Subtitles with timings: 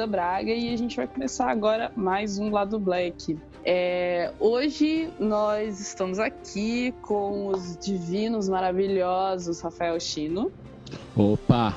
[0.00, 3.38] Luísa Braga e a gente vai começar agora mais um Lado Black.
[3.64, 10.50] É, hoje nós estamos aqui com os divinos maravilhosos Rafael Chino,
[11.14, 11.74] Opa!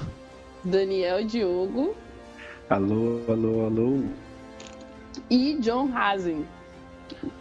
[0.64, 1.94] Daniel Diogo
[2.70, 4.04] Alô, alô, alô.
[5.30, 6.46] e John Hazen.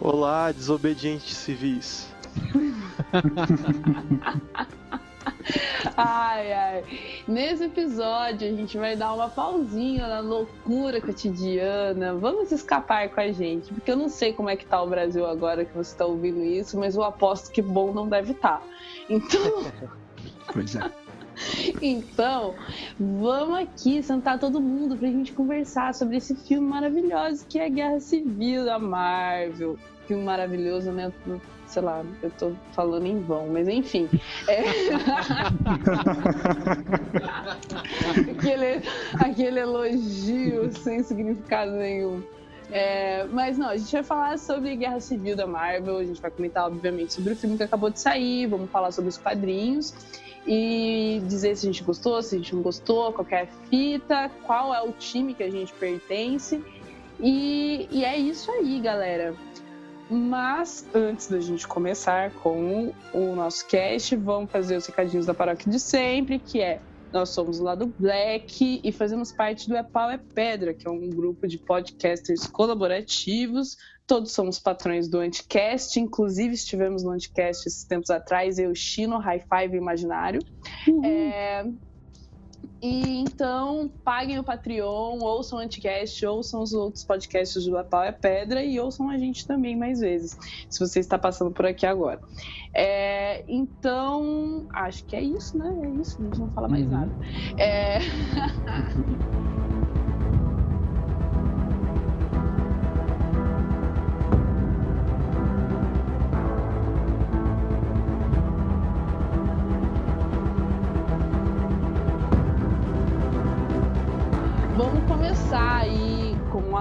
[0.00, 2.08] Olá, desobedientes civis.
[5.96, 6.84] Ai, ai.
[7.26, 12.14] Nesse episódio a gente vai dar uma pausinha na loucura cotidiana.
[12.14, 15.26] Vamos escapar com a gente, porque eu não sei como é que tá o Brasil
[15.26, 18.62] agora que você tá ouvindo isso, mas eu aposto que bom não deve estar.
[19.08, 19.64] Então,
[20.52, 20.90] Pois é.
[21.80, 22.54] então,
[22.98, 27.68] vamos aqui sentar todo mundo pra gente conversar sobre esse filme maravilhoso que é a
[27.68, 29.78] Guerra Civil da Marvel.
[30.06, 31.12] Filme maravilhoso, né?
[31.72, 34.06] Sei lá, eu tô falando em vão, mas enfim.
[34.46, 34.60] É...
[38.30, 38.82] aquele,
[39.14, 42.22] aquele elogio sem significado nenhum.
[42.70, 46.30] É, mas não, a gente vai falar sobre Guerra Civil da Marvel, a gente vai
[46.30, 49.94] comentar, obviamente, sobre o filme que acabou de sair, vamos falar sobre os quadrinhos
[50.46, 53.46] e dizer se a gente gostou, se a gente não gostou, qual que é a
[53.70, 56.62] fita, qual é o time que a gente pertence.
[57.18, 59.34] E, e é isso aí, galera.
[60.10, 65.70] Mas antes da gente começar com o nosso cast, vamos fazer os recadinhos da paróquia
[65.70, 66.80] de sempre, que é
[67.12, 70.90] nós somos lá do Black e fazemos parte do É Pau é Pedra, que é
[70.90, 73.76] um grupo de podcasters colaborativos.
[74.06, 79.40] Todos somos patrões do Anticast, inclusive estivemos no Anticast esses tempos atrás, eu, Chino, High
[79.40, 80.40] Five Imaginário.
[81.04, 81.64] É,
[82.82, 88.10] E então, paguem o Patreon, ouçam o Anticast, ouçam os outros podcasts do Pau é
[88.10, 90.36] Pedra e ouçam a gente também mais vezes,
[90.68, 92.20] se você está passando por aqui agora.
[92.74, 95.66] É, então, acho que é isso, né?
[95.84, 96.90] É isso, a gente não fala mais Uhum.
[96.90, 97.12] nada.
[97.56, 97.98] É...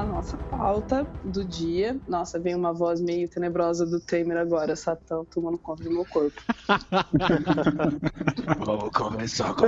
[0.02, 2.00] a nossa pauta do dia.
[2.08, 6.42] Nossa, vem uma voz meio tenebrosa do Temer agora, Satã tomando conta do meu corpo.
[8.66, 9.66] Vamos começar com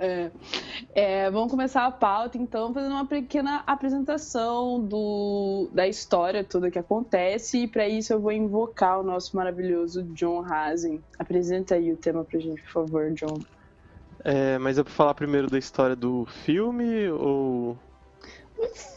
[0.00, 0.30] É,
[0.94, 6.78] é, vamos começar a pauta, então, fazendo uma pequena apresentação do, da história toda que
[6.78, 7.64] acontece.
[7.64, 11.02] E para isso eu vou invocar o nosso maravilhoso John Hazen.
[11.18, 13.38] Apresenta aí o tema pra gente, por favor, John.
[14.24, 17.76] É, mas é pra falar primeiro da história do filme ou.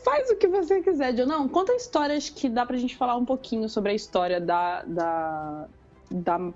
[0.04, 1.26] Faz o que você quiser, John.
[1.26, 4.84] Não, conta histórias que dá pra gente falar um pouquinho sobre a história da.
[4.84, 5.68] da,
[6.10, 6.54] da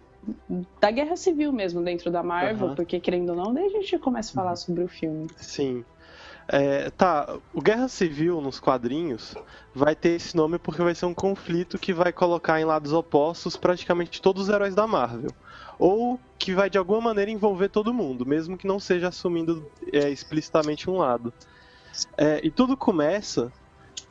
[0.81, 2.75] da guerra civil mesmo dentro da Marvel, Aham.
[2.75, 5.27] porque querendo ou não, daí a gente começa a falar sobre o filme.
[5.37, 5.85] Sim.
[6.47, 9.35] É, tá, o Guerra Civil nos quadrinhos
[9.73, 13.57] vai ter esse nome porque vai ser um conflito que vai colocar em lados opostos
[13.57, 15.31] praticamente todos os heróis da Marvel.
[15.79, 20.09] Ou que vai de alguma maneira envolver todo mundo, mesmo que não seja assumindo é,
[20.09, 21.33] explicitamente um lado.
[22.17, 23.51] É, e tudo começa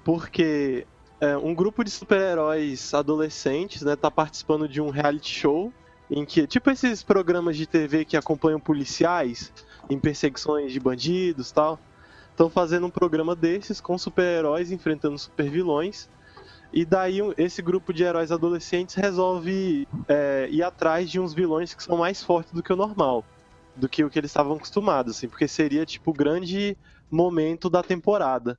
[0.02, 0.86] porque
[1.20, 5.72] é, um grupo de super-heróis adolescentes né, tá participando de um reality show
[6.10, 9.52] em que, tipo esses programas de TV que acompanham policiais
[9.88, 11.78] em perseguições de bandidos tal,
[12.30, 16.08] estão fazendo um programa desses com super-heróis enfrentando super-vilões.
[16.72, 21.82] E daí esse grupo de heróis adolescentes resolve é, ir atrás de uns vilões que
[21.82, 23.24] são mais fortes do que o normal,
[23.76, 26.76] do que o que eles estavam acostumados, assim, porque seria tipo grande
[27.14, 28.58] momento da temporada.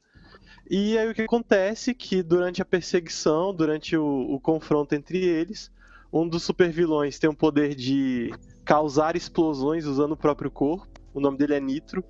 [0.70, 5.72] E aí o que acontece que durante a perseguição, durante o, o confronto entre eles,
[6.12, 8.32] um dos supervilões tem o poder de
[8.64, 10.88] causar explosões usando o próprio corpo.
[11.14, 12.04] O nome dele é Nitro.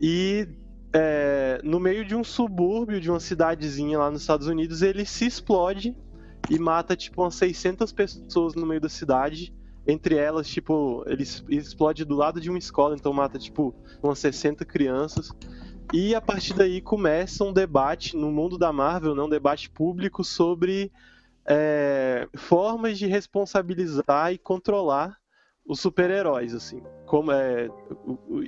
[0.00, 0.48] E
[0.92, 5.26] é, no meio de um subúrbio, de uma cidadezinha lá nos Estados Unidos, ele se
[5.26, 5.96] explode
[6.50, 9.54] e mata tipo umas 600 pessoas no meio da cidade.
[9.86, 14.64] Entre elas, tipo, ele explode do lado de uma escola, então mata tipo umas 60
[14.64, 15.30] crianças.
[15.92, 20.24] E a partir daí começa um debate no mundo da Marvel, né, um debate público
[20.24, 20.90] sobre
[21.46, 25.16] é, formas de responsabilizar e controlar
[25.64, 26.82] os super-heróis, assim.
[27.06, 27.68] Como é,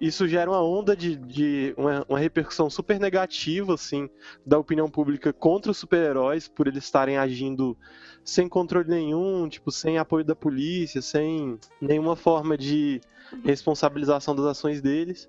[0.00, 4.08] isso gera uma onda de, de uma, uma, repercussão super negativa, assim,
[4.44, 7.76] da opinião pública contra os super-heróis por eles estarem agindo
[8.24, 13.00] sem controle nenhum, tipo, sem apoio da polícia, sem nenhuma forma de
[13.44, 15.28] responsabilização das ações deles.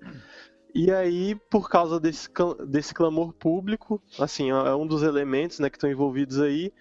[0.74, 2.28] E aí, por causa desse,
[2.66, 6.72] desse clamor público, assim, é um dos elementos né, que estão envolvidos aí,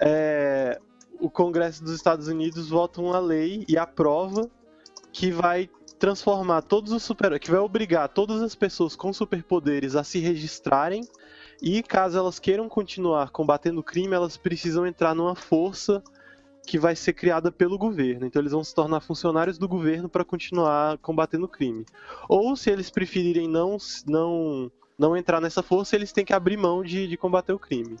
[0.00, 0.80] é,
[1.20, 4.50] o Congresso dos Estados Unidos vota uma lei e aprova
[5.12, 5.68] que vai
[5.98, 11.02] transformar todos os super que vai obrigar todas as pessoas com superpoderes a se registrarem
[11.62, 16.02] e caso elas queiram continuar combatendo o crime, elas precisam entrar numa força
[16.66, 18.26] que vai ser criada pelo governo.
[18.26, 21.84] Então eles vão se tornar funcionários do governo para continuar combatendo o crime.
[22.28, 23.76] Ou se eles preferirem não
[24.06, 27.96] não não entrar nessa força, eles têm que abrir mão de, de combater o crime.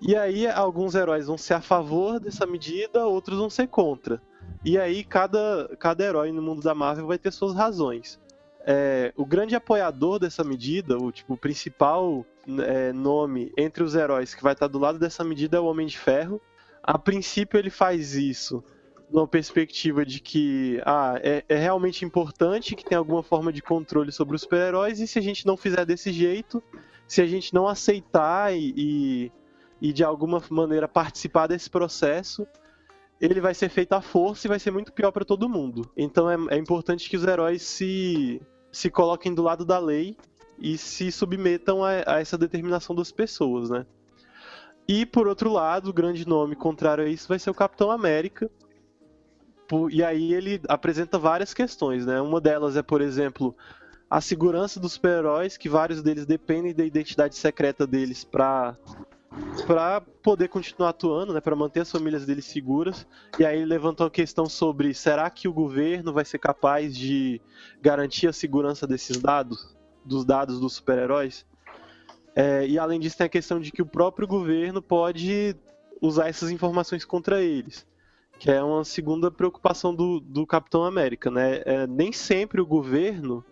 [0.00, 4.20] E aí alguns heróis vão ser a favor dessa medida, outros vão ser contra.
[4.64, 8.18] E aí cada, cada herói no mundo da Marvel vai ter suas razões.
[8.68, 12.26] É, o grande apoiador dessa medida, o tipo principal
[12.66, 15.86] é, nome entre os heróis que vai estar do lado dessa medida é o Homem
[15.86, 16.40] de Ferro.
[16.82, 18.62] A princípio ele faz isso
[19.08, 24.10] numa perspectiva de que ah, é, é realmente importante que tenha alguma forma de controle
[24.10, 26.60] sobre os super-heróis e se a gente não fizer desse jeito,
[27.06, 29.32] se a gente não aceitar e, e
[29.80, 32.46] e de alguma maneira participar desse processo,
[33.20, 35.90] ele vai ser feito à força e vai ser muito pior para todo mundo.
[35.96, 38.40] Então é, é, importante que os heróis se,
[38.76, 40.18] se coloquem do lado da lei
[40.58, 43.86] e se submetam a, a essa determinação das pessoas, né?
[44.86, 48.50] E por outro lado, o grande nome contrário a isso vai ser o Capitão América.
[49.90, 52.20] E aí ele apresenta várias questões, né?
[52.20, 53.56] Uma delas é, por exemplo,
[54.10, 58.76] a segurança dos super-heróis, que vários deles dependem da identidade secreta deles para
[59.66, 63.06] para poder continuar atuando, né, para manter as famílias deles seguras.
[63.38, 67.40] E aí ele levantou a questão sobre será que o governo vai ser capaz de
[67.80, 71.44] garantir a segurança desses dados, dos dados dos super-heróis?
[72.34, 75.56] É, e além disso tem a questão de que o próprio governo pode
[76.00, 77.86] usar essas informações contra eles,
[78.38, 81.62] que é uma segunda preocupação do, do Capitão América, né?
[81.64, 83.44] É, nem sempre o governo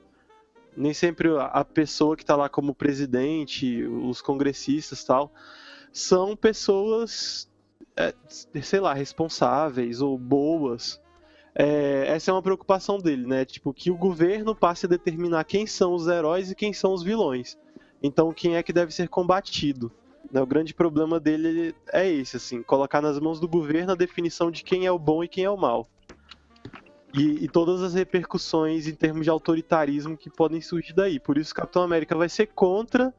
[0.77, 5.33] nem sempre a pessoa que está lá como presidente, os congressistas tal,
[5.95, 7.49] são pessoas,
[7.97, 8.13] é,
[8.61, 11.01] sei lá, responsáveis ou boas.
[11.55, 13.45] É, essa é uma preocupação dele, né?
[13.45, 17.05] Tipo, que o governo passe a determinar quem são os heróis e quem são os
[17.05, 17.57] vilões.
[18.03, 19.91] Então, quem é que deve ser combatido?
[20.33, 20.43] Né?
[20.43, 24.65] O grande problema dele é esse, assim, colocar nas mãos do governo a definição de
[24.65, 25.89] quem é o bom e quem é o mal.
[27.17, 31.21] E, e, todas as repercussões em termos de autoritarismo que podem surgir daí.
[31.21, 33.15] Por isso, Capitão América vai ser contra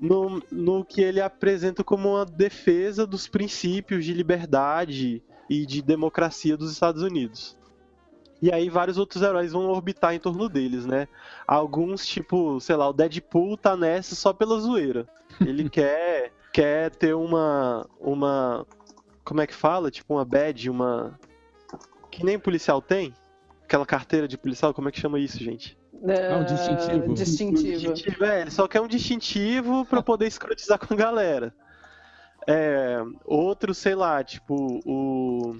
[0.00, 6.56] no, no que ele apresenta como uma defesa dos princípios de liberdade e de democracia
[6.56, 7.56] dos Estados Unidos.
[8.40, 11.08] E aí vários outros heróis vão orbitar em torno deles, né?
[11.46, 15.06] Alguns, tipo, sei lá, o Deadpool tá nessa só pela zoeira.
[15.40, 18.66] Ele quer quer ter uma uma
[19.24, 19.90] como é que fala?
[19.90, 21.18] Tipo uma badge, uma
[22.10, 23.14] que nem policial tem?
[23.64, 25.76] Aquela carteira de policial, como é que chama isso, gente?
[26.08, 27.14] Ah, um distintivo.
[27.14, 27.92] Distintivo.
[27.94, 31.54] distintivo é, ele só quer um distintivo para poder escrotizar com a galera.
[32.46, 35.56] É, outro, sei lá, tipo, o.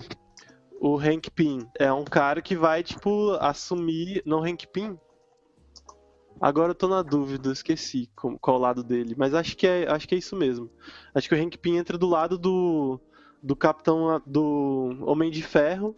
[0.79, 4.23] O Hank Pym é um cara que vai, tipo, assumir.
[4.27, 4.99] Não, Hank Pym?
[6.39, 9.15] Agora eu tô na dúvida, esqueci qual o lado dele.
[9.17, 10.71] Mas acho que é, acho que é isso mesmo.
[11.15, 13.01] Acho que o Hank Pym entra do lado do,
[13.43, 14.21] do Capitão.
[14.27, 15.97] do Homem de Ferro.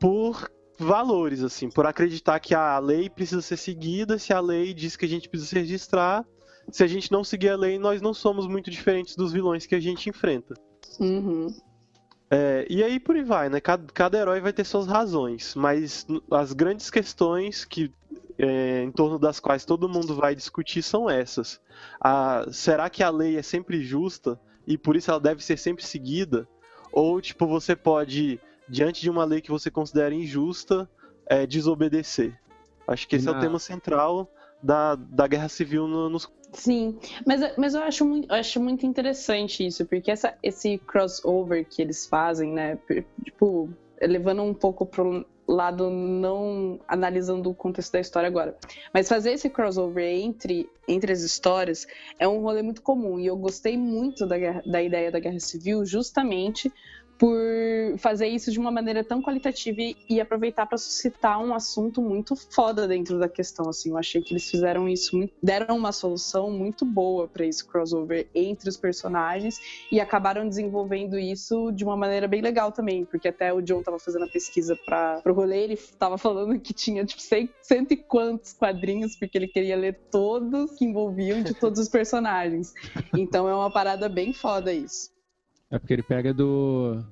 [0.00, 4.96] Por valores, assim, por acreditar que a lei precisa ser seguida, se a lei diz
[4.96, 6.24] que a gente precisa se registrar,
[6.70, 9.74] se a gente não seguir a lei, nós não somos muito diferentes dos vilões que
[9.74, 10.54] a gente enfrenta.
[10.98, 11.48] Uhum.
[12.30, 13.60] É, e aí por aí vai, né?
[13.60, 17.92] Cada, cada, herói vai ter suas razões, mas as grandes questões que
[18.38, 21.60] é, em torno das quais todo mundo vai discutir são essas.
[22.00, 25.84] A, será que a lei é sempre justa e por isso ela deve ser sempre
[25.84, 26.48] seguida?
[26.92, 28.40] Ou tipo você pode
[28.70, 30.88] diante de uma lei que você considera injusta,
[31.26, 32.38] é, desobedecer.
[32.86, 34.30] Acho que esse é o tema central
[34.62, 36.30] da, da guerra civil no, nos.
[36.52, 41.80] Sim, mas, mas eu acho muito, acho muito interessante isso, porque essa, esse crossover que
[41.80, 42.78] eles fazem, né?
[43.24, 43.68] Tipo,
[44.00, 48.56] levando um pouco pro lado não analisando o contexto da história agora.
[48.94, 51.86] Mas fazer esse crossover entre, entre as histórias
[52.18, 53.18] é um rolê muito comum.
[53.18, 56.72] E eu gostei muito da, da ideia da Guerra Civil justamente
[57.20, 57.38] por
[57.98, 62.88] fazer isso de uma maneira tão qualitativa e, aproveitar para suscitar um assunto muito foda
[62.88, 63.68] dentro da questão.
[63.68, 68.26] Assim, eu achei que eles fizeram isso, deram uma solução muito boa para esse crossover
[68.34, 69.58] entre os personagens
[69.92, 73.98] e acabaram desenvolvendo isso de uma maneira bem legal também, porque até o John tava
[73.98, 78.54] fazendo a pesquisa para o rolê, ele tava falando que tinha tipo cento e quantos
[78.54, 82.72] quadrinhos, porque ele queria ler todos que envolviam de todos os personagens.
[83.14, 85.19] Então é uma parada bem foda isso.
[85.70, 87.02] É porque ele pega do.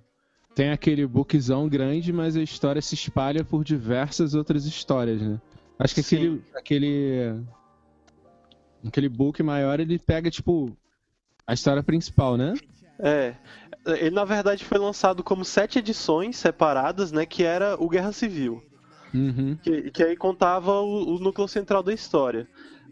[0.54, 5.40] Tem aquele bookzão grande, mas a história se espalha por diversas outras histórias, né?
[5.78, 7.42] Acho que aquele, aquele.
[8.84, 10.76] Aquele book maior ele pega, tipo,
[11.46, 12.54] a história principal, né?
[12.98, 13.34] É.
[13.86, 17.24] Ele na verdade foi lançado como sete edições separadas, né?
[17.24, 18.62] Que era o Guerra Civil.
[19.14, 19.56] Uhum.
[19.62, 22.48] Que, que aí contava o, o núcleo central da história.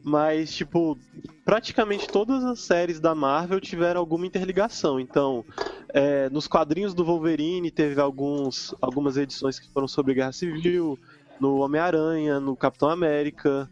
[0.08, 0.96] Mas, tipo,
[1.44, 5.00] praticamente todas as séries da Marvel tiveram alguma interligação.
[5.00, 5.44] Então,
[5.88, 10.96] é, nos quadrinhos do Wolverine teve alguns, algumas edições que foram sobre Guerra Civil,
[11.40, 13.68] no Homem-Aranha, no Capitão América,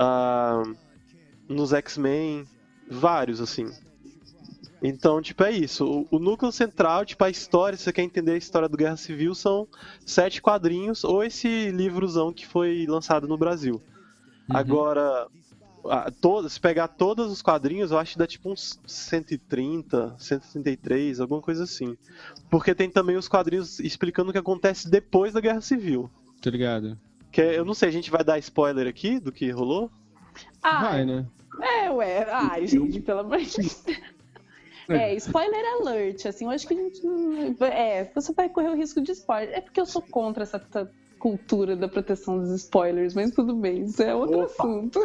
[0.00, 0.74] uh,
[1.46, 2.46] nos X-Men,
[2.90, 3.70] vários, assim.
[4.82, 6.06] Então, tipo, é isso.
[6.10, 8.96] O, o, núcleo central, tipo, a história, se você quer entender a história do Guerra
[8.96, 9.68] Civil, são
[10.06, 13.74] sete quadrinhos, ou esse livrozão que foi lançado no Brasil.
[14.48, 14.56] Uhum.
[14.56, 15.26] Agora,
[16.20, 21.40] todas, se pegar todos os quadrinhos, eu acho que dá tipo uns 130, 133, alguma
[21.40, 21.96] coisa assim.
[22.50, 26.10] Porque tem também os quadrinhos explicando o que acontece depois da Guerra Civil.
[26.40, 26.98] Tá ligado?
[27.30, 29.90] Que eu não sei, a gente vai dar spoiler aqui do que rolou?
[30.62, 31.26] Ah, vai, né?
[31.60, 32.26] É, ué.
[32.30, 33.84] Ai, gente, pelo amor de Deus.
[34.88, 37.02] É, spoiler alert, assim, eu acho que a gente.
[37.60, 39.52] É, você vai correr o risco de spoiler.
[39.56, 40.60] É porque eu sou contra essa
[41.18, 44.52] cultura da proteção dos spoilers, mas tudo bem, isso é outro Opa.
[44.62, 45.00] assunto.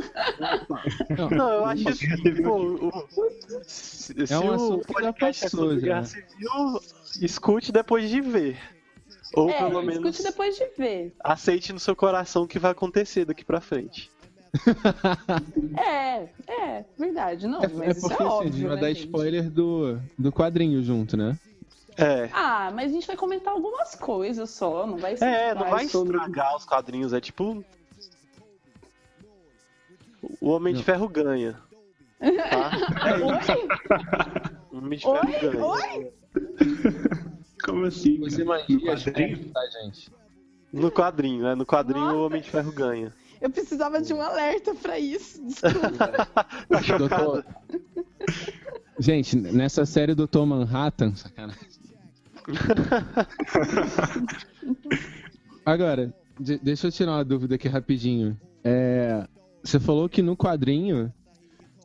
[1.36, 2.92] Não, eu acho que pô, o,
[3.66, 6.82] se, é um assunto o podcast passou, é Guerra Civil,
[7.22, 8.58] escute depois de ver.
[9.34, 11.16] Ou é, pelo menos escute depois de ver.
[11.24, 14.12] Aceite no seu coração o que vai acontecer daqui pra frente.
[15.78, 19.06] é, é, verdade, não, é, mas é porque, é óbvio, assim, vai né, dar gente?
[19.06, 21.38] spoiler do, do quadrinho junto, né?
[21.98, 22.30] É.
[22.34, 25.26] Ah, mas a gente vai comentar algumas coisas só, não vai ser.
[25.26, 26.18] É, não vai sobre...
[26.18, 27.64] estragar os quadrinhos, é tipo.
[30.40, 30.80] O Homem não.
[30.80, 31.60] de Ferro ganha.
[32.20, 32.72] Tá?
[33.02, 33.68] É Oi?
[34.72, 35.42] O Homem de Ferro Oi?
[35.42, 35.66] ganha.
[35.66, 36.14] Oi?
[37.64, 38.20] Como assim?
[38.20, 38.96] Você imagina,
[39.54, 40.12] tá, gente?
[40.72, 41.56] No quadrinho, né?
[41.56, 42.18] No quadrinho Nossa.
[42.18, 43.14] o Homem de Ferro ganha.
[43.42, 45.44] Eu precisava de um alerta pra isso.
[45.44, 46.26] Desculpa.
[46.28, 47.46] tá Doutor...
[49.00, 51.81] Gente, nessa série Doutor Manhattan, sacanagem.
[55.66, 56.14] Agora,
[56.62, 58.40] deixa eu tirar uma dúvida aqui rapidinho.
[58.64, 59.28] É,
[59.64, 61.14] você falou que no quadrinho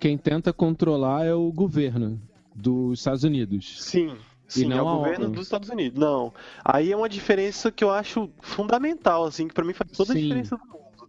[0.01, 2.21] quem tenta controlar é o governo
[2.55, 3.83] dos Estados Unidos.
[3.83, 4.17] Sim.
[4.49, 5.99] Sim, é o governo dos Estados Unidos.
[5.99, 6.33] Não.
[6.65, 10.19] Aí é uma diferença que eu acho fundamental, assim, que pra mim faz toda Sim.
[10.19, 11.09] a diferença do mundo.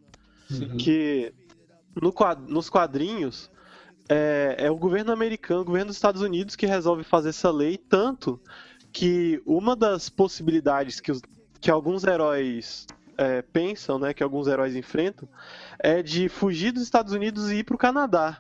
[0.49, 0.77] Uhum.
[0.77, 1.33] Que
[2.01, 2.13] no,
[2.47, 3.51] nos quadrinhos
[4.09, 7.77] é, é, o governo americano, o governo dos Estados Unidos que resolve fazer essa lei,
[7.77, 8.39] tanto
[8.91, 11.22] que uma das possibilidades que, os,
[11.60, 15.27] que alguns heróis é, pensam, né, que alguns heróis enfrentam,
[15.79, 18.39] é de fugir dos Estados Unidos e ir para o Canadá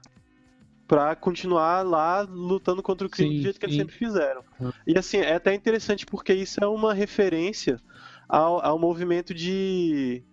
[0.87, 4.41] para continuar lá lutando contra o crime Sim, do jeito que eles sempre fizeram.
[4.59, 4.71] Uhum.
[4.87, 7.79] E assim, é até interessante porque isso é uma referência
[8.27, 10.23] ao, ao movimento de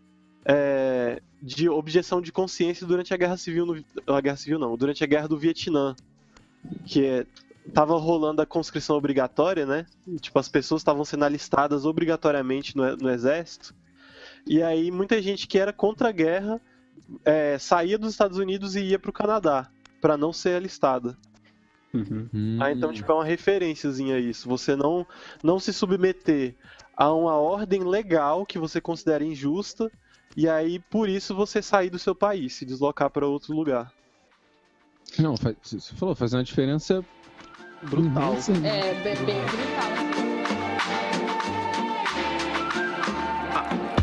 [0.44, 5.02] é, de objeção de consciência durante a Guerra Civil, no, a Guerra Civil não, durante
[5.02, 5.96] a Guerra do Vietnã,
[6.86, 7.26] que é,
[7.72, 9.86] tava rolando a conscrição obrigatória, né?
[10.20, 13.74] Tipo, as pessoas estavam sendo alistadas obrigatoriamente no, no exército.
[14.46, 16.60] E aí muita gente que era contra a guerra
[17.24, 21.16] é, saía dos Estados Unidos e ia para o Canadá para não ser alistada.
[21.92, 22.28] Uhum.
[22.34, 22.58] Hum.
[22.60, 24.48] Ah, então tipo é uma referenciazinha a isso.
[24.48, 25.06] Você não
[25.42, 26.54] não se submeter
[26.96, 29.90] a uma ordem legal que você considera injusta
[30.36, 33.92] e aí por isso você sair do seu país, se deslocar para outro lugar.
[35.18, 37.04] Não, faz, você falou, faz uma diferença
[37.90, 38.32] Brutal.
[38.32, 38.52] imensa.
[38.66, 40.34] É, bem, bem brutal.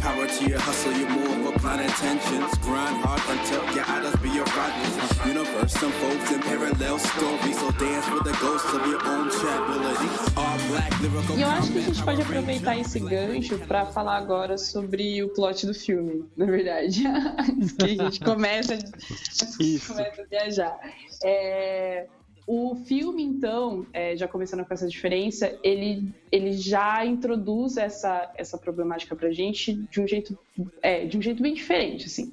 [0.02, 2.52] Power to your hustle, of a plan intentions.
[2.60, 5.26] Grind hard until your idols be your rivals.
[5.26, 10.38] Universe unfolds in parallel stories, so dance with the ghosts of your own chapability.
[10.38, 14.18] All black lyrical E eu acho que a gente pode aproveitar esse gancho para falar
[14.18, 17.06] agora sobre o plot do filme, na verdade.
[17.38, 19.94] Antes que a gente comece a, Isso.
[19.94, 20.80] comece a viajar.
[21.24, 22.08] É,
[22.48, 28.58] o filme, então, é, já começando com essa diferença, ele, ele já introduz essa, essa
[28.58, 30.38] problemática pra gente de um jeito,
[30.82, 32.32] é, de um jeito bem diferente, assim.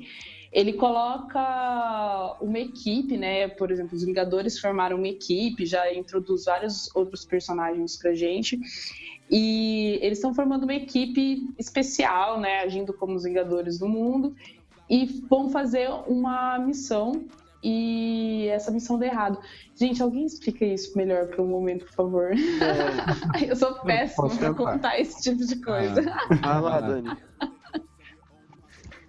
[0.52, 3.48] ele coloca uma equipe, né?
[3.48, 8.58] Por exemplo, os Vingadores formaram uma equipe, já introduz vários outros personagens pra gente.
[9.30, 12.60] E eles estão formando uma equipe especial, né?
[12.60, 14.34] Agindo como os Vingadores do mundo.
[14.88, 17.26] E vão fazer uma missão
[17.62, 19.38] e essa missão deu errado.
[19.74, 22.30] Gente, alguém explica isso melhor para um momento, por favor?
[22.32, 23.44] É.
[23.50, 26.12] Eu sou péssima para contar esse tipo de coisa.
[26.42, 27.16] Ah, lá, Dani.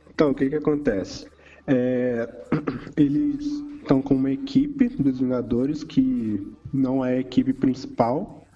[0.10, 1.27] Então, o que que acontece?
[1.68, 2.27] É,
[2.98, 3.46] eles
[3.82, 8.48] estão com uma equipe dos Vingadores que não é a equipe principal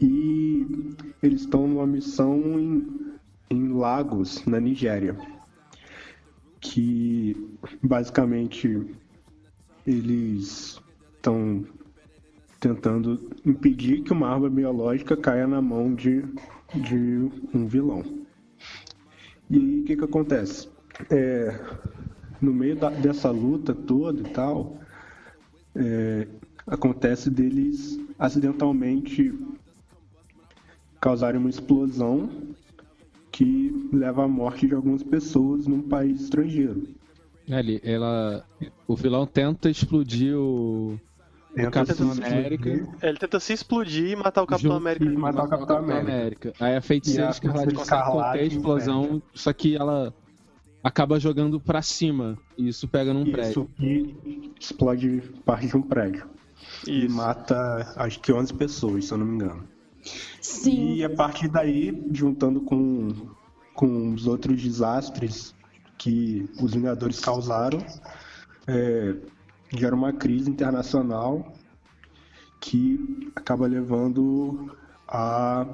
[0.00, 3.16] e eles estão numa missão em,
[3.50, 5.16] em Lagos, na Nigéria,
[6.60, 7.36] que
[7.82, 8.94] basicamente
[9.86, 10.80] eles
[11.16, 11.64] estão
[12.60, 16.24] tentando impedir que uma arma biológica caia na mão de,
[16.74, 18.02] de um vilão.
[19.50, 20.68] E aí, o que, que acontece?
[21.10, 21.60] É,
[22.40, 24.78] no meio da, dessa luta toda e tal,
[25.74, 26.26] é,
[26.66, 29.34] acontece deles acidentalmente
[31.00, 32.30] causarem uma explosão
[33.30, 36.88] que leva à morte de algumas pessoas num país estrangeiro.
[37.50, 38.44] Ali, ela.
[38.86, 40.98] O vilão tenta explodir o.
[41.56, 42.68] O Capitão América.
[43.00, 45.04] Ele tenta se explodir e matar o Capitão junto- América.
[45.04, 46.52] e matar o Capitão América.
[46.58, 50.12] Aí a feiticeira E Escarlate consegue conter a explosão, só que ela
[50.82, 52.36] acaba jogando pra cima.
[52.58, 53.68] E isso pega num prédio.
[53.78, 56.26] Isso, e explode parte de um prédio.
[56.88, 57.14] E Isso.
[57.14, 59.62] mata, acho que 11 pessoas, se eu não me engano.
[60.40, 60.94] Sim.
[60.96, 63.14] E a partir daí, juntando com,
[63.74, 65.54] com os outros desastres
[65.98, 67.78] que os Vingadores causaram,
[68.66, 69.14] é,
[69.76, 71.52] gera uma crise internacional
[72.60, 72.98] que
[73.36, 74.74] acaba levando
[75.08, 75.66] a.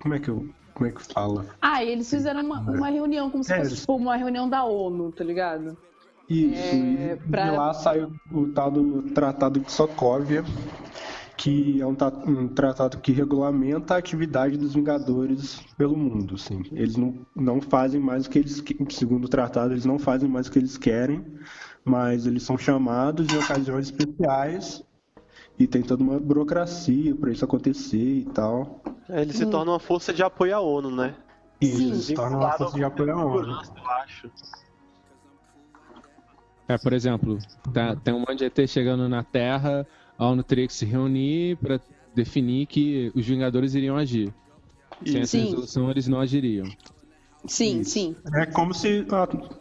[0.00, 0.48] Como é que eu.
[0.74, 1.44] Como é que fala?
[1.60, 4.64] Ah, e eles fizeram uma, uma reunião, como se É, fosse tipo, uma reunião da
[4.64, 5.76] ONU, tá ligado?
[6.28, 10.42] Isso, É, e pra- de lá sai o, o tal do Tratado de Sokovia,
[11.42, 11.96] que é um,
[12.28, 16.36] um tratado que regulamenta a atividade dos Vingadores pelo mundo.
[16.36, 16.62] Assim.
[16.70, 20.46] Eles não, não fazem mais o que eles segundo o tratado, eles não fazem mais
[20.46, 21.24] o que eles querem,
[21.84, 24.84] mas eles são chamados em ocasiões especiais
[25.58, 28.80] e tem toda uma burocracia para isso acontecer e tal.
[29.08, 31.16] É, Ele se torna uma força de apoio à ONU, né?
[31.60, 31.86] Sim.
[31.86, 33.50] eles se tornam uma força de apoio à ONU.
[33.50, 34.30] Eu acho.
[36.68, 37.38] É, por exemplo,
[37.74, 39.84] tá- tem um monte de ET chegando na Terra,
[40.22, 41.80] a ONU teria que se reunir pra
[42.14, 44.32] definir que os Vingadores iriam agir.
[45.04, 45.44] Sem essa Sim.
[45.46, 46.66] resolução, eles não agiriam.
[47.46, 47.90] Sim, Isso.
[47.90, 48.16] sim.
[48.34, 49.04] É como se,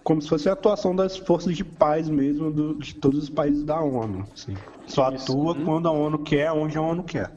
[0.04, 3.64] como se fosse a atuação das forças de paz mesmo do- de todos os países
[3.64, 4.28] da ONU.
[4.34, 4.56] assim.
[4.86, 5.32] Só Isso.
[5.32, 7.34] atua quando a ONU quer, onde a ONU quer.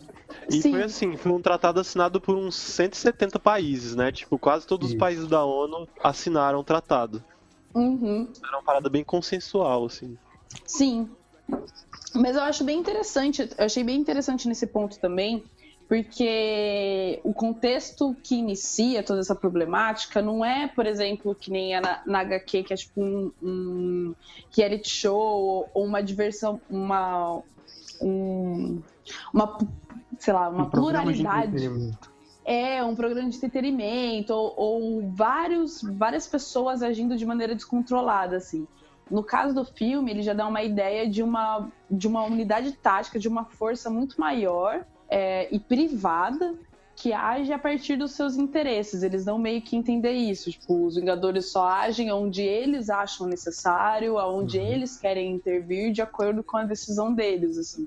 [0.50, 0.72] E Sim.
[0.72, 4.12] foi assim, foi um tratado assinado por uns 170 países, né?
[4.12, 4.98] Tipo, quase todos os Isso.
[4.98, 7.24] países da ONU assinaram o tratado.
[7.74, 8.28] Uhum.
[8.46, 10.18] Era uma parada bem consensual, assim.
[10.66, 11.08] Sim.
[12.14, 15.42] Mas eu acho bem interessante, eu achei bem interessante nesse ponto também,
[15.88, 21.80] porque o contexto que inicia toda essa problemática não é, por exemplo, que nem é
[21.80, 24.14] na, na HQ, que é tipo um, um
[24.56, 27.42] reality show ou uma diversão, uma.
[28.00, 28.80] Um,
[29.32, 29.58] uma,
[30.18, 31.56] sei lá, uma Um pluralidade.
[32.44, 38.66] É, um programa de entretenimento, ou, ou vários, várias pessoas agindo de maneira descontrolada, assim.
[39.10, 43.18] No caso do filme, ele já dá uma ideia de uma, de uma unidade tática,
[43.18, 46.54] de uma força muito maior é, e privada
[46.96, 49.02] que age a partir dos seus interesses.
[49.02, 50.50] Eles dão meio que entender isso.
[50.50, 56.42] Tipo, os Vingadores só agem onde eles acham necessário, aonde eles querem intervir, de acordo
[56.44, 57.86] com a decisão deles, assim.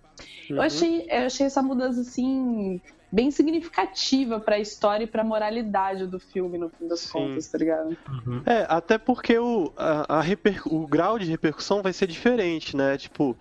[0.50, 0.62] Eu, Uhum.
[0.62, 6.58] achei, eu achei essa mudança, assim, bem significativa pra história e pra moralidade do filme,
[6.58, 7.12] no fim das Sim.
[7.12, 7.98] contas, tá ligado?
[8.46, 12.98] É, até porque o, a, a reper- o grau de repercussão vai ser diferente, né?
[12.98, 13.38] Tipo,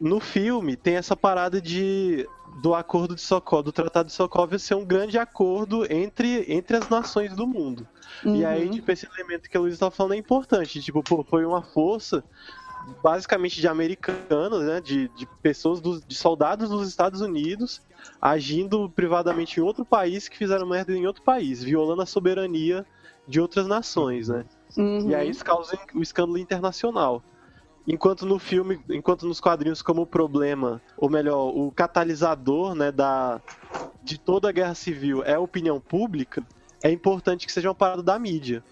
[0.00, 2.26] no filme tem essa parada de
[2.62, 6.88] do acordo de Sokovia, do Tratado de Sokovia ser um grande acordo entre, entre as
[6.88, 7.86] nações do mundo.
[8.24, 8.70] E aí, Uhum.
[8.72, 10.82] tipo, esse elemento que a Luiz tá falando é importante.
[10.82, 12.24] Tipo, pô, foi uma força
[13.02, 14.80] basicamente de americanos, né?
[14.80, 17.80] De, de pessoas, dos, de soldados dos Estados Unidos
[18.20, 22.84] agindo privadamente em outro país que fizeram merda em outro país, violando a soberania
[23.26, 24.44] de outras nações, né?
[24.76, 25.10] Uhum.
[25.10, 27.22] E aí isso causa o escândalo internacional.
[27.86, 33.40] Enquanto no filme, enquanto nos quadrinhos como o problema, ou melhor, o catalisador, né, da
[34.02, 36.42] de toda a guerra civil é a opinião pública,
[36.82, 38.62] é importante que seja uma parada da mídia.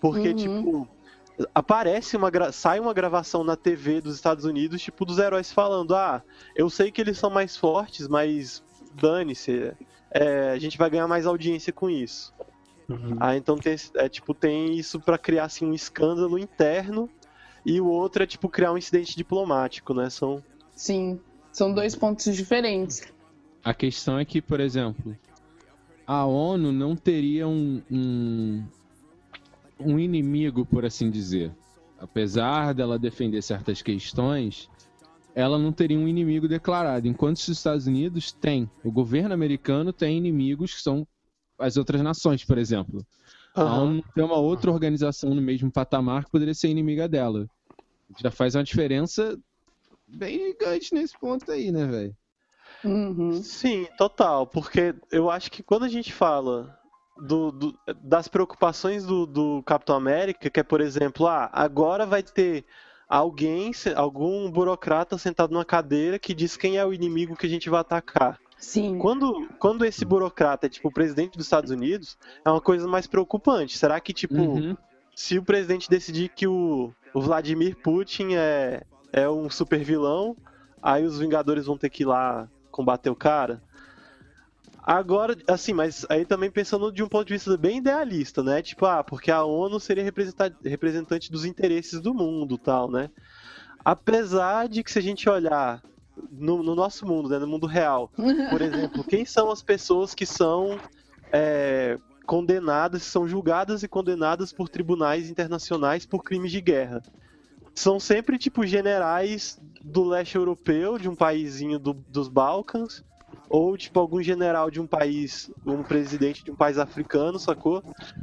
[0.00, 0.34] Porque Uhum.
[0.34, 0.88] tipo,
[1.54, 5.94] aparece uma gra- sai uma gravação na TV dos Estados Unidos, tipo dos heróis falando:
[5.94, 6.22] "Ah,
[6.54, 8.62] eu sei que eles são mais fortes, mas
[8.94, 9.72] dane-se,
[10.10, 12.32] é, a gente vai ganhar mais audiência com isso".
[12.88, 13.16] Uhum.
[13.20, 17.08] Ah, então tem, é, tipo, tem isso pra criar assim, um escândalo interno
[17.64, 20.10] e o outro é tipo criar um incidente diplomático, né?
[20.10, 20.42] São
[20.74, 21.20] Sim,
[21.52, 23.02] são dois pontos diferentes.
[23.64, 25.16] A questão é que, por exemplo,
[26.06, 28.64] a ONU não teria um, um,
[29.84, 31.54] um inimigo, por assim dizer.
[31.98, 34.68] Apesar dela defender certas questões,
[35.34, 37.06] ela não teria um inimigo declarado.
[37.06, 38.70] Enquanto os Estados Unidos têm.
[38.84, 41.06] O governo americano tem inimigos que são
[41.58, 43.04] as outras nações, por exemplo.
[43.54, 43.82] A Aham.
[43.82, 47.46] ONU tem uma outra organização no mesmo patamar que poderia ser inimiga dela.
[48.20, 49.38] Já faz uma diferença
[50.06, 52.16] bem gigante nesse ponto aí, né, velho?
[52.84, 53.32] Uhum.
[53.42, 56.76] Sim, total, porque eu acho que quando a gente fala
[57.16, 62.22] do- do- das preocupações do, do Capitão América, que é, por exemplo, ah, agora vai
[62.22, 62.64] ter
[63.08, 67.68] alguém, algum burocrata sentado numa cadeira que diz quem é o inimigo que a gente
[67.68, 68.38] vai atacar.
[68.58, 68.98] Sim.
[68.98, 73.06] Quando, quando esse burocrata é tipo o presidente dos Estados Unidos, é uma coisa mais
[73.06, 73.76] preocupante.
[73.76, 74.76] Será que, tipo, Uhum.
[75.14, 80.36] se o presidente decidir que o, o Vladimir Putin é, é um super vilão,
[80.80, 83.60] aí os Vingadores vão ter que ir lá combater o cara.
[84.84, 88.60] Agora, assim, mas aí também pensando de um ponto de vista bem idealista, né?
[88.60, 93.08] Tipo, ah, porque a ONU seria representa- representante dos interesses do mundo tal, né?
[93.84, 95.80] Apesar de que se a gente olhar
[96.30, 98.10] no, no nosso mundo, né, no mundo real,
[98.50, 100.80] por exemplo, quem são as pessoas que são
[101.32, 107.00] é, condenadas, são julgadas e condenadas por tribunais internacionais por crimes de guerra?
[107.74, 113.02] São sempre, tipo, generais do leste europeu, de um paísinho do- dos Balcãs,
[113.48, 117.82] ou, tipo, algum general de um país, um presidente de um país africano, sacou?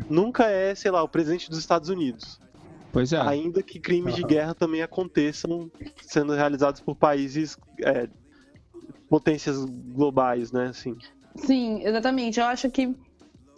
[0.09, 2.39] Nunca é, sei lá, o presidente dos Estados Unidos.
[2.91, 3.19] Pois é.
[3.19, 5.69] Ainda que crimes de guerra também aconteçam
[6.01, 8.09] sendo realizados por países, é,
[9.07, 10.97] potências globais, né, assim.
[11.35, 12.39] Sim, exatamente.
[12.39, 12.95] Eu acho que,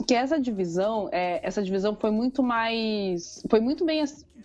[0.05, 4.03] que essa divisão, é, essa divisão foi muito mais, foi muito bem,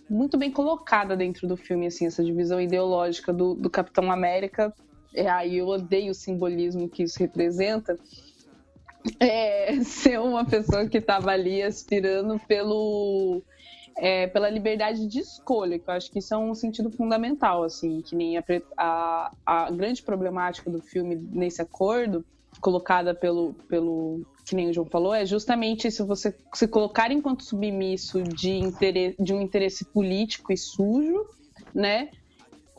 [0.09, 4.73] muito bem colocada dentro do filme, assim, essa divisão ideológica do, do Capitão América.
[5.17, 7.97] É, aí eu odeio o simbolismo que isso representa.
[9.19, 13.41] É, ser uma pessoa que estava ali aspirando pelo
[13.97, 17.99] é, pela liberdade de escolha, que eu acho que isso é um sentido fundamental, assim,
[18.01, 18.43] que nem a,
[18.77, 22.23] a, a grande problemática do filme nesse acordo,
[22.61, 27.43] colocada pelo, pelo que nem o João falou, é justamente se você se colocar enquanto
[27.43, 31.25] submisso de, interesse, de um interesse político e sujo,
[31.73, 32.09] né?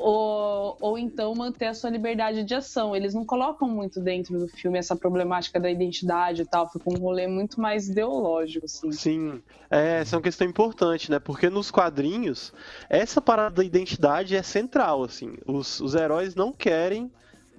[0.01, 2.95] Ou, ou então manter a sua liberdade de ação.
[2.95, 6.97] Eles não colocam muito dentro do filme essa problemática da identidade e tal, fica um
[6.97, 8.93] rolê muito mais ideológico, assim.
[8.93, 11.19] Sim, é, essa é uma questão importante, né?
[11.19, 12.53] Porque nos quadrinhos,
[12.89, 15.35] essa parada da identidade é central, assim.
[15.45, 17.11] Os, os heróis não querem,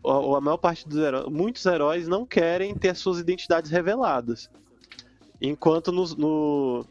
[0.01, 4.49] ou a maior parte dos heróis, muitos heróis não querem ter as suas identidades reveladas.
[5.41, 6.85] Enquanto no, no,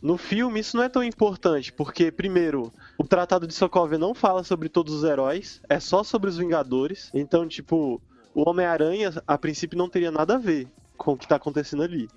[0.00, 4.44] no filme isso não é tão importante, porque, primeiro, o Tratado de Sokovia não fala
[4.44, 7.10] sobre todos os heróis, é só sobre os Vingadores.
[7.14, 8.00] Então, tipo,
[8.34, 12.08] o Homem-Aranha, a princípio, não teria nada a ver com o que tá acontecendo ali.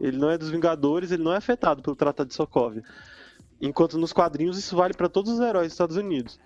[0.00, 2.82] Ele não é dos Vingadores, ele não é afetado pelo Tratado de Sokovia.
[3.60, 6.38] Enquanto nos quadrinhos isso vale para todos os heróis dos Estados Unidos.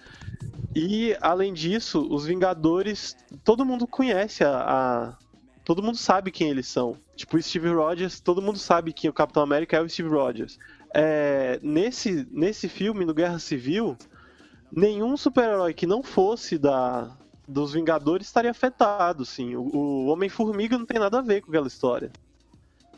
[0.77, 5.19] E, além disso, os Vingadores, todo mundo conhece a, a-
[5.65, 6.97] Todo mundo sabe quem eles são.
[7.15, 10.59] Tipo, o Steve Rogers, todo mundo sabe que o Capitão América é o Steve Rogers.
[10.95, 13.97] É, nesse, nesse filme, no Guerra Civil,
[14.73, 19.55] nenhum super-herói que não fosse da, dos Vingadores estaria afetado, sim.
[19.55, 22.11] O, o Homem-Formiga não tem nada a ver com aquela história.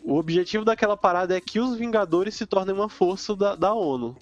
[0.03, 4.17] O objetivo daquela parada é que os Vingadores se tornem uma força da, da ONU.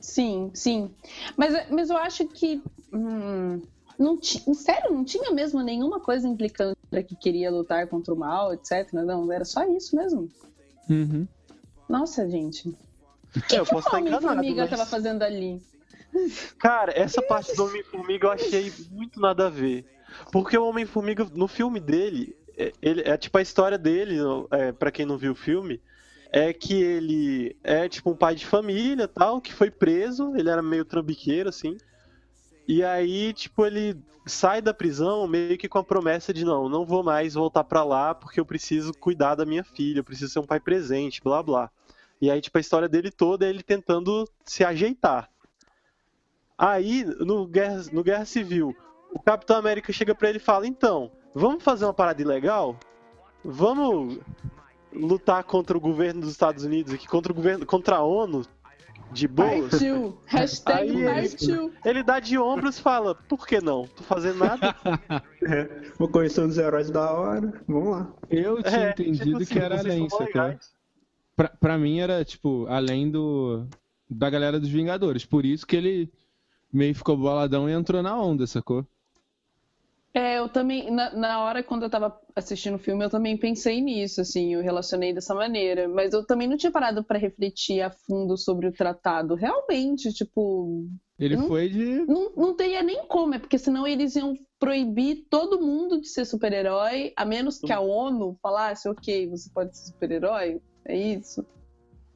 [0.00, 0.90] Sim, sim.
[1.36, 2.62] Mas, mas eu acho que.
[2.92, 3.60] hum,
[3.98, 6.74] não ti- sério, não tinha mesmo nenhuma coisa implicando
[7.06, 8.90] que queria lutar contra o mal, etc.
[8.92, 10.30] Não, era só isso mesmo.
[10.88, 11.26] Uhum.
[11.88, 12.68] Nossa, gente.
[12.68, 15.62] O É, que, eu que posso estar enganado, Homem-Formiga mas- tava fazendo ali?
[16.58, 19.84] Cara, essa parte do Homem-Formiga eu achei muito nada a ver.
[20.32, 24.16] Porque o Homem-Formiga, no filme dele, é, ele, é tipo a história dele,
[24.50, 25.80] é, para quem não viu o filme,
[26.32, 30.62] é que ele é tipo um pai de família tal, que foi preso, ele era
[30.62, 31.76] meio trambiqueiro, assim.
[32.66, 33.96] E aí, tipo, ele
[34.26, 37.82] sai da prisão meio que com a promessa de não, não vou mais voltar pra
[37.82, 41.42] lá porque eu preciso cuidar da minha filha, eu preciso ser um pai presente, blá
[41.42, 41.70] blá.
[42.20, 45.30] E aí, tipo, a história dele toda é ele tentando se ajeitar.
[46.56, 48.74] Aí, no Guerra, no Guerra Civil,
[49.12, 52.76] o Capitão América chega pra ele e fala: Então, vamos fazer uma parada ilegal?
[53.44, 54.18] Vamos
[54.92, 58.44] lutar contra o governo dos Estados Unidos aqui, contra o governo, contra a ONU,
[59.12, 59.70] de boas?
[59.70, 60.18] Partiu!
[60.26, 61.72] Hashtag Aí ele- partiu!
[61.84, 63.86] Ele dá de ombros e fala: Por que não?
[63.86, 64.74] Tô fazendo nada.
[65.40, 68.12] É, vou conhecer os heróis da hora, vamos lá.
[68.28, 70.26] Eu tinha É, entendido tipo assim, que era além, sacou?
[71.38, 73.64] Pra, pra mim era, tipo, além do
[74.10, 75.24] da galera dos Vingadores.
[75.24, 76.10] Por isso que ele
[76.72, 78.84] meio ficou boladão e entrou na onda, sacou?
[80.14, 83.80] É, eu também, na, na hora quando eu tava assistindo o filme, eu também pensei
[83.80, 85.86] nisso, assim, eu relacionei dessa maneira.
[85.86, 89.34] Mas eu também não tinha parado pra refletir a fundo sobre o tratado.
[89.36, 90.86] Realmente, tipo,
[91.18, 92.04] Ele Não- foi de.
[92.06, 96.24] não, não teria nem como, é porque senão eles iam proibir todo mundo de ser
[96.24, 101.44] super-herói, a menos que a ONU falasse, ok, você pode ser super-herói, é isso?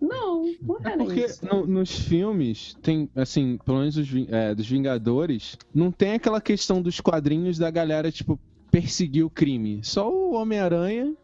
[0.00, 1.46] Não, não É era porque isso.
[1.46, 6.82] no- nos filmes, tem, assim, pelo menos os, é, dos Vingadores, não tem aquela questão
[6.82, 8.38] dos quadrinhos da galera, tipo,
[8.70, 9.80] perseguir o crime.
[9.84, 11.14] Só o Homem-Aranha.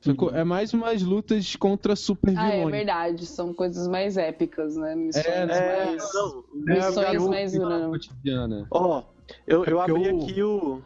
[0.00, 0.34] sacou?
[0.34, 2.72] É mais umas lutas contra super Ah, é vilões.
[2.74, 4.94] verdade, são coisas mais épicas, né?
[4.96, 6.12] Missões É, É, mais...
[6.14, 6.44] não.
[6.54, 7.52] Missões eu- mais...
[7.54, 7.86] né?
[7.88, 8.66] cotidiana.
[8.70, 9.02] Ó,
[9.46, 10.82] eu, É eu abri o- aqui o.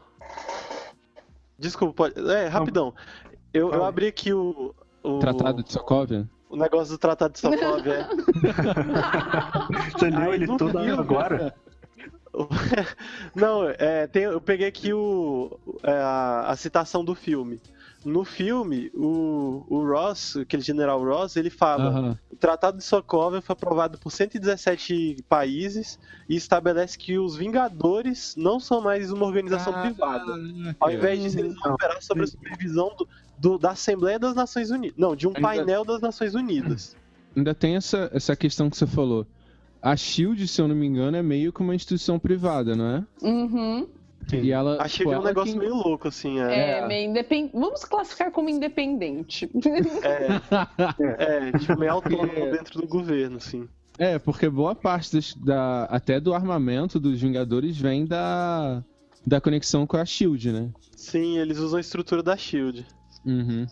[1.59, 2.31] Desculpa, pode...
[2.31, 2.95] é, rapidão.
[3.53, 4.75] Eu, eu abri aqui o.
[5.03, 5.19] o...
[5.19, 6.29] Tratado de Sokovia?
[6.51, 7.93] O negócio do Tratado de Sokovia.
[7.95, 8.09] é.
[9.93, 11.55] Você leu ele todo viu, agora?
[13.35, 17.61] Não, é, tem- eu peguei aqui o, é, a, a citação do filme.
[18.05, 22.19] No filme, o, o Ross, aquele general Ross, ele fala: Aham.
[22.31, 28.61] o Tratado de Sokovia foi aprovado por 117 países e estabelece que os Vingadores não
[28.61, 30.33] são mais uma organização privada.
[30.79, 34.71] Ao invés disso, eles vão operar sob a supervisão do, do- da Assembleia das Nações
[34.71, 34.97] Unidas.
[34.99, 36.97] Não, de um Ainda- painel das Nações Unidas.
[37.37, 39.27] Ainda tem essa, essa questão que você falou.
[39.81, 43.05] A Shield, se eu não me engano, é meio que uma instituição privada, não é?
[43.23, 43.87] Uhum.
[44.33, 44.77] E ela.
[44.83, 46.41] Achei tipo, um ela negócio que- meio louco, assim.
[46.41, 47.53] É, É, meio independente.
[47.55, 49.49] Vamos classificar como independente.
[50.03, 50.29] é,
[51.49, 53.69] é, tipo, meio autônomo dentro do governo, assim.
[53.99, 58.83] É, porque boa parte das- da, até do armamento dos Vingadores vem da,
[59.27, 60.71] da conexão com a Shield, né?
[60.97, 62.85] Sim, eles usam a estrutura da Shield.
[63.29, 63.67] Uhum.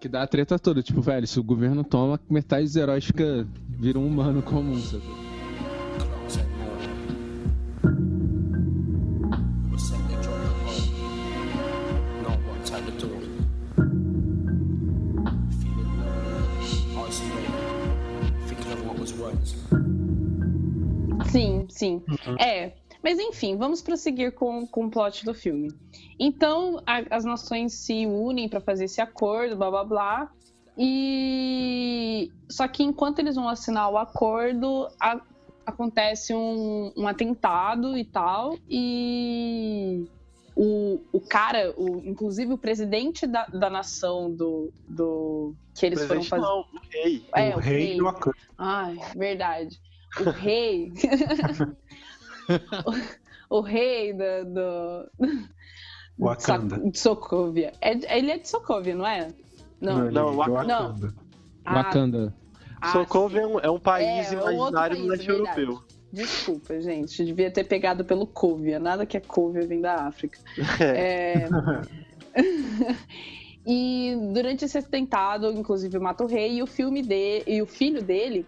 [0.00, 3.46] Que dá a treta toda, tipo, velho, se o governo toma, metade dos heróis fica,
[3.68, 5.04] vira um humano comum, sabe?
[21.30, 22.02] Sim, sim.
[22.38, 22.72] É.
[23.02, 25.72] Mas enfim, vamos prosseguir com, com o plot do filme.
[26.18, 30.32] Então, a- as nações se unem para fazer esse acordo, blá blá blá.
[30.78, 35.20] E só que enquanto eles vão assinar o acordo, a-
[35.64, 38.56] acontece um, um atentado e tal.
[38.68, 40.06] E
[40.54, 46.22] o, o cara, o, inclusive o presidente da, da nação do, do que eles foram
[46.22, 46.42] fazer.
[46.42, 47.24] não, o rei.
[47.34, 48.36] É, o rei do Wakanda.
[48.56, 49.80] Ai, verdade.
[50.20, 50.92] O rei.
[52.84, 52.92] o,
[53.58, 54.44] o rei do.
[54.52, 55.10] do...
[56.18, 56.78] Wakanda.
[56.78, 57.72] de Sokovia.
[57.80, 59.28] É, ele é de Sokovia, não é?
[59.80, 60.10] Não.
[60.10, 60.78] Não, é de Wakanda.
[60.78, 61.14] Wakanda.
[61.64, 62.34] Ah, Wakanda.
[62.80, 65.32] ah, Sokovia é um, é um país É, é um imaginário no país, leste é
[65.34, 65.82] europeu.
[66.12, 67.24] Desculpa, gente.
[67.24, 68.78] Devia ter pegado pelo Covia.
[68.78, 70.38] Nada que é Covia vem da África.
[70.80, 71.46] É.
[73.66, 78.02] e durante esse atentado, inclusive, mata o rei e o filme dele e o filho
[78.02, 78.46] dele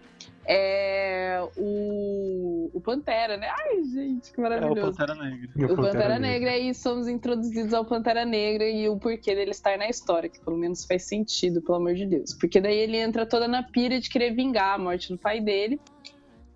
[0.51, 3.47] é o, o Pantera, né?
[3.47, 4.97] Ai, gente, que É o maravilhoso.
[4.97, 5.73] Pantera Negra.
[5.73, 9.87] O Pantera, Negra e somos introduzidos ao Pantera Negra e o porquê dele estar na
[9.87, 12.33] história, que pelo menos faz sentido, pelo amor de Deus.
[12.33, 15.79] Porque daí ele entra toda na pira de querer vingar a morte do pai dele,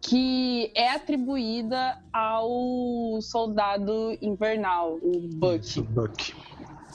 [0.01, 5.79] que é atribuída ao soldado invernal, o Buck.
[5.79, 6.33] O Buck.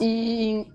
[0.01, 0.65] E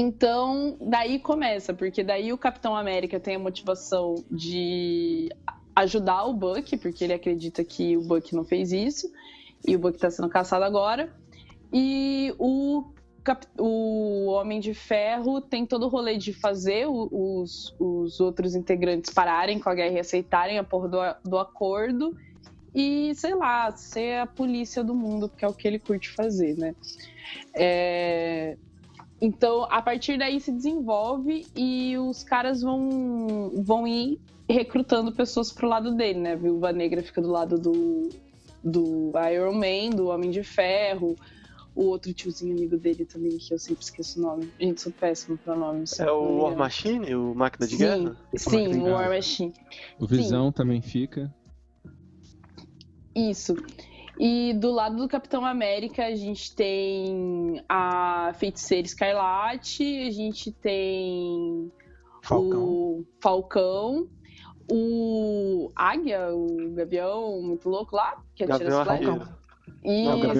[0.00, 5.28] então, daí começa, porque daí o Capitão América tem a motivação de
[5.74, 9.10] ajudar o Buck, porque ele acredita que o Buck não fez isso,
[9.66, 11.12] e o Buck está sendo caçado agora.
[11.72, 12.84] E o,
[13.58, 19.58] o Homem de Ferro tem todo o rolê de fazer os, os outros integrantes pararem
[19.58, 22.16] com a guerra e aceitarem a porra do, do acordo.
[22.72, 26.56] E, sei lá, ser a polícia do mundo, porque é o que ele curte fazer,
[26.56, 26.76] né?
[27.52, 28.56] É,
[29.20, 35.68] Então, a partir daí se desenvolve e os caras vão, vão ir recrutando pessoas pro
[35.68, 36.32] lado dele, né?
[36.32, 38.08] A Viúva Negra fica do lado do,
[38.62, 41.16] do Iron Man, do Homem de Ferro,
[41.74, 44.50] o outro tiozinho amigo dele também, que eu sempre esqueço o nome.
[44.58, 45.98] Gente, sou péssimo pra nomes.
[46.00, 48.16] É o War Machine, o Máquina de Sim, Guerra?
[48.36, 49.54] sim, o War Machine.
[49.98, 51.32] O Visão também fica.
[53.14, 53.54] Isso.
[54.18, 61.70] E do lado do Capitão América, a gente tem a Feiticeira Escarlate, a gente tem
[62.20, 62.64] Falcão.
[62.64, 64.08] o Falcão,
[64.68, 69.37] o Águia, o Gavião muito louco lá, que atira Gavião as flechas.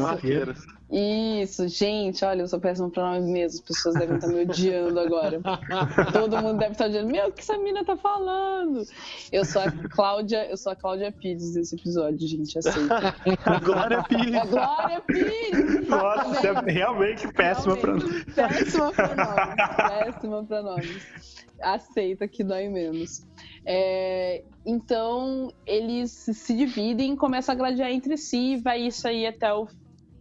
[0.07, 0.53] Arqueiro.
[0.53, 0.79] Isso.
[0.91, 3.61] Isso, gente, olha, eu sou péssima pra nome mesmo.
[3.61, 5.39] As pessoas devem estar me odiando agora.
[6.13, 8.83] Todo mundo deve estar dizendo, meu, o que essa mina tá falando?
[9.31, 13.15] Eu sou a Cláudia, eu sou a Cláudia Pires desse episódio, gente, aceita.
[13.63, 14.35] Glória Pires.
[14.35, 15.89] A Glória Pires!
[15.89, 19.77] Nossa, é realmente péssima pra Realmente, Péssima pra nomes.
[19.77, 21.38] Péssima pra nomes.
[21.61, 23.27] Aceita que dói menos.
[23.65, 29.53] É, então, eles se dividem, começam a gladiar entre si e vai isso aí até
[29.53, 29.67] o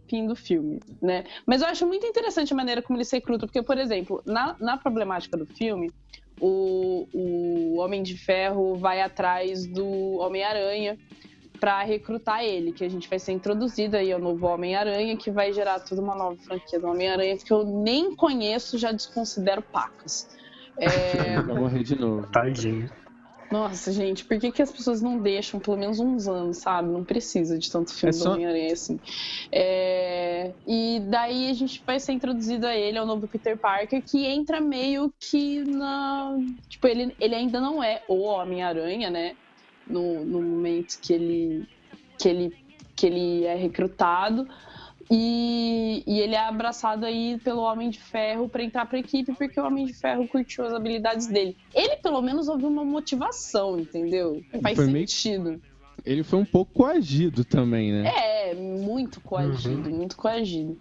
[0.08, 1.24] fim do filme, né?
[1.46, 4.76] Mas eu acho muito interessante a maneira como eles recrutam, porque, por exemplo, na, na
[4.76, 5.92] problemática do filme,
[6.40, 10.98] o, o Homem de Ferro vai atrás do Homem-Aranha
[11.58, 15.52] para recrutar ele, que a gente vai ser introduzido aí ao novo Homem-Aranha, que vai
[15.52, 20.28] gerar toda uma nova franquia do Homem-Aranha, que eu nem conheço, já desconsidero pacas.
[20.80, 22.26] É, Vai morrer de novo.
[22.30, 22.88] Tadinho.
[23.50, 26.88] nossa, gente, por que, que as pessoas não deixam pelo menos uns anos, sabe?
[26.90, 29.00] Não precisa de tanto filme É do só- Homem-Aranha assim.
[29.50, 34.24] É, E daí a gente vai ser introduzido a ele, ao novo Peter Parker, que
[34.26, 36.36] entra meio que na.
[36.68, 39.34] Tipo, ele, ele ainda não é o Homem-Aranha, né?
[39.86, 41.66] No, no momento que ele,
[42.18, 42.52] que, ele,
[42.94, 44.46] que ele é recrutado.
[45.10, 49.58] E, e ele é abraçado aí pelo Homem de Ferro pra entrar pra equipe, porque
[49.58, 51.56] o Homem de Ferro curtiu as habilidades dele.
[51.74, 54.42] Ele, pelo menos, ouviu uma motivação, entendeu?
[54.62, 55.60] Faz Foi meio- sentido.
[56.04, 58.12] Ele foi um pouco coagido também, né?
[58.16, 60.78] É, muito coagido, muito coagido.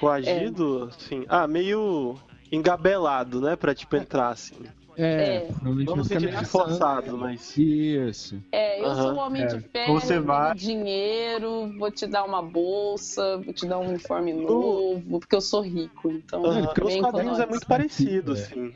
[0.00, 1.24] Coagido, assim.
[1.28, 2.16] Ah, meio
[2.50, 3.54] engabelado, né?
[3.56, 4.56] Pra tipo entrar, assim.
[5.00, 5.40] É.
[5.42, 7.56] provavelmente Não forçado, mas.
[7.56, 8.42] Isso.
[8.50, 9.46] É, eu sou Aham, o Homem é.
[9.46, 14.32] de Ou você vai- dinheiro, vou te dar uma bolsa, vou te dar um uniforme
[14.32, 16.44] novo, porque eu sou rico, então...
[16.44, 18.34] Aham, fica Nos vem quadrinhos é muito parecido, É.
[18.34, 18.74] assim.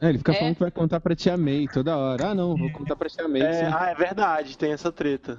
[0.00, 0.34] É, ele fica É?
[0.34, 2.28] falando que vai contar pra tia May toda hora.
[2.30, 3.42] Ah, não, vou contar pra tia May.
[3.42, 5.38] É, ah, é verdade, tem essa treta.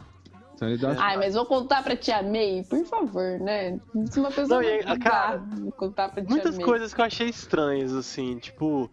[0.55, 3.77] Então ele dá Ai, mas vou contar pra tia May, por favor, né?
[4.09, 5.43] Se uma pessoa Não, e vai cara,
[5.75, 6.65] contar pra tia Muitas May.
[6.65, 8.89] coisas que eu achei estranhas, assim, tipo.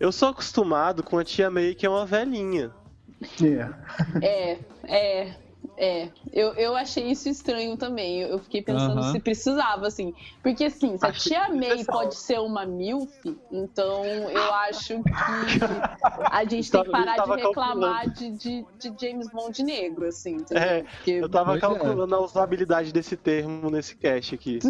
[0.00, 2.70] Eu sou acostumado com a tia May, que é uma velhinha.
[3.42, 3.68] É.
[4.24, 5.34] É, é,
[5.76, 6.08] é.
[6.32, 8.20] Eu, eu achei isso estranho também.
[8.20, 9.10] Eu fiquei pensando Aham.
[9.12, 10.14] se precisava, assim.
[10.40, 13.10] Porque, assim, se a tia May pode ser uma MILF,
[13.50, 15.10] então eu acho que
[16.30, 20.36] a gente tem que parar de reclamar de, de, de James Bond negro, assim.
[20.36, 20.62] entendeu?
[20.62, 21.60] É, Porque- Eu tava é.
[21.60, 24.60] calculando a usabilidade desse termo nesse cast aqui.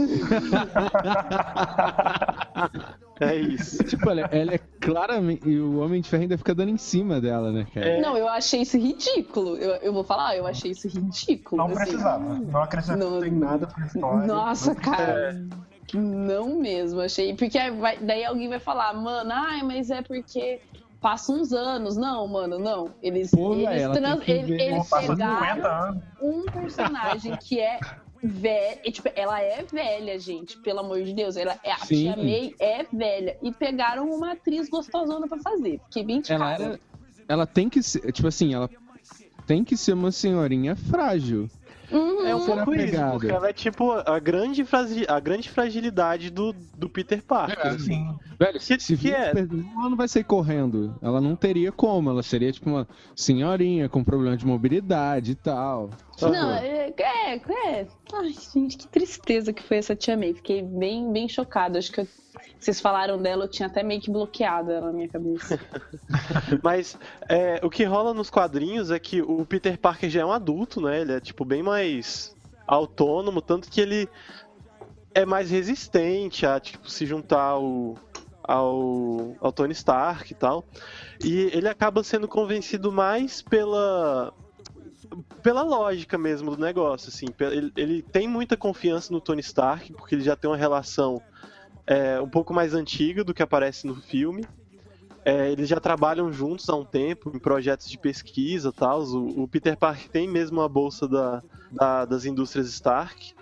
[3.20, 3.82] é isso.
[3.84, 5.48] Tipo, ela, ela é claramente.
[5.48, 7.86] E o Homem de Ferro ainda fica dando em cima dela, né, cara?
[7.88, 8.00] É.
[8.00, 9.56] Não, eu achei isso ridículo.
[9.56, 11.56] Eu, eu vou falar, eu achei isso ridículo.
[11.58, 11.74] Não assim.
[11.76, 12.34] precisava.
[12.34, 14.26] Não acrescentou Não- em nada pra história.
[14.26, 15.46] Nossa, Não cara.
[15.94, 17.34] Não mesmo, achei.
[17.34, 20.60] Porque vai- daí alguém vai falar, mano, ai, mas é porque
[21.00, 21.96] passa uns anos.
[21.96, 22.90] Não, mano, não.
[23.02, 26.02] Eles, Pô, eles, trans- eles, eles Pô, passou 50 pegaram anos.
[26.20, 27.78] um personagem que é
[28.22, 28.80] velha.
[28.90, 31.36] Tipo, ela é velha, gente, pelo amor de Deus.
[31.36, 32.12] Ela é, a Sim.
[32.12, 33.36] Tia May é velha.
[33.42, 35.78] E pegaram uma atriz gostosona pra fazer.
[35.80, 36.64] Porque bem de Ela cara.
[36.64, 36.80] era.
[37.28, 38.10] Ela tem que ser.
[38.12, 38.68] Tipo assim, ela
[39.46, 41.48] tem que ser uma senhorinha frágil.
[41.90, 42.26] Uhum.
[42.26, 44.62] É um pouco isso, porque ela é tipo a grande,
[45.08, 47.58] a grande fragilidade do, do Peter Parker.
[47.66, 47.78] É, assim.
[47.78, 48.18] Sim.
[48.38, 49.30] Velho, Que- se que é?
[49.30, 50.94] ela não vai sair correndo.
[51.00, 52.10] Ela não teria como.
[52.10, 55.88] Ela seria tipo uma senhorinha com problema de mobilidade e tal.
[56.22, 57.86] Não, é, é, é.
[58.14, 60.34] Ai, gente, que tristeza que foi essa tia May.
[60.34, 61.78] Fiquei bem, bem chocada.
[61.78, 62.08] Acho que eu-
[62.58, 65.58] vocês falaram dela, eu tinha até meio que bloqueado ela na minha cabeça.
[66.62, 70.32] Mas é, o que rola nos quadrinhos é que o Peter Parker já é um
[70.32, 71.00] adulto, né?
[71.00, 72.34] Ele é tipo bem mais
[72.66, 74.08] autônomo, tanto que ele
[75.14, 77.94] é mais resistente a tipo se juntar ao,
[78.42, 80.64] ao, ao Tony Stark e tal.
[81.22, 84.32] E ele acaba sendo convencido mais pela
[85.42, 87.26] pela lógica mesmo do negócio, assim.
[87.40, 91.22] Ele, ele tem muita confiança no Tony Stark porque ele já tem uma relação
[91.86, 94.44] é, um pouco mais antiga do que aparece no filme.
[95.24, 99.02] É, eles já trabalham juntos há um tempo em projetos de pesquisa tal.
[99.02, 103.34] O, o Peter Parker tem mesmo a bolsa da, da- das indústrias Stark.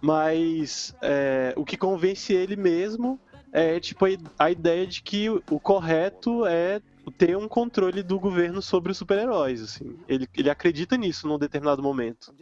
[0.00, 3.18] Mas é, o que convence ele mesmo
[3.52, 4.04] é tipo
[4.38, 9.62] a, ideia de que o correto é ter um controle do governo sobre os super-heróis.
[9.62, 9.96] Assim.
[10.08, 12.34] Ele, ele acredita nisso num determinado momento.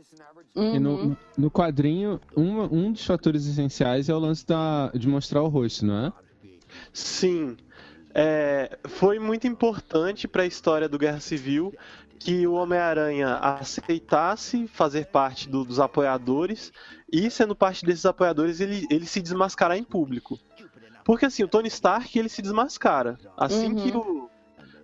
[0.54, 0.80] E Uhum.
[0.80, 5.48] no, no quadrinho, um, um dos fatores essenciais é o lance da, de mostrar o
[5.48, 6.12] rosto, não é?
[6.92, 7.56] Sim.
[8.14, 11.74] É, foi muito importante para a história do Guerra Civil
[12.20, 16.72] que o Homem-Aranha aceitasse fazer parte do- dos apoiadores
[17.12, 20.38] e, sendo parte desses apoiadores, ele, ele se desmascarar em público.
[21.04, 23.18] Porque assim, o Tony Stark ele se desmascara.
[23.36, 23.74] Assim Uhum.
[23.74, 24.30] que o.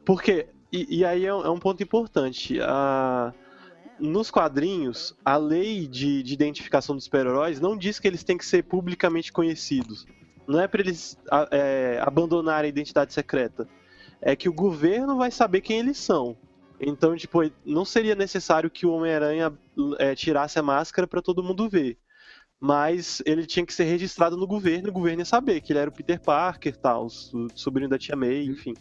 [0.05, 0.49] Porque.
[0.73, 2.61] E, e aí é um, é um ponto importante.
[2.61, 3.33] A-
[3.99, 8.47] nos quadrinhos, a lei de, de identificação dos super-heróis não diz que eles têm que
[8.47, 10.07] ser publicamente conhecidos.
[10.49, 13.69] Não é para eles a- é, abandonarem a identidade secreta.
[14.23, 16.37] É que o governo vai saber quem eles são.
[16.81, 19.53] Então, tipo, não seria necessário que o Homem-Aranha
[19.99, 21.99] é, tirasse a máscara para todo mundo ver.
[22.59, 25.79] Mas ele tinha que ser registrado no governo e o governo ia saber que ele
[25.79, 28.75] era o Peter Parker, tal, o sobrinho da tia May, enfim.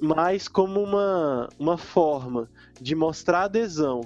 [0.00, 2.48] Mas como uma, uma forma
[2.80, 4.00] de mostrar adesão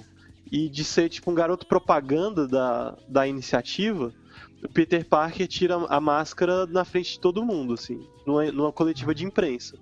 [0.51, 4.13] e de ser tipo um garoto propaganda da, da iniciativa,
[4.63, 9.13] o Peter Parker tira a máscara na frente de todo mundo, assim, numa, numa coletiva
[9.13, 9.77] de imprensa.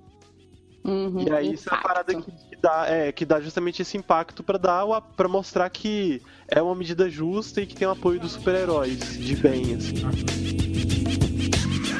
[0.83, 1.87] Uhum, E aí isso é a impacto.
[1.87, 5.27] parada que, que dá, é, que dá justamente esse impacto pra dar o a- pra
[5.27, 9.75] mostrar que é uma medida justa e que tem o apoio dos super-heróis de bem,
[9.75, 9.95] assim.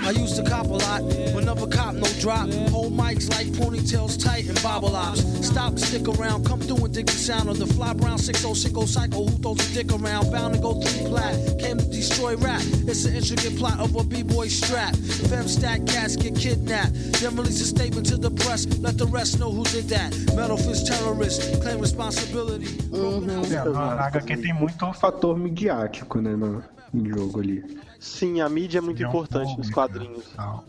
[0.08, 1.02] I used to cop a lot,
[1.34, 2.48] but never cop no drop.
[2.72, 5.20] Hold mics like ponytails tight and bobble ops.
[5.46, 9.26] Stop stick around, come through and dig the sound of the fly brown 6060 psycho
[9.26, 10.32] who throws a dick around.
[10.32, 12.62] Bound to go through plat, came to destroy rap.
[12.88, 14.96] It's an intricate plot of a b-boy strap.
[14.96, 16.94] Fem stack cats get kidnapped.
[17.20, 20.16] Then release a statement to the press, let the rest know who did that.
[20.38, 22.68] Metal fist terrorist, claim responsibility.
[22.92, 27.62] Broken house- É, na HQ tem muito Fator midiático, né, no, no jogo ali.
[28.00, 29.74] Sim, a mídia é muito Opinião importante nos pública.
[29.74, 30.26] quadrinhos.
[30.36, 30.64] tal.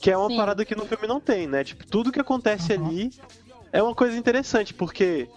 [0.00, 0.36] Que é uma Sim.
[0.36, 1.62] parada que no filme não tem, né?
[1.64, 2.86] Tipo, tudo que acontece Uhum.
[2.86, 3.10] ali
[3.72, 5.28] é uma coisa interessante, porque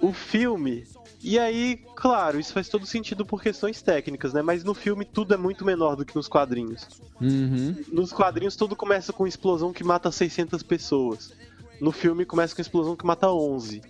[0.00, 0.86] o filme.
[1.22, 4.40] E aí, claro, isso faz todo sentido por questões técnicas, né?
[4.40, 6.88] Mas no filme tudo é muito menor do que nos quadrinhos.
[7.20, 7.76] Uhum.
[7.92, 11.30] Nos quadrinhos tudo começa com explosão que mata 600 pessoas.
[11.78, 13.82] No filme começa com explosão que mata 11.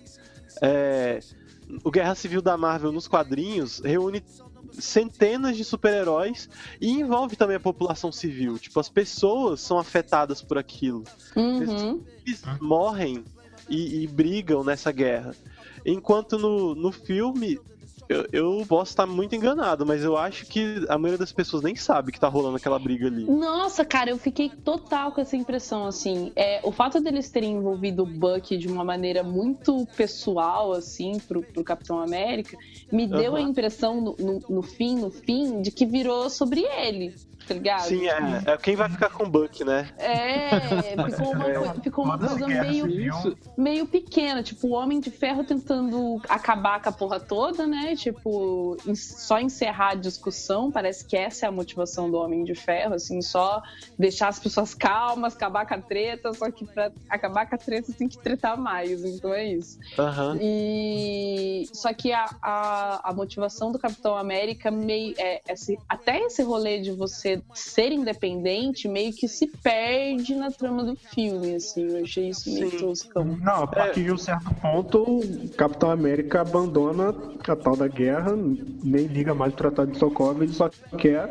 [0.61, 1.19] É,
[1.85, 4.21] O Guerra Civil da Marvel nos quadrinhos reúne
[4.73, 6.49] centenas de super-heróis
[6.79, 8.57] e envolve também a população civil.
[8.57, 11.03] Tipo, as pessoas são afetadas por aquilo.
[11.35, 12.03] Uhum.
[12.25, 13.23] Eles morrem
[13.69, 15.35] e, e brigam nessa guerra.
[15.85, 17.59] Enquanto no, no filme,
[18.11, 21.75] eu, eu posso estar muito enganado, mas eu acho que a maioria das pessoas nem
[21.75, 23.23] sabe que tá rolando aquela briga ali.
[23.23, 26.31] Nossa, cara, eu fiquei total com essa impressão, assim.
[26.35, 31.41] É, o fato deles terem envolvido o Buck de uma maneira muito pessoal, assim, pro,
[31.41, 32.57] pro Capitão América,
[32.91, 37.15] me deu a impressão, no, no, no fim, no fim, de que virou sobre ele,
[37.51, 37.81] tá ligado?
[37.83, 39.89] Sim, é, é quem vai ficar com o Buck, né?
[39.97, 42.85] É, ficou uma, coi- ficou uma coisa meio,
[43.57, 47.95] meio pequena, tipo, o Homem de Ferro tentando acabar com a porra toda, né?
[47.95, 52.93] Tipo, só encerrar a discussão, parece que essa é a motivação do Homem de Ferro,
[52.95, 53.61] assim, só
[53.97, 57.91] deixar as pessoas calmas, acabar com a treta, só que pra acabar com a treta
[57.97, 59.77] tem que tretar mais, então é isso.
[59.99, 60.37] Aham.
[60.41, 66.41] E só que a, a, a motivação do Capitão América meio é, esse, até esse
[66.43, 71.83] rolê de você ser independente meio que se perde na trama do filme, assim.
[71.83, 72.77] Eu achei isso meio Sim.
[72.77, 73.23] toscão.
[73.23, 77.09] Não, a partir de um certo ponto, O Capitão América abandona
[77.47, 81.29] a tal da guerra, nem liga mais o Tratado de Sokovia, ele só quer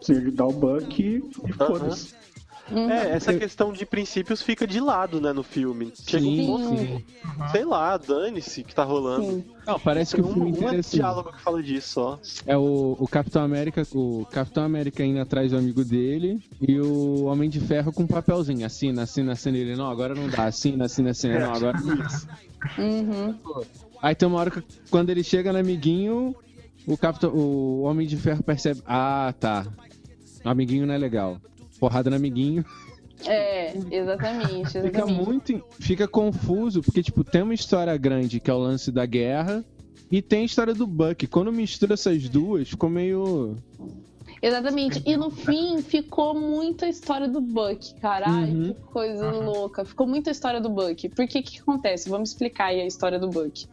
[0.00, 2.23] se ajudar o Buck e e foda-se.
[2.70, 2.90] Uhum.
[2.90, 5.92] É, essa questão de princípios fica de lado, né, no filme.
[5.94, 7.04] Chega um Sim, ponto, sim.
[7.52, 9.24] sei lá, dane-se que tá rolando.
[9.24, 9.44] Sim.
[9.66, 10.96] Não, parece que o um, filme um inteiro é assim.
[10.96, 12.20] diálogo que fala disso só.
[12.46, 17.24] É o, o Capitão América, o Capitão América indo atrás do amigo dele e o
[17.24, 20.86] Homem de Ferro com um papelzinho, assina, assina, assina ele, não, agora não dá, assina,
[20.86, 22.08] assina, assina, não, agora não dá.
[22.78, 23.38] Uhum.
[24.00, 26.34] Aí tem uma hora que quando ele chega no amiguinho,
[26.86, 29.66] o Capitão, o Homem de Ferro percebe, ah, tá,
[30.42, 31.38] o amiguinho não é legal.
[31.78, 32.64] Porrada no amiguinho.
[33.26, 35.24] É, exatamente, Fica exatamente.
[35.26, 39.64] muito, fica confuso, porque tipo, tem uma história grande que é o lance da guerra
[40.10, 41.26] e tem a história do Buck.
[41.28, 43.56] Quando mistura essas duas, ficou meio
[44.42, 45.02] Exatamente.
[45.06, 48.26] E no fim ficou muito a história do Buck, cara.
[48.28, 48.74] Ai, Uhum.
[48.74, 49.84] que coisa louca.
[49.86, 51.06] Ficou muito a história do Buck.
[51.06, 52.10] O que, que acontece?
[52.10, 53.66] Vamos explicar aí a história do Buck.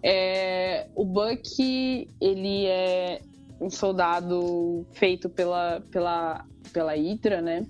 [0.00, 3.20] É, o Buck, ele é
[3.60, 7.66] um soldado feito pela, pela, pela Hydra, né?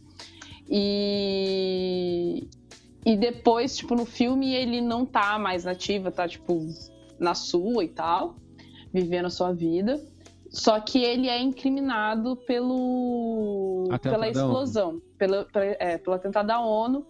[0.68, 2.48] E,
[3.04, 6.66] e depois, tipo, no filme ele não tá mais nativa, tá, tipo,
[7.18, 8.36] na sua e tal,
[8.92, 10.02] vivendo a sua vida.
[10.50, 17.06] Só que ele é incriminado pelo, Atentado pela explosão, pela, é, pelo atentado da ONU.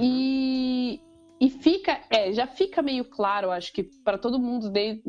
[0.00, 1.00] E,
[1.44, 5.02] e fica, é, já fica meio claro, acho que para todo mundo desde,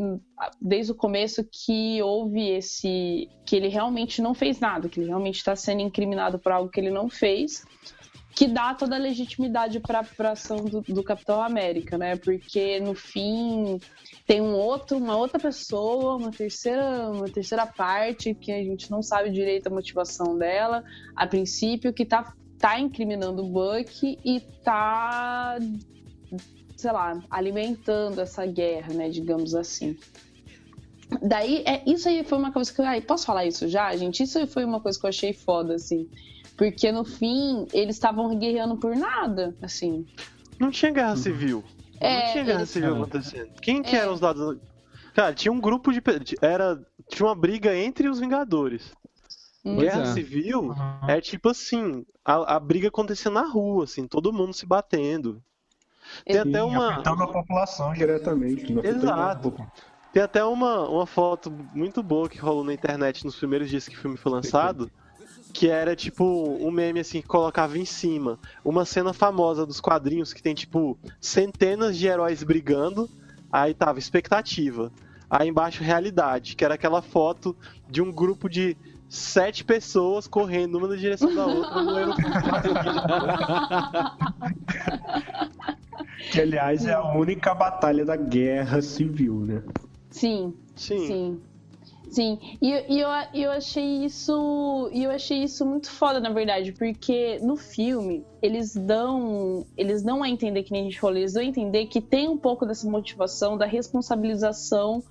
[0.60, 5.38] desde o começo que houve esse, que ele realmente não fez nada, que ele realmente
[5.38, 7.64] está sendo incriminado por algo que ele não fez,
[8.36, 12.18] que dá toda a legitimidade para a ação do, do Capitão América, né?
[12.18, 13.80] Porque no fim
[14.28, 19.02] tem um outro, uma outra pessoa, uma terceira, uma terceira parte que a gente não
[19.02, 20.84] sabe direito a motivação dela,
[21.16, 25.58] a princípio, que tá, tá incriminando o Buck e tá
[26.76, 29.98] sei lá, alimentando essa guerra, né, digamos assim.
[31.22, 32.82] Daí, é, isso aí foi uma coisa que.
[32.82, 34.24] Ai, posso falar isso já, gente?
[34.24, 36.10] Isso aí foi uma coisa que eu achei foda, assim.
[36.58, 40.06] Porque no fim, eles estavam guerreando por nada, assim.
[40.60, 41.64] Não tinha guerra civil.
[42.00, 42.98] É, não tinha guerra eles- civil É.
[42.98, 43.52] acontecendo.
[43.62, 44.00] Quem que É.
[44.00, 44.58] eram os lados.
[45.14, 46.02] Cara, tinha um grupo de.
[46.42, 46.82] Era.
[47.10, 48.92] Tinha uma briga entre os Vingadores.
[49.64, 49.76] Hum.
[49.76, 50.14] Pois Guerra é.
[50.14, 50.76] civil Uhum.
[51.08, 55.42] é tipo assim, a, a briga acontecia na rua, assim, todo mundo se batendo.
[56.26, 56.94] Tem até uma.
[56.94, 58.74] Afetando a população Diretamente.
[58.84, 59.54] Exato.
[60.16, 63.96] Tem até uma, uma foto muito boa que rolou na internet nos primeiros dias que
[63.96, 64.90] o filme foi lançado.
[65.54, 66.24] Que era tipo
[66.60, 70.98] um meme assim que colocava em cima uma cena famosa dos quadrinhos que tem tipo
[71.20, 73.10] centenas de heróis brigando.
[73.52, 74.92] Aí tava expectativa.
[75.30, 77.54] Aí embaixo realidade, que era aquela foto
[77.90, 78.78] de um grupo de
[79.10, 82.70] sete pessoas correndo uma na direção da outra no aeroporto.
[86.32, 89.64] Que, aliás, é a única batalha da guerra civil, né?
[90.10, 91.08] Sim, Sim.
[91.08, 91.42] sim.
[92.08, 94.90] Sim, e, e eu, eu achei isso.
[94.94, 99.66] E eu achei isso muito foda, na verdade, porque no filme eles dão.
[99.76, 102.30] Eles dão a entender, que nem a gente falou, eles dão a entender que tem
[102.30, 105.04] um pouco dessa motivação da responsabilização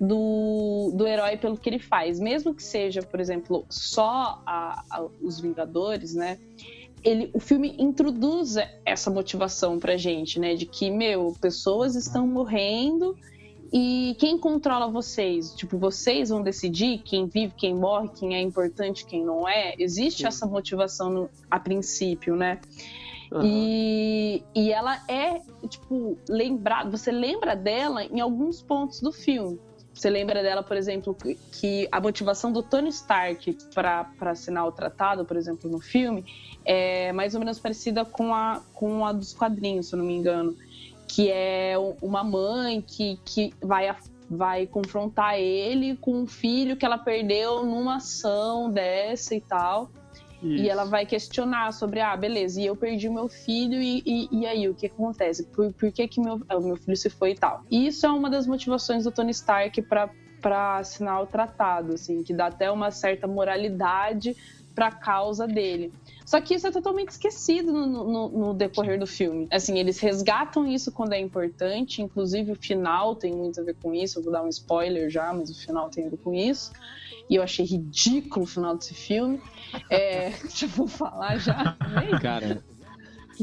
[0.00, 2.20] do, do herói pelo que ele faz.
[2.20, 6.38] Mesmo que seja, por exemplo, só a- a- os Vingadores, né?
[7.04, 10.54] Ele, o filme introduz essa motivação pra gente, né?
[10.54, 13.16] De que, meu, pessoas estão morrendo
[13.72, 15.52] e quem controla vocês?
[15.54, 19.74] Tipo, vocês vão decidir quem vive, quem morre, quem é importante, quem não é?
[19.78, 20.26] Existe Sim.
[20.26, 22.60] essa motivação no- a princípio, né?
[23.32, 23.42] Aham.
[23.46, 26.90] E, e ela é, tipo, lembrada.
[26.90, 29.58] Você lembra dela em alguns pontos do filme.
[29.94, 35.24] Você lembra dela, por exemplo, que- a motivação do Tony Stark para assinar o tratado,
[35.24, 36.24] por exemplo, no filme,
[36.64, 40.14] é mais ou menos parecida com a, com a dos quadrinhos, se eu não me
[40.14, 40.56] engano.
[41.06, 43.94] Que é uma mãe que, que vai,
[44.30, 49.90] vai confrontar ele com um filho que ela perdeu numa ação dessa e tal.
[50.42, 50.70] E Isso.
[50.70, 54.46] ela vai questionar sobre, ah, beleza, e eu perdi o meu filho, e, e, e
[54.46, 55.44] aí, o que acontece?
[55.46, 57.62] Por, por que, que meu, ah, o meu filho se foi e tal?
[57.70, 60.10] E isso é uma das motivações do Tony Stark para
[60.42, 64.36] para assinar o tratado, assim, que dá até uma certa moralidade
[64.74, 65.92] para a causa dele.
[66.24, 69.46] Só que isso é totalmente esquecido no, no- no decorrer do filme.
[69.50, 73.94] Assim, eles resgatam isso quando é importante, inclusive o final tem muito a ver com
[73.94, 74.18] isso.
[74.18, 76.70] Eu vou dar um spoiler já, mas o final tem a ver com isso.
[77.28, 79.40] E eu achei ridículo o final desse filme.
[79.90, 81.76] É, já vou falar já.
[82.00, 82.62] Nem Cara,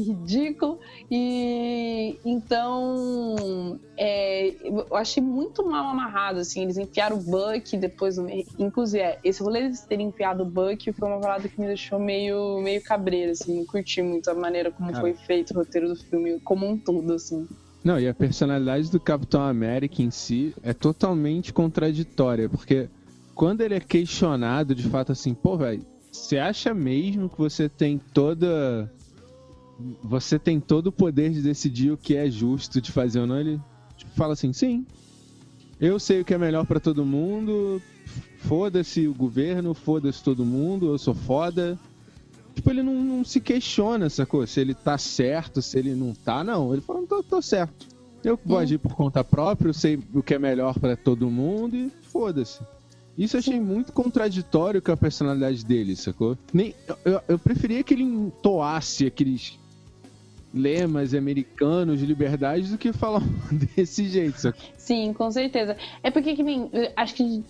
[0.02, 0.78] que ridículo.
[1.10, 6.62] E então é, eu achei muito mal amarrado, assim.
[6.62, 8.16] Eles enfiaram o Buck depois.
[8.58, 11.98] Inclusive, é, esse rolê deles terem enfiado o Buck foi uma parada que me deixou
[11.98, 13.58] meio, meio cabreiro, assim.
[13.58, 15.00] Não curti muito a maneira como Cara.
[15.00, 17.46] foi feito o roteiro do filme, como um todo, assim.
[17.82, 22.90] Não, e a personalidade do Capitão América em si é totalmente contraditória, porque
[23.34, 25.82] quando ele é questionado de fato assim, pô, velho,
[26.12, 28.92] você acha mesmo que você tem toda.
[30.02, 33.38] Você tem todo o poder de decidir o que é justo de fazer ou não?
[33.38, 33.60] Ele
[33.96, 34.86] tipo, fala assim, sim.
[35.80, 37.80] Eu sei o que é melhor pra todo mundo.
[38.38, 41.78] Foda-se o governo, foda-se todo mundo, eu sou foda.
[42.54, 44.46] Tipo, ele não, não se questiona, sacou?
[44.46, 46.72] Se ele tá certo, se ele não tá, não.
[46.72, 47.86] Ele fala, tô, tô certo.
[48.24, 48.60] Eu vou Hum.
[48.60, 52.60] agir por conta própria, eu sei o que é melhor pra todo mundo e foda-se.
[53.16, 56.36] Isso eu achei muito contraditório com a personalidade dele, sacou?
[56.52, 59.58] Nem, eu- eu, eu preferia que ele entoasse aqueles
[60.52, 63.22] lemas americanos de liberdade do que falar
[63.76, 64.52] desse jeito?
[64.76, 65.76] Sim, com certeza.
[66.02, 66.70] É porque que nem.
[66.96, 67.44] Acho que.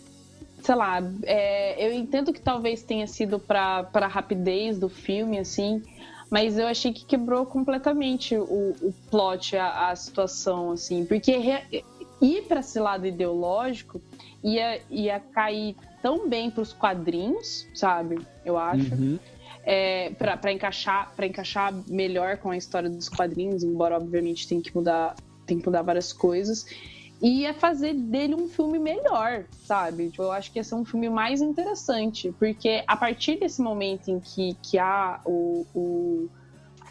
[0.63, 5.83] Sei lá, é, eu entendo que talvez tenha sido pra, pra rapidez do filme, assim,
[6.31, 11.83] mas eu achei que quebrou completamente o, o plot, a, a situação, assim, porque re-
[12.21, 14.03] ir pra esse lado ideológico
[14.45, 18.19] ia, ia cair tão bem pros quadrinhos, sabe?
[18.45, 19.19] Eu acho Uhum.
[19.65, 24.75] É, para encaixar para encaixar melhor com a história dos quadrinhos, embora obviamente tem que
[24.75, 25.15] mudar
[25.47, 26.67] tem que mudar várias coisas
[27.23, 30.09] e ia fazer dele um filme melhor, sabe?
[30.09, 34.09] Tipo, eu acho que ia ser um filme mais interessante, porque a partir desse momento
[34.09, 36.29] em que, que há o, o,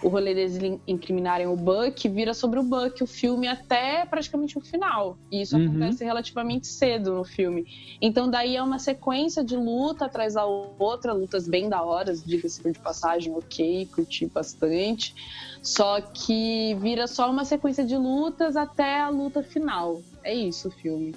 [0.01, 4.57] o rolê deles in- incriminarem o Buck, vira sobre o Buck o filme até praticamente
[4.57, 5.17] o final.
[5.31, 5.67] E isso Uhum.
[5.67, 7.65] acontece relativamente cedo no filme.
[8.01, 12.61] Então daí é uma sequência de luta atrás da outra, lutas bem da hora, diga-se
[12.61, 15.13] por de passagem, ok, curti bastante.
[15.61, 20.01] Só que vira só uma sequência de lutas até a luta final.
[20.23, 21.13] É isso o filme.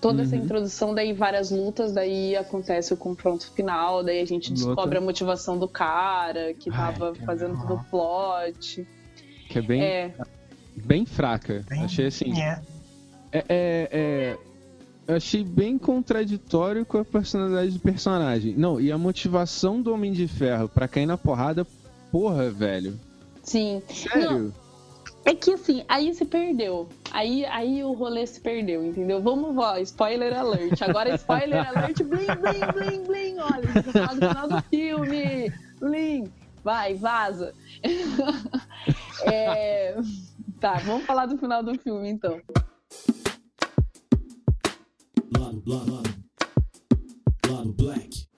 [0.00, 0.44] Toda essa Uhum.
[0.44, 4.64] introdução, daí várias lutas, daí acontece o confronto final, daí a gente Luta.
[4.64, 8.86] descobre a motivação do cara que Ai, tava que fazendo todo o plot.
[9.48, 9.82] Que é bem.
[9.82, 10.14] É,
[10.74, 11.62] bem fraca.
[11.68, 12.40] Bem- Achei assim.
[12.40, 12.62] É.
[13.32, 14.38] É, é, é-
[15.06, 18.54] eu achei bem contraditório com a personalidade do personagem.
[18.56, 21.66] Não, e a motivação do Homem de Ferro pra cair na porrada,
[22.10, 22.98] porra, velho.
[23.42, 23.82] Sim.
[23.88, 24.52] Sério?
[25.24, 26.88] É que assim, aí se perdeu.
[27.10, 29.20] Aí, aí o rolê se perdeu, entendeu?
[29.20, 30.80] Vamos, ó, spoiler alert.
[30.82, 33.38] Agora spoiler alert, blim, blim, blim, blim.
[33.38, 35.52] Olha, vai falar do final do filme.
[35.80, 36.32] Blim.
[36.64, 37.54] Vai, vaza.
[39.22, 39.94] É,
[40.60, 42.38] Tá, vamos falar do final do filme, então.
[45.38, 46.24] Lado, lado, lado.
[47.48, 48.29] Lado black.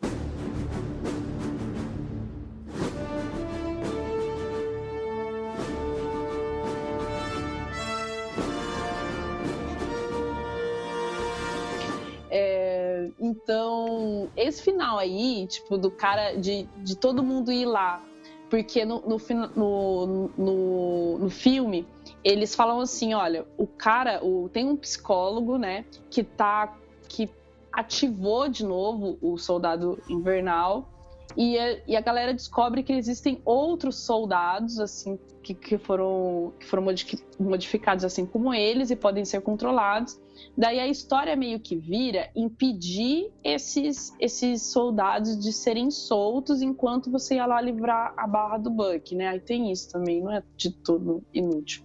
[13.22, 18.02] Então, esse final aí, tipo, do cara, de, de todo mundo ir lá,
[18.50, 19.16] porque no, no,
[19.54, 21.86] no, no, no filme
[22.24, 26.76] eles falam assim: olha, o cara, o, tem um psicólogo, né, que tá.
[27.08, 27.30] que
[27.72, 30.88] ativou de novo o soldado invernal.
[31.36, 36.66] E a, e a galera descobre que existem outros soldados, assim, que, que foram, que
[36.66, 40.20] foram modifi- modificados assim como eles e podem ser controlados.
[40.56, 47.36] Daí a história meio que vira impedir esses, esses soldados de serem soltos enquanto você
[47.36, 49.28] ia lá livrar a barra do Buck, né?
[49.28, 51.82] Aí tem isso também, não é de tudo inútil.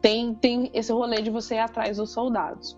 [0.00, 2.76] Tem, tem esse rolê de você ir atrás dos soldados.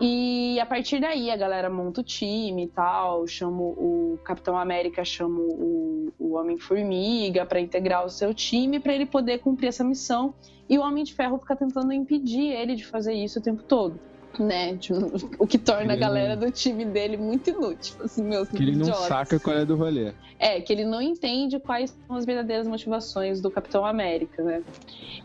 [0.00, 5.04] E a partir daí a galera monta o time e tal, chama o Capitão América,
[5.04, 10.34] chama o, o Homem-Formiga para integrar o seu time para ele poder cumprir essa missão.
[10.68, 13.98] E o Homem de Ferro fica tentando impedir ele de fazer isso o tempo todo.
[14.38, 14.76] Né?
[14.76, 14.98] Tipo,
[15.38, 17.94] o que torna a Ele galera do time dele muito inútil.
[18.04, 19.06] Assim, meus Que ele não idiotas.
[19.06, 20.12] saca qual é do rolê.
[20.38, 24.62] É, que ele não entende quais são as verdadeiras motivações do Capitão América, né?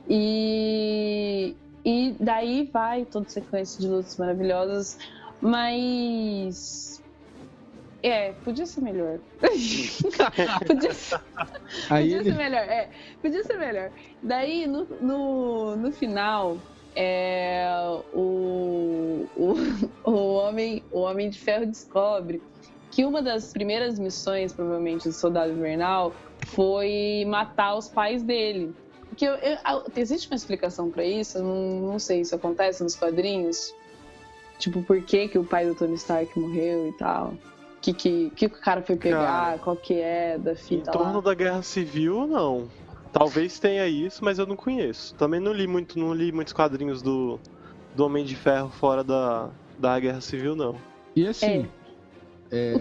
[0.10, 4.98] E, e daí vai toda sequência de lutas maravilhosas,
[5.42, 7.02] mas.
[8.04, 9.20] É, podia ser melhor.
[10.66, 11.22] podia ser,
[11.90, 12.24] Aí podia ele.
[12.24, 12.90] ser melhor, é.
[13.22, 13.92] Podia ser melhor.
[14.24, 16.58] Daí, no, no, no final,
[16.96, 17.68] é,
[18.14, 19.56] o, o,
[20.10, 22.42] o, homem, o Homem de Ferro descobre
[22.90, 26.14] que uma das primeiras missões, provavelmente, do Soldado Invernal
[26.48, 28.76] foi matar os pais dele.
[29.12, 31.38] Porque eu- eu- existe uma explicação pra isso?
[31.38, 33.76] Eu não, não sei se acontece nos quadrinhos.
[34.58, 37.34] Tipo, por que, que o pai do Tony Stark morreu e tal.
[37.34, 37.38] O
[37.82, 40.92] que, que, que que o cara foi pegar, Cara, qual que é da Em fita
[40.92, 41.22] torno lá.
[41.22, 42.70] da Guerra Civil, não.
[43.12, 45.14] Talvez tenha isso, mas eu não conheço.
[45.16, 47.38] Também não li muito, não li muitos quadrinhos do,
[47.94, 50.80] do Homem de Ferro fora da, da Guerra Civil, não.
[51.16, 51.68] E assim,
[52.50, 52.76] É,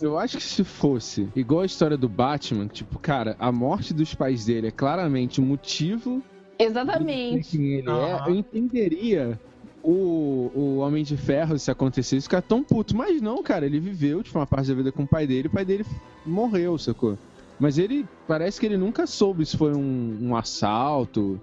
[0.00, 4.14] eu acho que se fosse igual a história do Batman, tipo, cara, a morte dos
[4.14, 6.22] pais dele é claramente o motivo
[6.58, 7.50] de exatamente.
[7.50, 9.40] quem ele é, eu entenderia
[9.86, 12.96] o, o Homem de Ferro se acontecesse ficar tão puto.
[12.96, 15.50] Mas não, cara, ele viveu, tipo, uma parte da vida com o pai dele, o
[15.50, 15.86] pai dele
[16.24, 17.16] morreu, sacou?
[17.58, 21.40] Mas ele, parece que ele nunca soube se foi um, um assalto,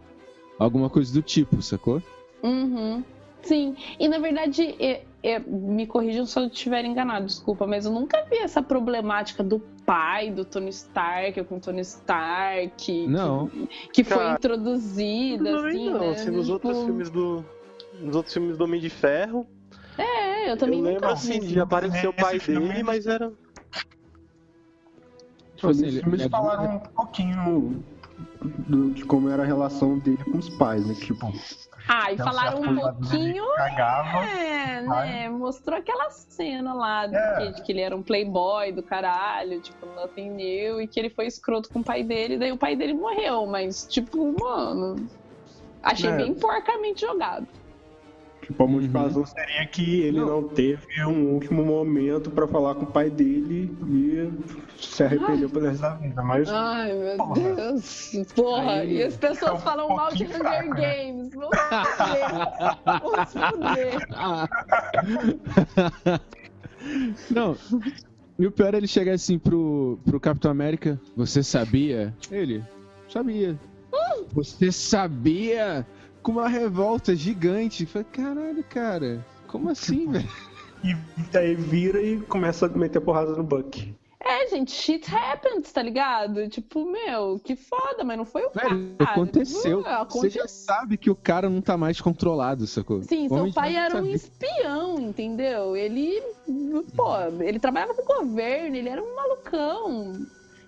[0.59, 2.03] alguma coisa do tipo, sacou?
[2.43, 3.03] Uhum.
[3.41, 4.75] Sim, e na verdade,
[5.23, 9.43] é- é- me corrijam se eu estiver enganado, desculpa, mas eu nunca vi essa problemática
[9.43, 12.69] do pai do Tony Stark com o Tony Stark.
[12.77, 13.49] que- Não.
[13.91, 16.09] Que, foi Cara, introduzida, Também assim, não, né?
[16.11, 17.45] assim, nos outros Tipo, filmes do.
[17.99, 19.47] Nos outros filmes do Homem de Ferro,
[19.97, 21.47] É, eu eu também lembro nunca assim vi.
[21.47, 23.31] de aparecer o Esse pai filme- dele, mas era.
[25.55, 27.83] Tipo assim, Nos ele- filmes ele é falaram um pouquinho
[28.41, 30.93] do- de como era a relação dele com os pais, né?
[30.95, 31.31] Tipo,
[31.87, 33.43] Ah, e um falaram um pouquinho.
[33.45, 34.25] que Cagava.
[34.25, 35.29] É, né?
[35.29, 37.35] Mostrou aquela cena lá de É.
[37.37, 41.09] que, de que ele era um playboy do caralho, tipo, não atendeu e que ele
[41.09, 45.07] foi escroto com o pai dele, daí o pai dele morreu, mas, tipo, mano.
[45.81, 46.15] Achei É.
[46.15, 47.45] bem porcamente jogado.
[48.45, 50.43] Tipo a motivação seria que ele não.
[50.47, 54.31] teve um último momento pra falar com o pai dele e
[54.79, 56.21] se arrependeu pelo resto da vida.
[56.21, 57.55] Mas Ai, meu Porra.
[57.55, 58.11] Deus.
[58.35, 61.05] Porra, Aí- e as pessoas É um falam mal de Hunger fraco, né?
[61.05, 61.33] Games.
[61.33, 61.63] Vamos se
[61.97, 62.29] fuder.
[63.01, 63.97] Vamos fuder.
[67.31, 67.55] Não.
[68.39, 70.99] E o pior é ele chegar assim pro, pro Capitão América.
[71.15, 72.13] Você sabia?
[72.31, 72.63] Ele,
[73.09, 73.57] sabia.
[74.33, 75.85] Você sabia?
[76.23, 77.85] Com uma revolta gigante.
[77.85, 79.25] Falei, caralho, cara.
[79.47, 80.27] Como assim, velho?
[80.83, 80.95] e
[81.31, 83.93] daí vira e começa a meter porrada no Buck.
[84.25, 86.47] É, gente, shit happens, tá ligado?
[86.47, 89.11] Tipo, meu, que foda, mas não foi o Velho, cara.
[89.11, 89.79] aconteceu.
[89.79, 93.03] Tipo, Você aconte- já sabe que o cara não tá mais controlado, sacou?
[93.03, 95.75] Sim, O seu pai Ferro era um espião, entendeu?
[95.75, 96.21] Ele,
[96.95, 100.13] pô, ele trabalhava com o governo, ele era um malucão.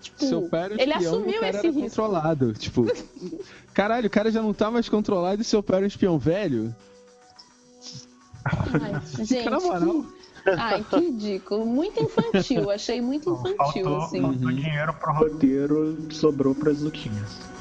[0.01, 1.82] Tipo, Seu pai era ele espião, assumiu o cara esse era risco.
[2.01, 2.53] controlado.
[2.53, 2.86] Tipo,
[3.76, 6.74] caralho, o cara já não tá mais controlado e seu pai era um espião velho?
[8.46, 10.04] Ai, gente, Na moral.
[10.04, 10.50] que...
[10.50, 11.66] Ai, que ridículo.
[11.66, 12.70] Muito infantil.
[12.70, 14.22] Achei muito infantil, Faltou, assim.
[14.22, 15.90] faltou dinheiro pro roteiro.
[15.92, 17.55] roteiro sobrou pras lutinhas.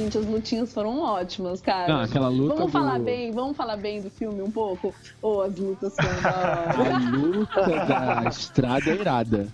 [0.00, 1.92] Gente, as lutinhas foram ótimas, cara.
[1.92, 4.94] Não, aquela luta Vamos do- falar bem, vamos falar bem do filme um pouco?
[5.20, 6.70] Ou as lutas foram da hora.
[6.80, 9.48] A luta da estrada é irada.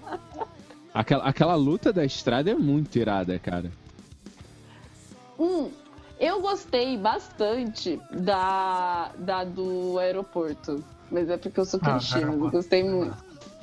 [0.94, 3.70] Aquela, aquela luta da estrada é muito irada, cara.
[5.38, 5.68] Hum,
[6.18, 10.82] eu gostei bastante da, da do aeroporto.
[11.10, 13.16] Mas é porque eu sou Ah, mas eu gostei muito.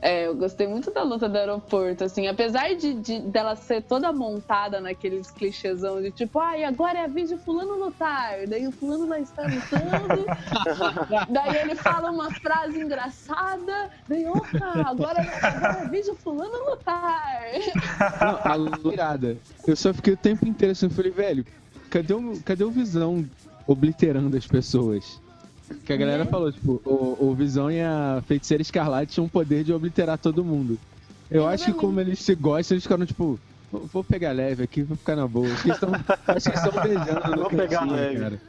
[0.06, 4.12] É, eu gostei muito da luta do aeroporto, assim, apesar de, de- dela ser toda
[4.12, 8.72] montada naqueles clichêzão de tipo, ai, agora é a vez de fulano lutar, daí o
[8.74, 10.26] fulano lá está lutando,
[11.32, 16.52] daí ele fala uma frase engraçada, daí, opa, agora, agora é a vez de fulano
[16.70, 17.24] lutar.
[18.22, 19.38] Não, a luta é.
[19.66, 21.46] Eu só fiquei o tempo inteiro assim, eu falei, velho,
[21.90, 23.26] cadê o, cadê o Visão
[23.66, 25.22] obliterando as pessoas?
[25.86, 29.64] Que a galera falou, tipo, o, o Visão e a Feiticeira Escarlate tinham o poder
[29.64, 30.78] de obliterar todo mundo.
[31.32, 31.80] Eu acho que Exatamente.
[31.80, 33.40] como eles se gostam, eles ficaram, tipo,
[33.72, 35.48] vou pegar leve aqui, vou ficar na boa.
[35.48, 38.20] Acho que eles estão que beijando no Vou pegar cantinho, leve.
[38.20, 38.42] cara.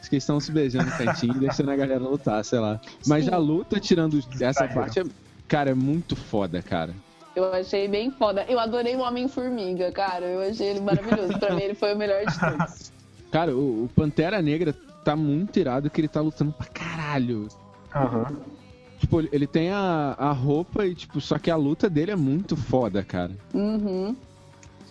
[0.00, 2.80] Acho que eles estão se beijando no cantinho e deixando a galera lutar, sei lá.
[3.06, 3.30] Mas Sim.
[3.32, 4.34] a luta, tirando essa
[4.64, 4.74] Exagero.
[4.74, 5.04] parte, é,
[5.46, 6.92] cara, é muito foda, cara.
[7.36, 8.44] Eu achei bem foda.
[8.48, 10.26] Eu adorei o Homem-Formiga, cara.
[10.26, 11.38] Eu achei ele maravilhoso.
[11.38, 12.92] Pra mim, ele foi o melhor de todos.
[13.30, 14.74] Cara, o, o Pantera Negra
[15.08, 17.48] tá muito irado que ele tá lutando pra caralho.
[17.94, 18.26] Aham.
[18.98, 22.16] Tipo, ele- ele tem a, a roupa e, tipo, só que a luta dele é
[22.16, 23.32] muito foda, cara.
[23.54, 24.14] Uhum.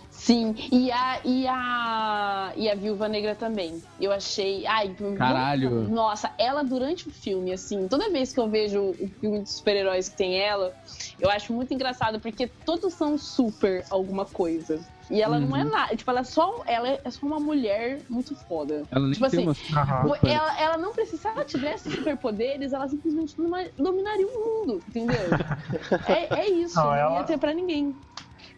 [0.10, 3.80] Sim, e a, e a e a Viúva Negra também.
[4.02, 5.88] Eu achei, ai, Caralho.
[5.88, 10.10] Nossa, ela durante o filme, assim, toda vez que eu vejo o filme de super-heróis
[10.10, 10.74] que tem ela,
[11.20, 14.80] eu acho muito engraçado porque todos são super alguma coisa.
[15.10, 15.72] E ela não é Uhum.
[15.72, 18.86] nada, tipo, ela é só ela é só uma mulher muito foda.
[18.92, 20.18] Ela nem Tipo tem assim, uma.
[20.24, 23.36] Ela, ela não precisa, se ela tivesse superpoderes, ela simplesmente
[23.78, 25.18] dominaria o mundo, entendeu?
[26.10, 27.96] É, é isso, Não, não, ela- ia ter pra ninguém.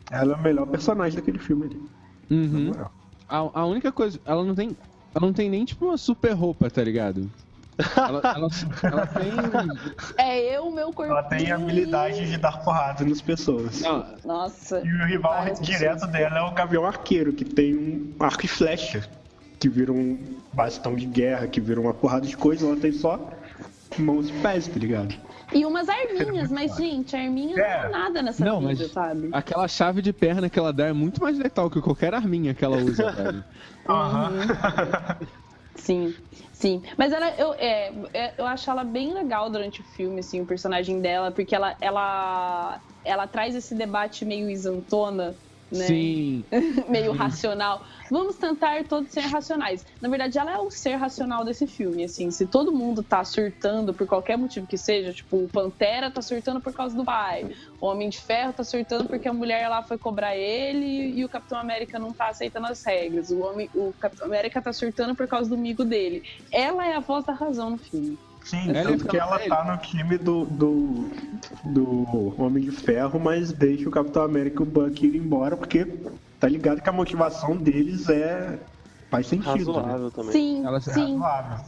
[0.09, 1.81] Ela é o melhor personagem daquele filme ali.
[2.31, 2.65] Uhum.
[2.65, 2.91] moral.
[3.27, 4.75] A, a única coisa, ela não tem.
[5.15, 7.31] Ela não tem nem, tipo, uma super roupa, tá ligado?
[7.95, 8.49] Ela, ela,
[8.83, 9.31] ela tem.
[10.17, 11.11] É eu, meu corpo.
[11.11, 13.05] Ela tem a habilidade de dar porrada.
[13.05, 13.81] Nas pessoas.
[13.81, 14.79] Não, Nossa.
[14.85, 19.07] E o rival direto dela é o Gavião Arqueiro, que tem um arco e flecha,
[19.59, 23.19] que vira um bastão de guerra, que vira uma porrada de coisa, ela tem só
[23.97, 25.15] mãos e pés, tá ligado?
[25.51, 27.89] E umas arminhas, mas, gente, arminha não é É.
[27.89, 29.29] nada nessa Não, vida, mas- sabe?
[29.31, 32.63] aquela chave de perna que ela dá é muito mais letal que qualquer arminha que
[32.63, 33.43] ela usa, velho.
[33.87, 34.31] Aham.
[35.79, 36.13] Sim,
[36.51, 36.81] sim.
[36.97, 40.45] Mas ela, eu, é, é, eu acho ela bem legal durante o filme, assim, o
[40.45, 45.39] personagem dela, porque ela, ela, ela traz esse debate meio isantona,
[45.71, 45.85] né?
[45.85, 46.43] Sim.
[46.89, 47.85] meio racional.
[48.09, 49.85] Vamos tentar todos ser racionais.
[50.01, 52.31] Na verdade, ela é o ser racional desse filme, assim.
[52.31, 56.59] Se todo mundo tá surtando por qualquer motivo que seja, tipo, o Pantera tá surtando
[56.59, 59.97] por causa do pai, o Homem de Ferro tá surtando porque a mulher lá foi
[59.97, 63.29] cobrar ele e o Capitão América não tá aceitando as regras.
[63.29, 66.23] O, homem, o Capitão América tá surtando por causa do amigo dele.
[66.51, 68.17] Ela é a voz da razão no filme.
[68.49, 69.49] Sim, Ela tanto é que ela velha.
[69.49, 70.45] tá no time do.
[70.45, 71.11] Do,
[71.63, 75.85] do Homem de Ferro, mas deixa o Capitão América e o Bucky ir embora, porque
[76.39, 78.59] tá ligado que a motivação deles é.
[79.09, 79.73] faz sentido.
[79.73, 79.79] Né?
[79.81, 80.31] Razoável também.
[80.31, 81.17] Sim, Ela- sim.
[81.17, 81.65] razoável.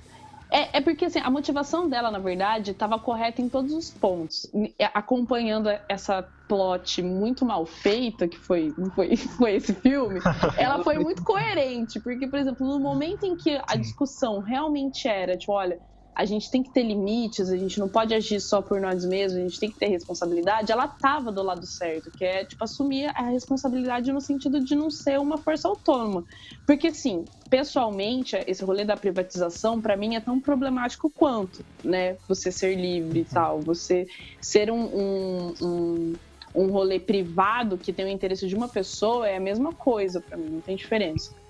[0.53, 4.49] É, é porque assim, a motivação dela, na verdade, estava correta em todos os pontos.
[4.53, 10.19] E- Acompanhando essa plot muito mal feita, que foi, foi, foi esse filme,
[10.57, 12.01] ela foi muito coerente.
[12.01, 15.79] Porque, por exemplo, no momento em que a discussão realmente era, tipo, olha,
[16.15, 19.39] a gente tem que ter limites, a gente não pode agir só por nós mesmos,
[19.39, 23.11] a gente tem que ter responsabilidade, ela tava do lado certo, que é, tipo, assumir
[23.15, 26.25] a responsabilidade no sentido de não ser uma força autônoma.
[26.67, 32.17] Porque, assim, pessoalmente, esse rolê da privatização, pra mim, é tão problemático quanto, né?
[32.27, 34.05] Você ser livre e tal, você
[34.41, 36.13] ser um, um, um,
[36.55, 40.37] um rolê privado que tem o interesse de uma pessoa é a mesma coisa pra
[40.37, 41.40] mim, não tem diferença.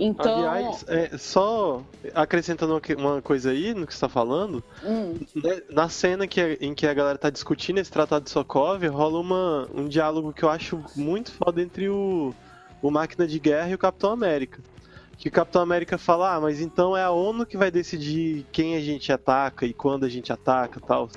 [0.00, 0.48] Então.
[0.48, 1.82] Aliás, é, só
[2.14, 6.74] acrescentando uma coisa aí no que você tá falando, hum, né, na cena que, em
[6.74, 10.48] que a galera tá discutindo esse tratado de Sokov, rola uma, um diálogo que eu
[10.48, 12.34] acho muito foda entre o,
[12.80, 14.60] o Máquina de Guerra e o Capitão América.
[15.18, 18.74] Que o Capitão América fala, ah, mas então é a ONU que vai decidir quem
[18.74, 21.10] a gente ataca e quando a gente ataca e tal.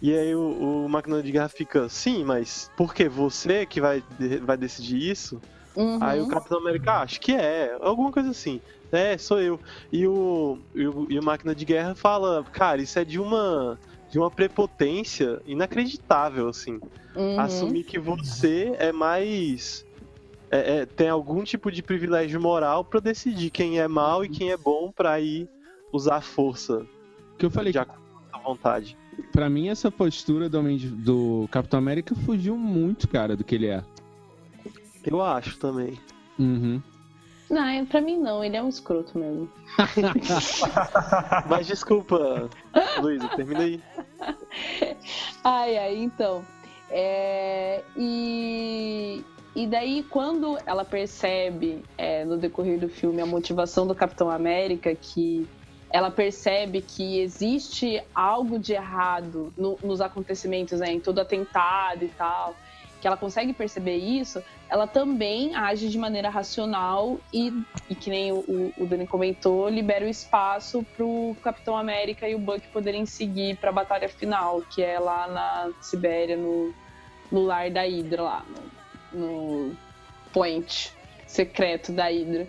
[0.00, 4.04] E aí o, o Máquina de Guerra fica, sim, mas por que você que vai,
[4.42, 5.40] vai decidir isso?
[5.76, 5.98] Uhum.
[6.00, 8.60] Aí o Capitão América, ah, acho que é, alguma coisa assim.
[8.90, 9.60] É, sou eu.
[9.92, 13.78] E o, e o, e o Máquina de Guerra fala, cara, isso é de uma
[14.08, 16.78] de uma prepotência inacreditável, assim.
[17.14, 17.40] Uhum.
[17.40, 19.84] Assumir que você é mais.
[20.50, 24.52] é- é, tem algum tipo de privilégio moral pra decidir quem é mal e quem
[24.52, 25.48] é bom pra ir
[25.92, 26.86] usar a força
[27.38, 28.96] Que eu falei de acordo com a vontade.
[29.32, 33.66] Pra mim, essa postura do, Homem do Capitão América fugiu muito, cara, do que ele
[33.66, 33.82] é.
[35.06, 35.98] Eu acho também.
[36.38, 36.82] Uhum.
[37.48, 39.48] Não, é- pra mim não, ele é um escroto mesmo.
[41.48, 42.50] Mas desculpa,
[43.00, 43.80] Luísa, termina aí.
[45.44, 46.44] Ai, ai, então.
[46.90, 49.22] É, e,
[49.54, 54.92] e daí, quando ela percebe é, no decorrer do filme a motivação do Capitão América,
[54.94, 55.46] que
[55.92, 62.08] ela percebe que existe algo de errado no- nos acontecimentos, né, em todo atentado e
[62.08, 62.56] tal,
[63.06, 67.52] que ela consegue perceber isso, ela também age de maneira racional e,
[67.88, 72.34] e que nem o, o, o Dani comentou, libera o espaço pro Capitão América e
[72.34, 76.74] o Buck poderem seguir pra batalha final, que é lá na Sibéria, no,
[77.30, 78.44] no lar da Hydra, lá,
[79.12, 79.76] no, no
[80.32, 80.92] point
[81.28, 82.48] secreto da Hydra.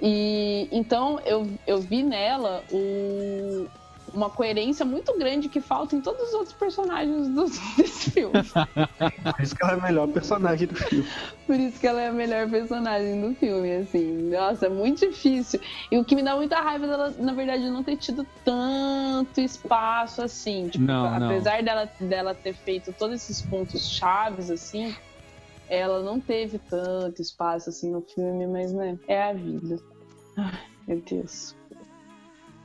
[0.00, 3.68] E então eu, eu vi nela o,
[4.12, 7.44] uma coerência muito grande que falta em todos os outros personagens do,
[7.76, 8.32] desse filme.
[8.42, 11.08] Por isso que ela é a melhor personagem do filme.
[11.46, 14.30] Por isso que ela é a melhor personagem do filme, assim.
[14.30, 15.60] Nossa, é muito difícil.
[15.90, 20.22] E o que me dá muita raiva dela, na verdade, não ter tido tanto espaço
[20.22, 20.68] assim.
[20.68, 21.26] Tipo, Não, não.
[21.26, 24.94] apesar Dela, dela ter feito todos esses pontos chaves, assim,
[25.68, 29.78] ela não teve tanto espaço assim no filme, mas né, é a vida.
[30.36, 30.58] Ai,
[30.88, 31.54] meu Deus.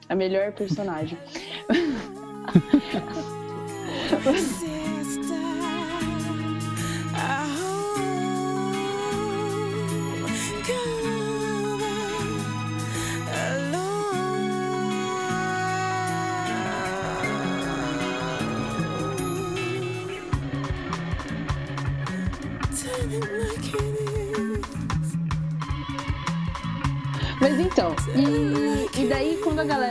[0.09, 1.17] A melhor personagem.
[4.23, 4.63] Mas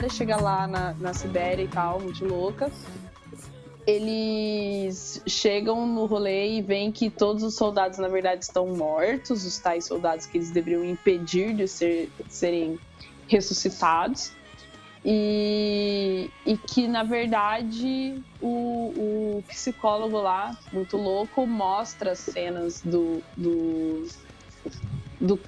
[0.08, 2.70] chega lá na, na Sibéria e tal, muito louca,
[3.86, 9.58] eles chegam no rolê e veem que todos os soldados, na verdade, estão mortos, os
[9.58, 12.78] tais soldados que eles deveriam impedir de ser, serem
[13.28, 14.32] ressuscitados.
[15.08, 23.22] E, e que, na verdade, o, o psicólogo lá, muito louco, mostra as cenas do,
[23.36, 24.08] do,
[25.20, 25.40] do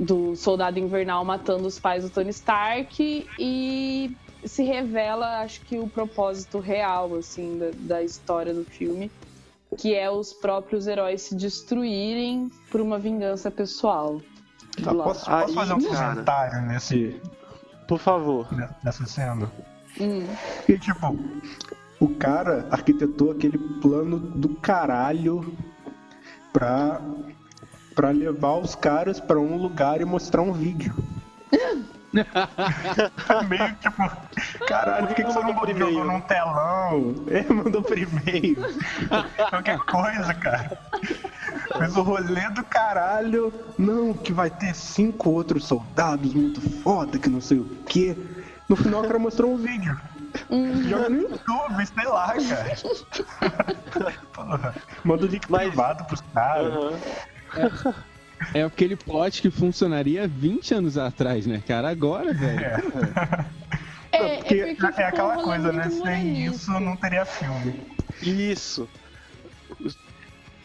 [0.00, 5.86] do soldado invernal matando os pais do Tony Stark e se revela, acho que o
[5.86, 9.10] propósito real assim da, da história do filme,
[9.76, 14.20] que é os próprios heróis se destruírem por uma vingança pessoal.
[14.82, 15.04] Tá, Lá.
[15.04, 16.10] posso, Aí, posso fazer um cara.
[16.10, 17.20] comentário nesse,
[17.86, 18.48] Por favor.
[18.82, 19.52] nessa cena?
[20.00, 20.24] Hum.
[20.66, 21.18] E tipo,
[22.00, 25.54] o cara arquitetou aquele plano do caralho
[26.52, 27.02] pra,
[28.00, 30.94] pra levar os caras pra um lugar e mostrar um vídeo.
[33.46, 34.10] Meio tipo,
[34.66, 37.14] caralho, por que, que você não Mandou jogou num telão?
[37.26, 38.56] Ele mandou por e-mail.
[39.50, 40.78] Qualquer coisa, cara.
[41.76, 43.52] Fez o rolê do caralho.
[43.78, 48.16] Não, que vai ter cinco outros soldados muito foda, que não sei o quê.
[48.66, 49.94] No final o cara mostrou um vídeo.
[50.88, 54.14] Joga no YouTube, sei lá, cara.
[54.32, 54.74] Porra,
[55.04, 56.72] Manda o link Mas- privado pros caras.
[56.72, 56.92] Aham.
[58.54, 61.90] É aquele plot que funcionaria 20 anos atrás, né, cara?
[61.90, 62.60] Agora, velho.
[64.12, 65.88] É, porque é porque é aquela coisa, né?
[65.88, 67.80] Sem isso não teria filme.
[68.22, 68.88] Isso.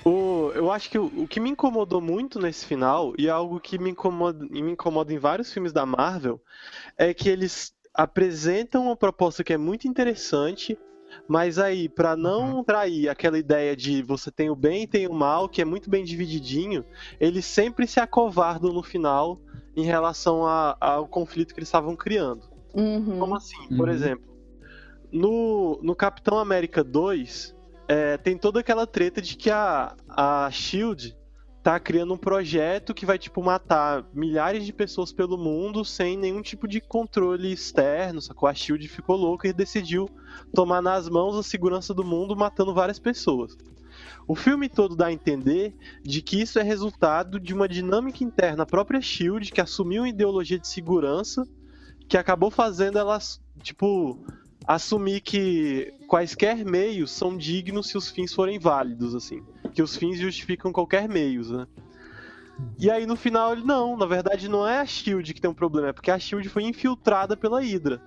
[0.03, 3.59] O, eu acho que o, o que me incomodou muito nesse final, e é algo
[3.59, 6.39] que me incomoda, me incomoda em vários filmes da Marvel,
[6.97, 10.77] é que eles apresentam uma proposta que é muito interessante,
[11.28, 15.13] mas aí, pra não trair aquela ideia de você tem o bem e tem o
[15.13, 16.86] mal, que é muito bem divididinho,
[17.19, 19.39] eles sempre se acovardam no final
[19.76, 22.43] em relação a- ao conflito que eles estavam criando.
[22.73, 23.19] Uhum.
[23.19, 23.67] Como assim?
[23.76, 23.93] Por Uhum.
[23.95, 24.36] exemplo,
[25.11, 27.55] no, no Capitão América 2,
[27.88, 31.15] é, tem toda aquela treta de que a, a Shield
[31.66, 36.39] tá criando um projeto que vai, tipo, matar milhares de pessoas pelo mundo sem nenhum
[36.39, 38.47] tipo de controle externo, sacou?
[38.47, 40.07] A SHIELD ficou louca e decidiu
[40.53, 43.57] tomar nas mãos a segurança do mundo matando várias pessoas.
[44.28, 48.61] O filme todo dá a entender de que isso é resultado de uma dinâmica interna
[48.61, 51.47] à própria SHIELD, que assumiu uma ideologia de segurança,
[52.07, 54.24] que acabou fazendo elas, tipo,
[54.68, 59.43] assumir que quaisquer meios são dignos se os fins forem válidos, assim.
[59.76, 61.67] Que os fins justificam qualquer meios, né?
[62.80, 65.53] E aí no final ele, não, na verdade não é a SHIELD que tem um
[65.53, 68.01] problema, é porque a SHIELD foi infiltrada pela Hydra.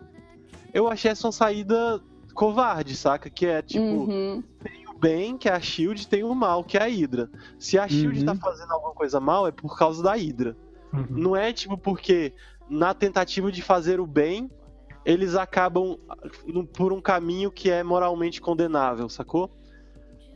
[0.72, 2.00] Eu achei essa uma saída
[2.34, 3.28] covarde, saca?
[3.28, 4.42] Que é tipo, Uhum.
[4.62, 7.30] tem o bem, que é a SHIELD, tem o mal, que é a Hydra.
[7.58, 8.24] Se a SHIELD Uhum.
[8.24, 10.56] tá fazendo alguma coisa mal, é por causa da Hydra.
[10.94, 11.06] Uhum.
[11.10, 12.32] Não é tipo porque
[12.70, 14.50] na tentativa de fazer o bem,
[15.04, 15.98] eles acabam
[16.72, 19.50] por um caminho que é moralmente condenável, sacou?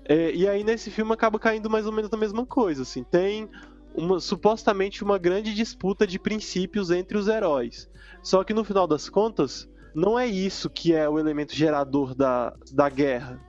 [0.04, 3.04] É, e aí nesse filme acaba caindo mais ou menos na mesma coisa, assim.
[3.04, 3.48] Tem
[3.94, 7.88] uma, supostamente uma grande disputa de princípios entre os heróis.
[8.22, 12.52] Só que no final das contas, não é isso que é o elemento gerador da,
[12.72, 13.40] da guerra.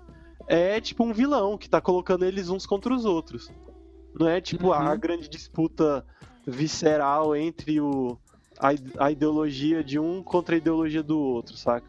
[0.47, 3.51] É tipo um vilão que tá colocando eles uns contra os outros.
[4.19, 4.99] Não é tipo a Uhum.
[4.99, 6.05] grande disputa
[6.45, 8.17] visceral entre o,
[8.59, 11.87] a, a ideologia de um contra a ideologia do outro, saca?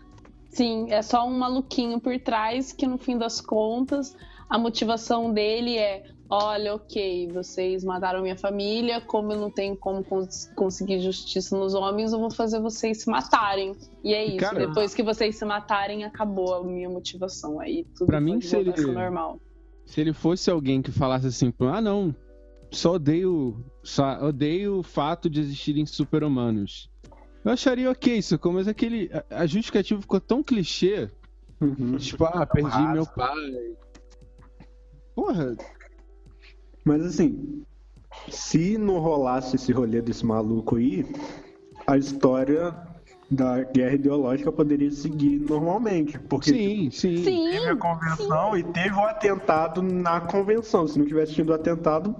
[0.48, 4.14] Sim, é só um maluquinho por trás que no fim das contas
[4.54, 10.04] a motivação dele é: olha, ok, vocês mataram minha família, como eu não tenho como
[10.04, 13.74] cons- conseguir justiça nos homens, eu vou fazer vocês se matarem.
[14.02, 14.36] E é isso.
[14.38, 17.58] Cara- Depois que vocês se matarem, acabou a minha motivação.
[17.60, 19.40] Aí tudo Pra mim, se ele- normal.
[19.86, 22.14] Se ele fosse alguém que falasse assim, ah não,
[22.70, 26.88] só odeio, só odeio o fato de existirem super-humanos.
[27.44, 29.10] Eu acharia ok isso, mas aquele.
[29.30, 31.10] A, a justificativa ficou tão clichê.
[31.60, 31.96] Uhum.
[31.98, 32.92] Tipo, ah, perdi raso.
[32.92, 33.76] meu pai.
[35.14, 35.56] Porra,
[36.84, 37.62] Mas assim,
[38.28, 41.04] se não rolasse esse rolê desse maluco aí,
[41.86, 42.74] a história
[43.30, 46.18] da guerra ideológica poderia seguir normalmente.
[46.18, 47.24] Porque sim, sim.
[47.24, 49.80] Sim, Teve a convenção e teve o atentado.
[49.80, 50.86] atentado na convenção.
[50.86, 52.14] Se não tivesse tido atentado,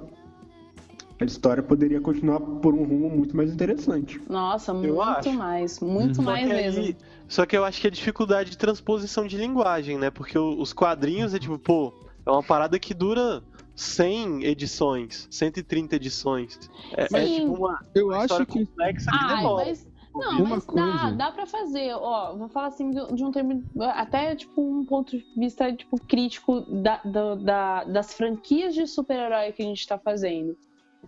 [1.21, 4.21] a história poderia continuar por um rumo muito mais interessante.
[4.29, 5.33] nossa, Eu muito acho.
[5.33, 5.81] mais.
[5.81, 6.25] Muito Uhum.
[6.25, 6.81] mais Só mesmo.
[6.83, 6.97] aí-
[7.29, 10.11] só que eu acho que é dificuldade de transposição de linguagem, né?
[10.11, 11.93] Porque o- os quadrinhos é tipo, pô,
[12.27, 13.43] é uma parada que dura
[13.75, 16.59] 100 edições, 130 edições.
[16.97, 18.53] É, é tipo uma, Eu uma acho história que.
[18.67, 19.65] complexa que Ai, demora.
[19.67, 19.95] mas.
[20.15, 21.11] Não, Uma mas dá, coisa.
[21.17, 21.93] dá pra fazer.
[21.95, 23.65] Ó, vou falar assim de, de um termo.
[23.81, 29.51] Até, tipo, um ponto de vista tipo, crítico da, da- da- das franquias de super-herói
[29.51, 30.57] que a gente tá fazendo.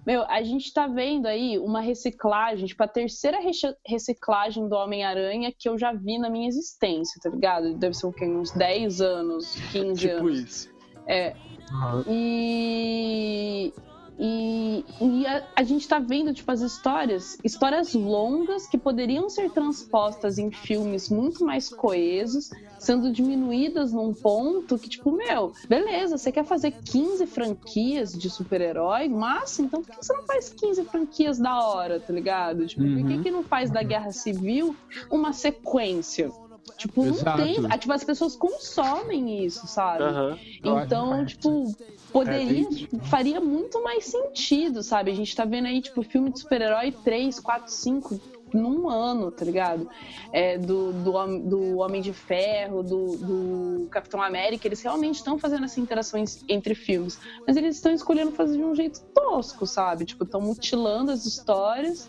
[0.05, 3.39] Meu, a gente tá vendo aí uma reciclagem, tipo, a terceira
[3.87, 7.75] reciclagem do Homem-Aranha que eu já vi na minha existência, tá ligado?
[7.75, 8.27] Deve ser o quê?
[8.27, 10.39] Uns 10 anos, 15 Tipo anos.
[10.41, 10.76] isso.
[11.07, 11.35] É.
[11.73, 12.05] Uhum.
[12.09, 13.73] E.
[14.19, 19.51] E, e a, a gente tá vendo, tipo, as histórias, histórias longas que poderiam ser
[19.51, 22.49] transpostas em filmes muito mais coesos,
[22.79, 29.07] sendo diminuídas num ponto que, tipo, meu, beleza, você quer fazer 15 franquias de super-herói?
[29.07, 32.67] Massa, então por que você não faz 15 franquias da hora, tá ligado?
[32.67, 33.23] Tipo, por que, Uhum.
[33.23, 34.75] que não faz da Guerra Civil
[35.11, 36.31] uma sequência?
[36.77, 37.43] Tipo, não Exato.
[37.43, 37.57] tem.
[37.71, 40.05] ah, Tipo, as pessoas consomem isso, sabe?
[40.05, 41.75] Acho Então, tipo,
[42.13, 45.11] poderia, É, faria muito mais sentido, sabe?
[45.11, 48.21] A gente tá vendo aí, tipo, filme de super-herói 3, 4, 5
[48.53, 49.89] num ano, tá ligado?
[50.33, 55.65] É, do, do, do Homem de Ferro, do, do Capitão América, eles realmente estão fazendo
[55.65, 60.05] essas interações entre filmes, mas eles estão escolhendo fazer de um jeito tosco, sabe?
[60.05, 62.09] Tipo, estão mutilando as histórias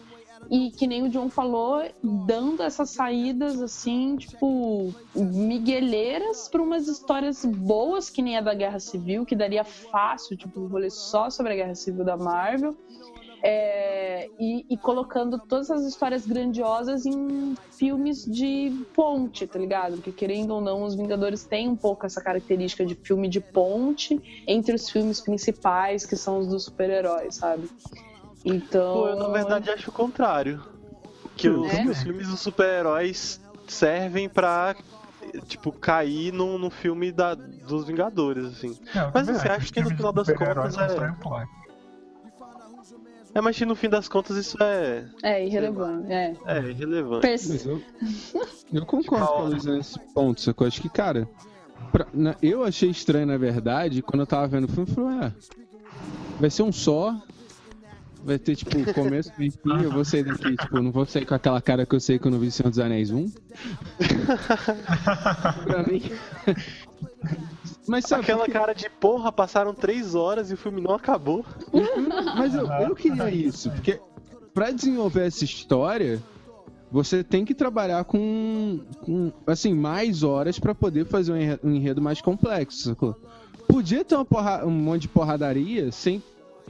[0.50, 7.43] e que nem o John falou, dando essas saídas assim, tipo, migueleiras para umas histórias
[7.45, 11.54] boas, que nem a da Guerra Civil, que daria fácil, tipo, um rolê só sobre
[11.54, 12.76] a Guerra Civil da Marvel.
[13.43, 19.93] É, e, e colocando todas as histórias grandiosas em filmes de ponte, tá ligado?
[19.98, 24.20] Porque querendo ou não, os Vingadores têm um pouco essa característica de filme de ponte
[24.48, 27.70] entre os filmes principais, que são os dos super-heróis, sabe?
[28.54, 28.93] Então.
[28.93, 30.62] Pô, eu na verdade acho o contrário.
[31.36, 31.84] Que os, É?
[31.86, 34.76] os filmes dos super-heróis servem pra,
[35.48, 38.70] tipo, cair no, no filme da, dos Vingadores, assim.
[38.95, 41.14] Não, Mas também você acho acha que no final das contas é-.
[43.36, 46.12] É, mas que no fim das contas isso é, É irrelevante.
[46.12, 46.36] É.
[46.45, 47.22] é irrelevante.
[47.22, 47.82] Pers- Mas eu,
[48.74, 50.66] eu concordo com a Luísa nesse ponto, sacou?
[50.66, 51.30] Acho que, cara,
[51.91, 55.20] pra- na- eu achei estranho, na verdade, quando eu tava vendo o filme, eu falei,
[55.28, 55.32] ah,
[56.39, 57.16] vai ser um só,
[58.28, 61.26] vai ter, tipo, começo, meio e fim, eu vou sair daqui, tipo, não vou sair
[61.26, 63.28] com aquela cara que eu sei quando eu vi Senhor dos Anéis 1.
[65.66, 66.02] pra mim...
[67.88, 71.46] Mas sabe, Aquela porque- cara de porra, passaram três horas e o filme não acabou.
[72.38, 74.00] Mas eu, eu queria isso, porque
[74.54, 76.22] pra desenvolver essa história,
[76.92, 82.02] você tem que trabalhar com, com, assim, mais horas pra poder fazer um enre- enredo
[82.02, 82.96] mais complexo?
[83.70, 86.22] Podia ter uma porra- um monte de porradaria sem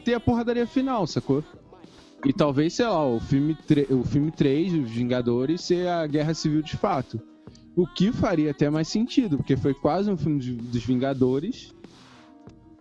[0.08, 1.44] ter a porradaria final, sacou?
[2.26, 3.58] E talvez, sei lá, o filme,
[3.92, 7.22] o filme 3, Os Vingadores, ser a Guerra Civil de fato.
[7.76, 11.74] O que faria até mais sentido, porque foi quase um filme de- dos Vingadores,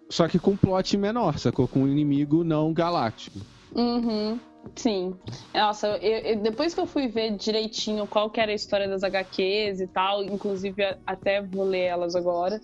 [0.08, 1.66] só que com um plot menor, sacou?
[1.66, 3.40] Com um inimigo não galáctico.
[3.74, 4.38] Uhum.
[4.76, 5.14] Sim.
[5.52, 9.02] Nossa, eu- eu- depois que eu fui ver direitinho qual que era a história das
[9.02, 12.60] HQs e tal, inclusive até vou ler elas agora,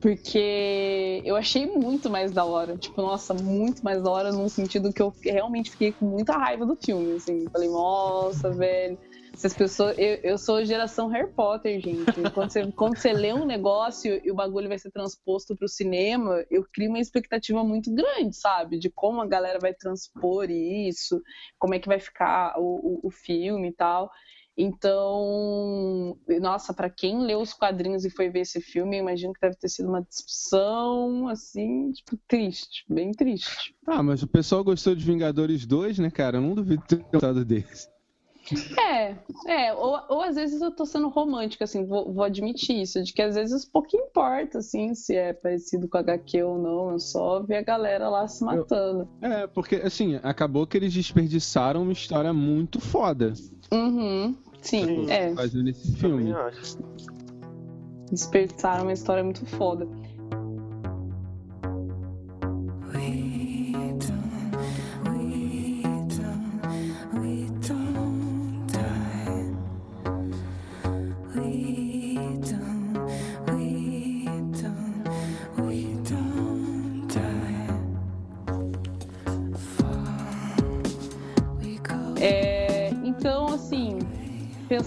[0.00, 2.76] porque eu achei muito mais da hora.
[2.76, 6.66] Tipo, nossa, muito mais da hora num sentido que eu realmente fiquei com muita raiva
[6.66, 7.46] do filme, assim.
[7.50, 8.98] Falei, nossa, velho.
[9.32, 9.96] Essas pessoas.
[9.98, 12.12] Eu, eu sou geração Harry Potter, gente.
[12.32, 16.44] Quando você, quando você lê um negócio e o bagulho vai ser transposto pro cinema,
[16.50, 18.78] eu crio uma expectativa muito grande, sabe?
[18.78, 21.20] De como a galera vai transpor isso,
[21.58, 24.10] como é que vai ficar o, o, o filme e tal.
[24.56, 29.40] Então, nossa, pra quem leu os quadrinhos e foi ver esse filme, eu imagino que
[29.40, 33.74] deve ter sido uma discussão, assim, tipo, triste, bem triste.
[33.86, 36.36] Ah, mas o pessoal gostou de Vingadores 2, né, cara?
[36.36, 37.91] Eu não duvido ter gostado desse.
[38.78, 39.16] É,
[39.46, 43.12] é, ou, ou às vezes eu tô sendo romântica, assim, vou, vou admitir isso, de
[43.12, 47.40] que às vezes pouco importa, assim, se é parecido com HQ ou não, é só
[47.40, 49.08] ver a galera lá se matando.
[49.20, 53.32] É, porque, assim, acabou que eles desperdiçaram uma história muito foda
[53.72, 56.34] Uhum, sim, é, fazendo esse filme.
[58.10, 59.88] Desperdiçaram uma história muito foda.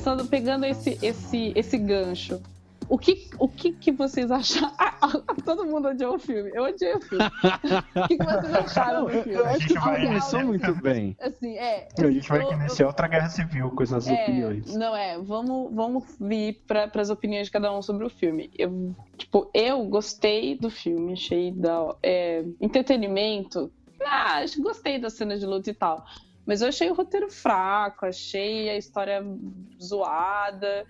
[0.05, 2.39] Pensando, pegando esse, esse, esse gancho,
[2.87, 4.71] o que, o que, que vocês acharam?
[5.43, 6.51] todo mundo odiou o filme.
[6.53, 7.25] Eu odiei o filme.
[7.97, 9.33] o que, que vocês acharam do filme?
[9.33, 11.17] Eu acho que começou muito bem.
[11.19, 11.87] Assim, é.
[11.97, 14.75] A gente vai eu- iniciar outra guerra civil com essas É, opiniões.
[14.75, 18.51] não é, vamos, vamos vir para as opiniões de cada um sobre o filme.
[18.55, 23.71] Eu, tipo, eu gostei do filme, achei da é, entretenimento.
[24.05, 26.05] Ah, acho que gostei das cenas de luta e tal.
[26.45, 29.23] Mas eu achei o roteiro fraco, achei a história
[29.81, 30.85] zoada,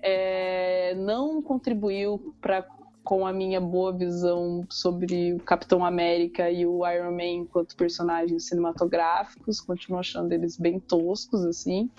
[0.00, 2.64] é, não contribuiu para
[3.02, 8.46] com a minha boa visão sobre o Capitão América e o Iron Man enquanto personagens
[8.46, 9.60] cinematográficos.
[9.60, 11.90] Continuo achando eles bem toscos, assim.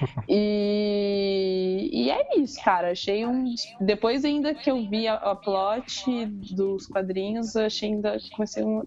[0.28, 2.90] E, e é isso, cara.
[2.90, 3.54] Achei um.
[3.80, 8.82] Depois, ainda que eu vi a, a plot dos quadrinhos, achei ainda comecei um,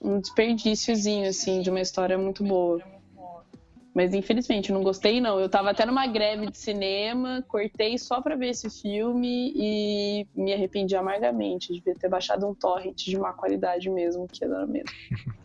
[0.00, 2.82] um desperdíciozinho, assim, de uma história muito boa.
[3.94, 5.38] Mas infelizmente, não gostei, não.
[5.38, 10.52] Eu tava até numa greve de cinema, cortei só pra ver esse filme e me
[10.52, 11.72] arrependi amargamente.
[11.72, 14.88] Devia ter baixado um torrent de má qualidade mesmo, que era mesmo.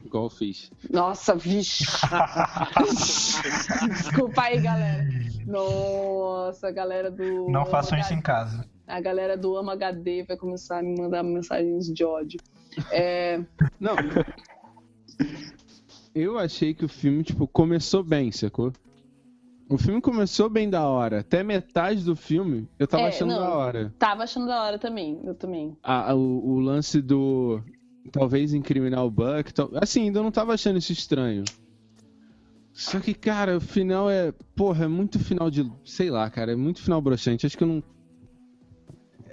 [0.06, 0.72] Igual eu fiz.
[0.89, 1.84] Nossa, vixe.
[3.89, 5.06] Desculpa aí, galera.
[5.45, 7.50] Nossa, a galera do.
[7.50, 8.66] Não façam isso em casa.
[8.88, 12.39] A galera do Ama HD vai começar a me mandar mensagens de ódio.
[12.91, 13.41] É,
[13.80, 13.95] Não.
[16.20, 18.72] Eu achei que o filme, tipo, começou bem, sacou?
[19.70, 21.20] O filme começou bem da hora.
[21.20, 23.39] Até metade do filme eu tava É, achando não.
[23.39, 23.93] da hora.
[23.99, 25.20] tava achando da hora também.
[25.24, 25.76] Eu também.
[25.84, 27.61] A- a- o, o lance do.
[28.11, 29.53] Talvez incriminar o Buck.
[29.53, 31.43] tal- Assim, ainda não tava achando isso estranho.
[32.72, 34.32] Só que, cara, o final é.
[34.55, 35.70] Porra, é muito final de.
[35.84, 37.45] Sei lá, cara, é muito final broxante.
[37.45, 37.84] Acho que eu não.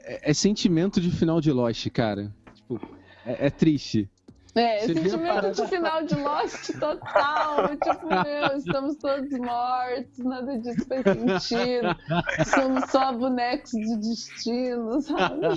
[0.03, 2.35] É, é sentimento de final de Lost, cara.
[2.55, 2.81] Tipo,
[3.25, 4.11] é, é triste.
[4.55, 7.69] É, a sentimento de final de Lost total.
[7.77, 11.97] tipo, meu, estamos todos mortos, nada disso faz sentido.
[12.47, 15.49] Somos só bonecos de destino, sabe?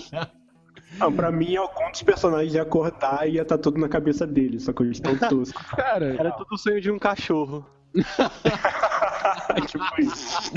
[0.99, 4.59] Ah, pra mim, algum dos personagens ia acordar e ia estar tudo na cabeça dele,
[4.59, 5.61] só que eles estão toscos.
[5.75, 7.65] Cara, Era tudo o sonho de um cachorro.
[9.67, 10.51] tipo isso.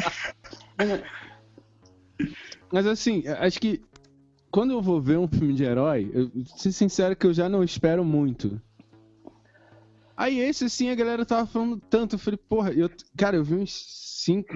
[2.73, 3.83] Mas assim, acho que
[4.51, 7.63] quando eu vou ver um filme de herói, eu ser sincero que eu já não
[7.63, 8.61] espero muito.
[10.17, 13.55] Aí esse, assim, a galera tava falando tanto, eu falei, porra, eu, cara, eu vi
[13.55, 13.73] uns
[14.23, 14.53] cinco,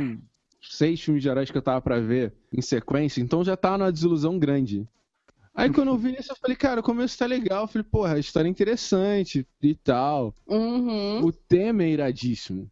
[0.60, 3.92] seis filmes de heróis que eu tava pra ver em sequência, então já tava numa
[3.92, 4.86] desilusão grande.
[5.54, 8.14] Aí quando eu vi isso, eu falei, cara, o começo tá legal, eu falei, porra,
[8.14, 10.34] a história é interessante e tal.
[10.48, 11.24] Uhum.
[11.24, 12.68] O tema é iradíssimo.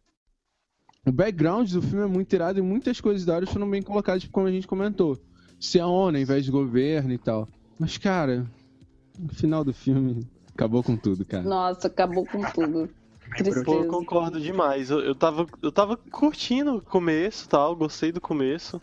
[1.05, 4.25] O background do filme é muito irado e muitas coisas da hora foram bem colocadas,
[4.25, 5.17] como a gente comentou.
[5.63, 7.47] Ser a ONU ao invés de governo e tal.
[7.79, 8.45] Mas, cara,
[9.17, 11.43] O final do filme acabou com tudo, cara.
[11.43, 12.89] Nossa, acabou com tudo.
[12.89, 12.91] Pô,
[13.39, 13.87] eu Tristeza.
[13.87, 14.89] concordo demais.
[14.89, 18.81] Eu, eu, tava, eu tava curtindo o começo tal, gostei do começo.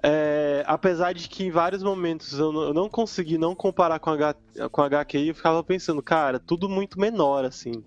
[0.00, 4.10] É, apesar de que em vários momentos eu não, eu não consegui não comparar com
[4.10, 4.34] a, H,
[4.70, 7.82] com a HQ, eu ficava pensando, cara, tudo muito menor, assim.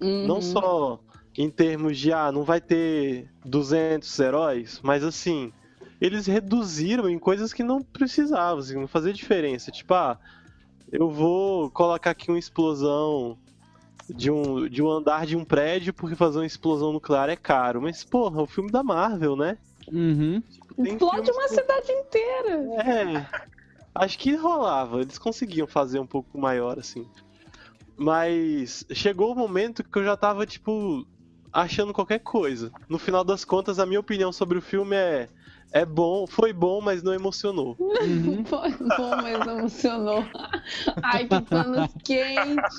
[0.00, 0.26] Uhum.
[0.26, 0.98] Não só
[1.38, 5.52] em termos de, ah, não vai ter 200 heróis, mas assim,
[6.04, 9.70] eles reduziram em coisas que não precisavam, assim, não fazia diferença.
[9.70, 10.18] Tipo, ah,
[10.90, 13.38] eu vou colocar aqui uma explosão
[14.08, 17.80] de um, de um andar de um prédio porque fazer uma explosão nuclear é caro.
[17.80, 19.56] Mas, porra, é o filme da Marvel, né?
[19.90, 20.42] Uhum.
[20.76, 22.50] Tem Explode uma que- cidade inteira.
[22.82, 23.26] É.
[23.94, 25.02] Acho que rolava.
[25.02, 27.06] Eles conseguiam fazer um pouco maior, assim.
[27.96, 31.06] Mas chegou o momento que eu já tava, tipo,
[31.52, 32.70] achando qualquer coisa.
[32.88, 35.28] No final das contas, a minha opinião sobre o filme é.
[35.74, 37.74] É bom, foi bom, mas não emocionou.
[37.78, 38.44] Uhum.
[38.44, 40.22] Foi bom, mas emocionou.
[41.02, 42.78] Ai, que panos quentes.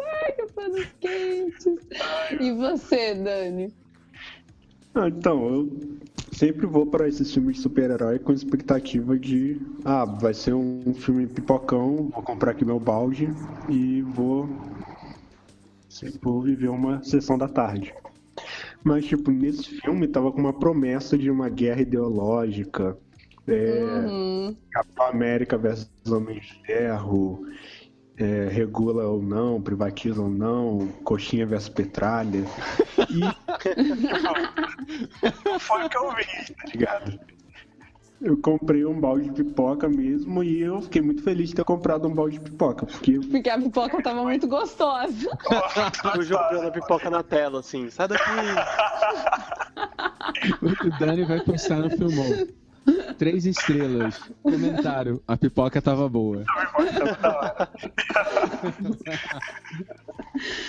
[0.00, 1.78] Ai, que panos quentes.
[2.40, 3.70] E você, Dani?
[4.94, 6.00] Ah, então, eu
[6.32, 11.26] sempre vou para esses filmes de super-herói com expectativa de, ah, vai ser um filme
[11.26, 13.28] pipocão, vou comprar aqui meu balde
[13.68, 14.48] e vou,
[16.22, 17.94] vou viver uma sessão da tarde.
[18.82, 22.96] Mas, tipo, nesse filme tava com uma promessa de uma guerra ideológica,
[23.46, 24.56] é, Uhum.
[24.70, 27.44] Capitão América versus Homem de Ferro,
[28.16, 32.44] é, regula ou não, privatiza ou não, coxinha versus petralha.
[33.08, 33.20] E
[35.44, 37.20] não foi o que eu vi, tá ligado?
[38.20, 42.06] Eu comprei um balde de pipoca mesmo e eu fiquei muito feliz de ter comprado
[42.06, 45.30] um balde de pipoca, porque Porque a pipoca tava muito gostosa.
[46.14, 48.30] Eu jogando a pipoca na tela, assim, sai daqui.
[50.62, 52.46] O Dani vai postar no filmão.
[53.18, 54.20] Três estrelas.
[54.42, 55.22] Comentário.
[55.26, 56.44] A pipoca tava boa.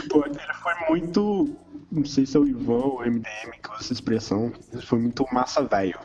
[0.10, 1.50] Pô, ele foi muito.
[1.92, 4.54] Não sei se é o Ivan ou o MDM que usa essa expressão.
[4.72, 6.00] Ele foi muito massa velho.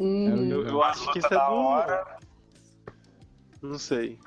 [0.00, 0.50] Uhum.
[0.50, 1.54] Eu, eu acho que isso é da do.
[1.54, 2.16] hora.
[3.60, 4.18] Não sei.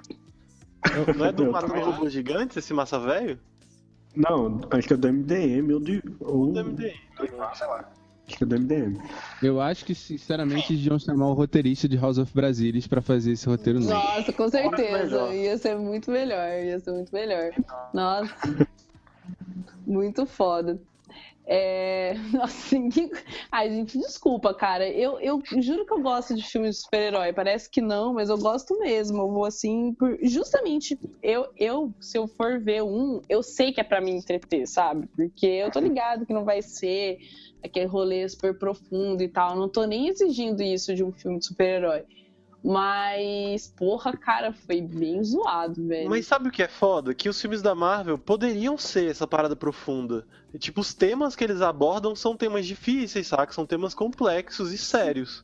[1.18, 3.40] Não é do Eu Matando Robô Gigante, esse massa velho?
[4.16, 6.18] Não, acho que é do MDM ou do.
[6.20, 6.52] Ou...
[6.52, 6.94] Do MDM.
[7.18, 7.90] Sei lá.
[8.28, 9.02] Acho que é do MDM.
[9.42, 13.32] Eu acho que, sinceramente, eles deviam chamar o roteirista de House of Brasilis pra fazer
[13.32, 13.92] esse roteiro novo.
[13.92, 15.34] Nossa, com certeza.
[15.34, 16.64] Ia ser muito melhor.
[16.64, 17.52] Ia ser muito melhor.
[17.94, 18.32] Nossa.
[19.86, 20.80] Muito foda.
[21.46, 22.14] É...
[22.32, 22.76] Nossa.
[23.52, 24.88] Ai, gente, desculpa, cara.
[24.88, 27.34] Eu, eu juro que eu gosto de filmes de super-herói.
[27.34, 29.22] Parece que não, mas eu gosto mesmo.
[29.22, 30.18] Eu vou assim, por...
[30.24, 34.68] justamente, eu, eu, se eu for ver um, eu sei que é pra me entreter,
[34.68, 35.08] sabe?
[35.16, 37.20] Porque eu tô ligado que não vai ser
[37.64, 39.52] aquele rolê super profundo e tal.
[39.52, 42.04] Eu não tô nem exigindo isso de um filme de super-herói.
[42.64, 46.10] Mas, porra, cara, foi bem zoado, velho.
[46.10, 47.14] Mas sabe o que é foda?
[47.14, 50.26] Que os filmes da Marvel poderiam ser essa parada profunda.
[50.54, 53.52] E, tipo, os temas que eles abordam são temas difíceis, saca?
[53.52, 55.44] São temas complexos e sérios.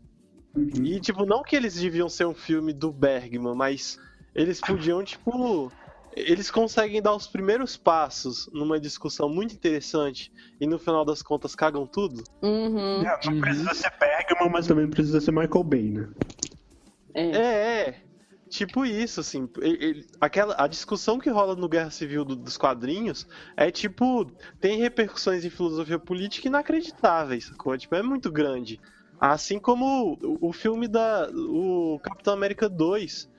[0.55, 3.97] E, tipo, não que eles deviam ser um filme do Bergman, mas
[4.33, 5.71] eles podiam, tipo.
[6.11, 11.53] Eles conseguem dar os primeiros passos numa discussão muito interessante e no final das contas
[11.53, 12.23] cagam tudo.
[12.41, 13.41] Uhum, É, Não Uhum.
[13.41, 16.09] precisa ser Bergman, Mas também precisa ser Michael Bay, né?
[17.13, 17.29] É.
[17.31, 18.01] É, é.
[18.49, 19.47] Tipo isso, assim.
[20.19, 24.25] aquela, a discussão que rola no Guerra Civil do- dos quadrinhos é tipo.
[24.59, 27.77] Tem repercussões em filosofia política inacreditáveis, sacou?
[27.77, 28.79] Tipo, é muito grande.
[29.19, 31.29] Assim como o, o filme da.
[31.31, 33.29] O Capitão América 2.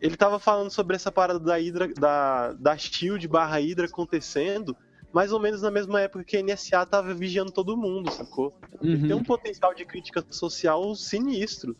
[0.00, 4.76] Ele tava falando sobre essa parada da Hydra, da, da Shield barra Hydra acontecendo,
[5.12, 8.52] mais ou menos na mesma época que a NSA tava vigiando todo mundo, sacou?
[8.82, 9.18] Ele tem Uhum.
[9.18, 11.74] um potencial de crítica social sinistro.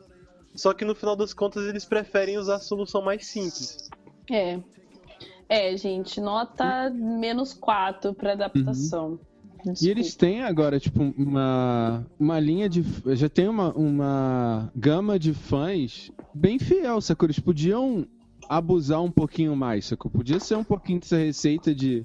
[0.55, 3.89] Só que no final das contas eles preferem usar a solução mais simples.
[4.31, 4.61] É.
[5.49, 9.19] É, gente, nota menos 4 pra adaptação.
[9.81, 12.85] E eles têm agora, tipo, uma, uma linha de.
[13.15, 17.27] Já tem uma, uma gama de fãs bem fiel, sacou?
[17.27, 18.07] Eles podiam
[18.49, 20.11] abusar um pouquinho mais, sacou?
[20.11, 22.05] Podia ser um pouquinho dessa receita de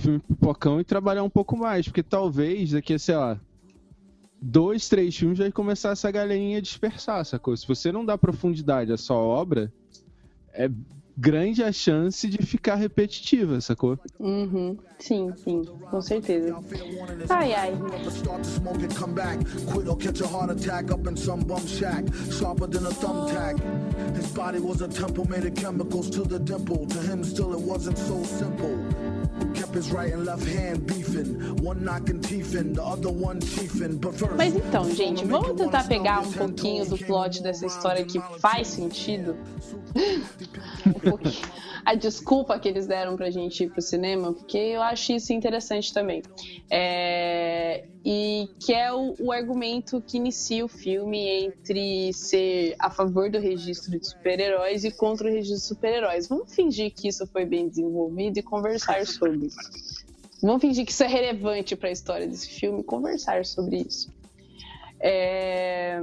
[0.00, 3.40] filme pipocão e trabalhar um pouco mais, porque talvez daqui a, sei lá,
[4.40, 7.56] dois, três filmes vai começar essa galerinha a dispersar, sacou?
[7.56, 9.72] Se você não dá profundidade à sua obra,
[10.52, 10.70] é
[11.16, 13.98] grande a chance de ficar repetitiva, sacou?
[14.20, 14.76] Uhum.
[14.98, 16.56] Sim, sim, com certeza.
[17.30, 17.72] Ai, ai.
[24.14, 26.86] His body was a temple made of chemicals to the dimple.
[26.86, 28.76] To him, still, it wasn't so simple.
[34.36, 39.36] Mas então, gente, vamos tentar pegar um pouquinho do plot dessa história que faz sentido.
[40.86, 41.46] um pouquinho.
[41.86, 45.94] A desculpa que eles deram pra gente ir pro cinema, porque eu acho isso interessante
[45.94, 46.20] também.
[46.68, 53.30] É, E que é o, o argumento que inicia o filme entre ser a favor
[53.30, 56.28] do registro de super-heróis e contra o registro de super-heróis.
[56.28, 59.48] Vamos fingir que isso foi bem desenvolvido e conversar sobre.
[60.42, 64.08] Vamos fingir que isso é relevante para a história desse filme conversar sobre isso.
[65.00, 66.00] É,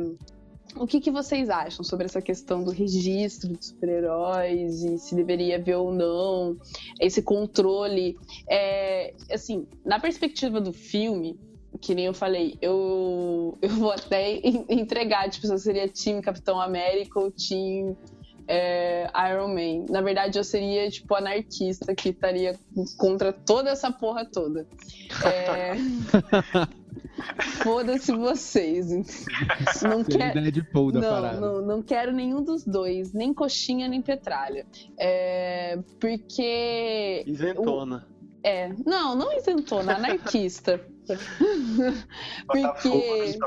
[0.76, 5.58] O que, que vocês acham sobre essa questão do registro de super-heróis e se deveria
[5.58, 6.58] haver ou não
[7.00, 8.18] esse controle?
[8.50, 11.40] É, assim, na perspectiva do filme,
[11.80, 16.22] que nem eu falei, eu, eu vou até en- entregar, tipo, se eu seria time
[16.22, 17.96] Capitão América ou time
[18.48, 19.86] é, Iron Man.
[19.90, 22.60] Na verdade, eu seria, tipo, anarquista que estaria
[22.98, 24.68] contra toda essa porra toda.
[25.24, 25.74] É...
[27.64, 28.90] Foda-se vocês.
[29.84, 30.34] Não quero.
[31.40, 34.66] Não, não, não quero nenhum dos dois, nem coxinha nem petralha.
[34.98, 37.24] É, porque.
[37.26, 38.08] Isentona.
[38.44, 40.86] É, não, não isentona, anarquista.
[42.48, 43.38] Porque.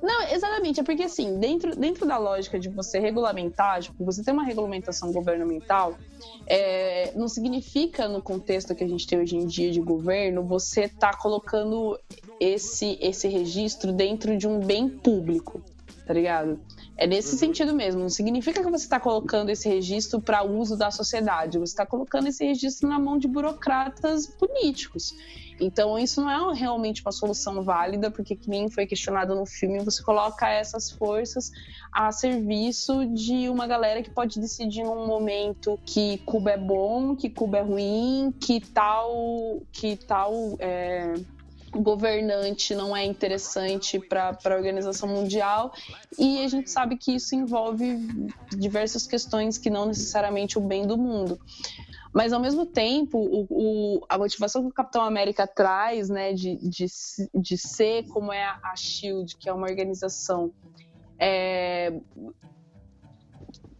[0.00, 4.30] Não, exatamente, é porque assim, dentro, dentro da lógica de você regulamentar, tipo, você ter
[4.30, 5.98] uma regulamentação governamental,
[6.46, 10.88] é, não significa no contexto que a gente tem hoje em dia de governo, você
[10.88, 11.98] tá colocando
[12.38, 15.60] esse, esse registro dentro de um bem público,
[16.06, 16.60] tá ligado?
[16.96, 20.90] É nesse sentido mesmo, não significa que você está colocando esse registro para uso da
[20.90, 25.14] sociedade, você está colocando esse registro na mão de burocratas políticos.
[25.60, 29.80] Então, isso não é realmente uma solução válida, porque, que nem foi questionado no filme,
[29.80, 31.50] você coloca essas forças
[31.92, 37.28] a serviço de uma galera que pode decidir num momento que Cuba é bom, que
[37.28, 41.14] Cuba é ruim, que tal, que tal é,
[41.72, 45.72] governante não é interessante para a organização mundial.
[46.18, 47.98] E a gente sabe que isso envolve
[48.56, 51.38] diversas questões que não necessariamente o bem do mundo.
[52.12, 56.56] Mas ao mesmo tempo, o, o- a motivação que o Capitão América traz, né, de,
[56.56, 56.86] de,
[57.34, 60.52] de ser como é a Shield, que é uma organização
[61.18, 61.92] é,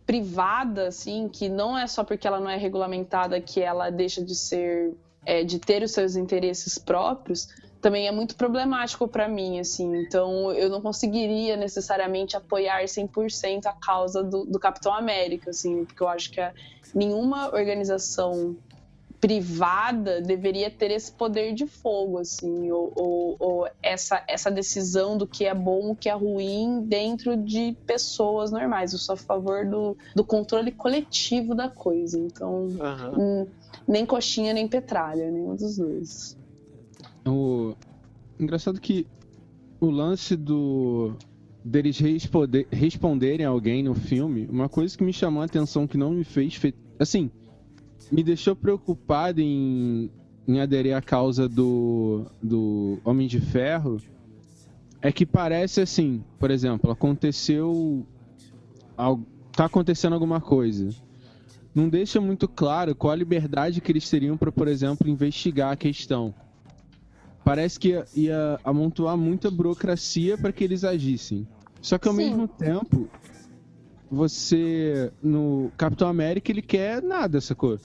[0.07, 4.35] privada, assim, que não é só porque ela não é regulamentada que ela deixa de
[4.35, 4.95] ser,
[5.25, 7.47] é, de ter os seus interesses próprios,
[7.81, 9.87] também é muito problemático para mim, assim.
[10.01, 16.03] Então, eu não conseguiria necessariamente apoiar 100% a causa do, do Capitão América, assim, porque
[16.03, 16.53] eu acho que a-
[16.95, 18.57] nenhuma organização
[19.21, 25.27] privada deveria ter esse poder de fogo, assim, ou, ou- ou essa, essa decisão do
[25.27, 28.93] que é bom, o que é ruim dentro de pessoas normais.
[28.93, 32.19] Eu sou a favor do, do controle coletivo da coisa.
[32.19, 33.13] Então, Aham.
[33.19, 33.53] hum,
[33.89, 36.38] nem coxinha, nem petralha, nenhum dos dois.
[37.29, 37.75] O...
[38.39, 39.07] Engraçado que
[39.81, 41.17] o lance do
[41.65, 45.99] deles responde- responderem a alguém no filme, uma coisa que me chamou a atenção que
[45.99, 46.55] não me fez.
[46.55, 46.75] Fe...
[46.99, 47.31] Assim,
[48.11, 50.11] me deixou preocupado em,
[50.47, 54.01] em aderir à causa do, do Homem de Ferro.
[55.01, 58.05] É que parece assim, por exemplo, aconteceu.
[59.53, 60.89] Tá acontecendo alguma coisa.
[61.73, 65.77] Não deixa muito claro qual a liberdade que eles teriam para, por exemplo, investigar a
[65.77, 66.35] questão
[67.44, 71.48] parece que ia, ia amontoar muita burocracia para que eles agissem.
[71.81, 72.24] Só que ao Sim.
[72.31, 73.10] mesmo tempo,
[74.10, 77.78] você no Capitão América ele quer nada, sacou?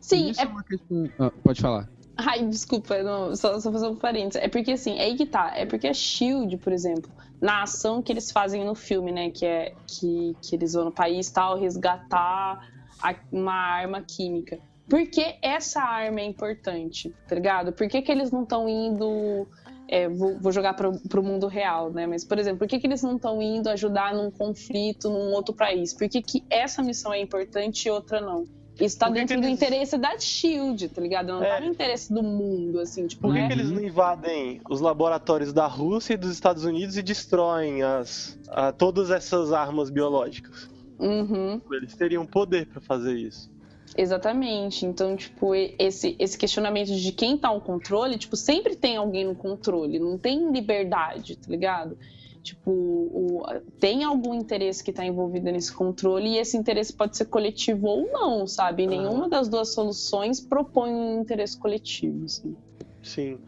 [0.00, 1.12] Sim, Isso é é uma questão.
[1.18, 1.90] Ah, pode falar.
[2.16, 4.42] Ai, desculpa, não, só, só fazer um parênteses.
[4.42, 5.52] É porque assim, é aí que tá.
[5.56, 7.10] É porque a Shield, por exemplo,
[7.40, 9.30] na ação que eles fazem no filme, né?
[9.30, 12.58] Que é que, que eles vão no país tal, resgatar
[13.02, 14.60] a- uma arma química.
[14.92, 17.72] Por que essa arma é importante, tá ligado?
[17.72, 19.46] Por que, que eles não estão indo.
[19.88, 22.06] é, vou, vou jogar pro, pro mundo real, né?
[22.06, 25.54] Mas, por exemplo, por que, que eles não estão indo ajudar num conflito num outro
[25.54, 25.94] país?
[25.94, 28.44] Por que, que essa missão é importante e outra não?
[28.78, 31.28] Isso tá dentro do eles- interesse da Shield, tá ligado?
[31.28, 31.54] Não É.
[31.54, 34.60] tá no interesse do mundo, assim, tipo, Por que, não é- que eles não invadem
[34.68, 39.88] os laboratórios da Rússia e dos Estados Unidos e destroem as, a- todas essas armas
[39.88, 40.70] biológicas?
[40.98, 43.50] Uhum, Eles teriam poder pra fazer isso.
[43.96, 44.86] Exatamente.
[44.86, 49.34] Então, tipo, esse, esse questionamento de quem tá no controle, tipo, sempre tem alguém no
[49.34, 51.96] controle, não tem liberdade, tá ligado?
[52.42, 53.42] Tipo, o-
[53.78, 58.10] tem algum interesse que tá envolvido nesse controle e esse interesse pode ser coletivo ou
[58.10, 58.86] não, sabe?
[58.86, 62.56] Nenhuma das duas soluções propõe um interesse coletivo, assim.
[63.00, 63.38] Sim.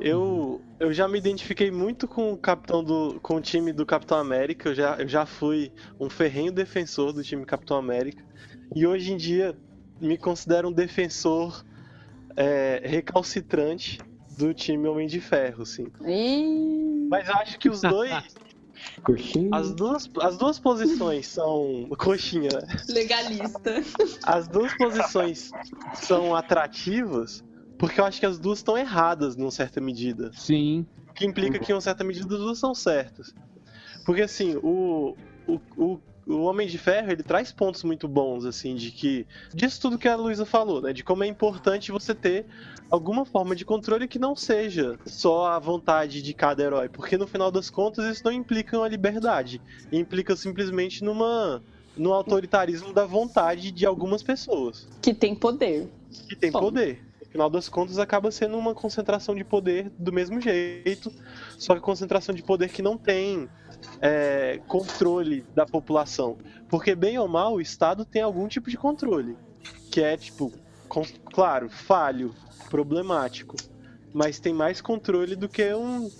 [0.00, 4.18] Eu, eu já me identifiquei muito com o capitão do com o time do Capitão
[4.18, 4.68] América.
[4.70, 8.22] Eu já, eu já fui um ferrenho defensor do time Capitão América.
[8.74, 9.56] E hoje em dia
[10.00, 11.64] me considero um defensor
[12.36, 13.98] é, recalcitrante
[14.36, 15.86] do time Homem de Ferro, sim.
[17.10, 18.10] Mas eu acho que os dois.
[19.04, 19.50] Coxinha.
[19.52, 21.86] As duas, as duas posições são.
[21.98, 22.76] Coxinha, né?
[22.88, 23.82] legalista.
[24.24, 25.50] As duas posições
[25.94, 27.44] são atrativas
[27.80, 30.30] porque eu acho que as duas estão erradas, numa certa medida.
[30.34, 30.86] Sim.
[31.08, 33.34] O que implica que, em uma certa medida, as duas são certas.
[34.04, 35.16] Porque, assim, o,
[35.48, 36.00] o, o,
[36.30, 39.26] o Homem de Ferro, ele traz pontos muito bons, assim, de que...
[39.52, 40.92] Disso tudo que a Luísa falou, né?
[40.92, 42.46] De como é importante você ter
[42.90, 46.88] alguma forma de controle que não seja só a vontade de cada herói.
[46.88, 49.60] Porque, no final das contas, isso não implica uma liberdade.
[49.92, 51.62] Implica simplesmente numa...
[51.96, 54.88] No autoritarismo da vontade de algumas pessoas.
[55.02, 55.88] Que tem poder.
[56.28, 56.60] Que tem Bom.
[56.60, 57.04] poder.
[57.20, 61.12] No final das contas, acaba sendo uma concentração de poder do mesmo jeito,
[61.58, 63.48] só que concentração de poder que não tem
[64.00, 66.36] é, controle da população.
[66.68, 69.36] Porque, bem ou mal, o Estado tem algum tipo de controle.
[69.90, 70.52] Que é, tipo,
[70.88, 72.34] com- claro, falho,
[72.68, 73.56] problemático.
[74.12, 76.10] Mas tem mais controle do que um,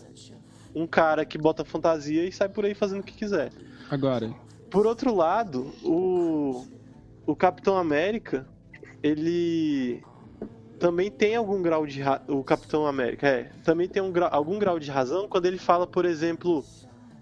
[0.75, 3.51] um cara que bota fantasia e sai por aí fazendo o que quiser.
[3.91, 4.33] Agora,
[4.71, 6.65] Por outro lado, o,
[7.27, 8.47] o Capitão América,
[9.03, 10.03] ele
[10.79, 14.59] também tem algum grau de ra- o Capitão América é também tem um grau- algum
[14.59, 16.65] grau de razão quando ele fala, por exemplo,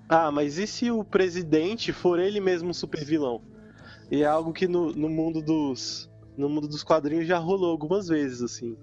[0.08, 3.42] ah, mas e se o presidente for ele mesmo um super vilão?
[4.10, 8.06] E é algo que no, no mundo dos no mundo dos quadrinhos já rolou algumas
[8.06, 8.76] vezes assim,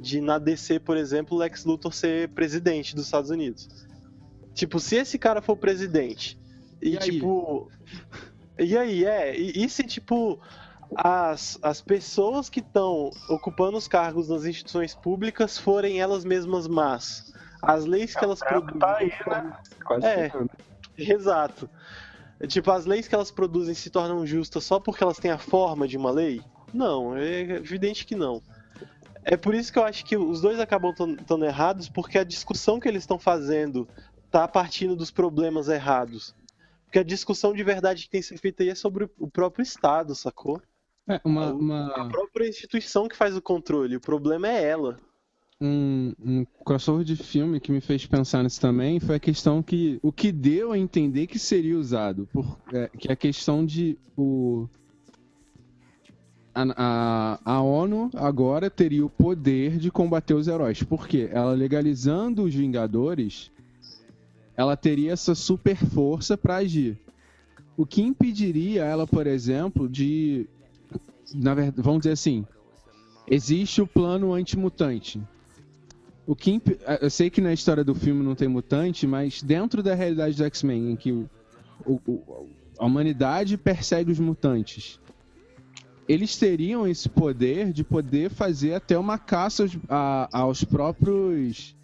[0.00, 3.68] de na DC, por exemplo, o Lex Luthor ser presidente dos Estados Unidos.
[4.52, 6.38] Tipo, se esse cara for presidente
[6.82, 7.70] e, E tipo
[8.58, 10.38] e aí, é, e, e se tipo
[10.96, 17.32] as, as pessoas que estão ocupando os cargos nas instituições públicas forem elas mesmas más?
[17.62, 18.78] As leis que elas produzem.
[18.78, 19.58] Tá aí, né?
[19.84, 20.32] Quase É.
[20.96, 21.68] Exato.
[22.38, 25.38] É, Tipo, as leis que elas produzem se tornam justas só porque elas têm a
[25.38, 26.40] forma de uma lei?
[26.72, 28.42] Não, é evidente que não.
[29.22, 32.80] É por isso que eu acho que os dois acabam estando errados, porque a discussão
[32.80, 33.86] que eles estão fazendo
[34.30, 36.34] tá partindo dos problemas errados.
[36.84, 39.62] Porque a discussão de verdade que tem que ser feita aí é sobre o próprio
[39.62, 40.62] Estado, sacou?
[41.08, 43.96] é, uma, A uma, própria instituição que faz o controle.
[43.96, 44.98] O problema é ela.
[45.60, 49.98] Um, um crossover de filme que me fez pensar nisso também foi a questão que
[50.02, 53.98] o que deu a entender que seria usado, por, é, que é a questão de
[54.16, 54.66] o
[56.54, 60.82] a, a, a ONU agora teria o poder de combater os heróis.
[60.82, 61.28] Por quê?
[61.30, 63.52] Ela legalizando os Vingadores,
[64.56, 66.98] ela teria essa super força para agir.
[67.76, 70.46] O que impediria ela, por exemplo, de.
[71.34, 72.44] Na verdade, vamos dizer assim.
[73.28, 75.20] Existe o plano antimutante.
[76.26, 76.68] O que imp...
[77.00, 80.44] Eu sei que na história do filme não tem mutante, mas dentro da realidade do
[80.44, 81.28] X-Men, em que o,
[81.86, 82.46] o-
[82.78, 85.00] a humanidade persegue os mutantes,
[86.08, 91.74] eles teriam esse poder de poder fazer até uma caça aos, a- aos próprios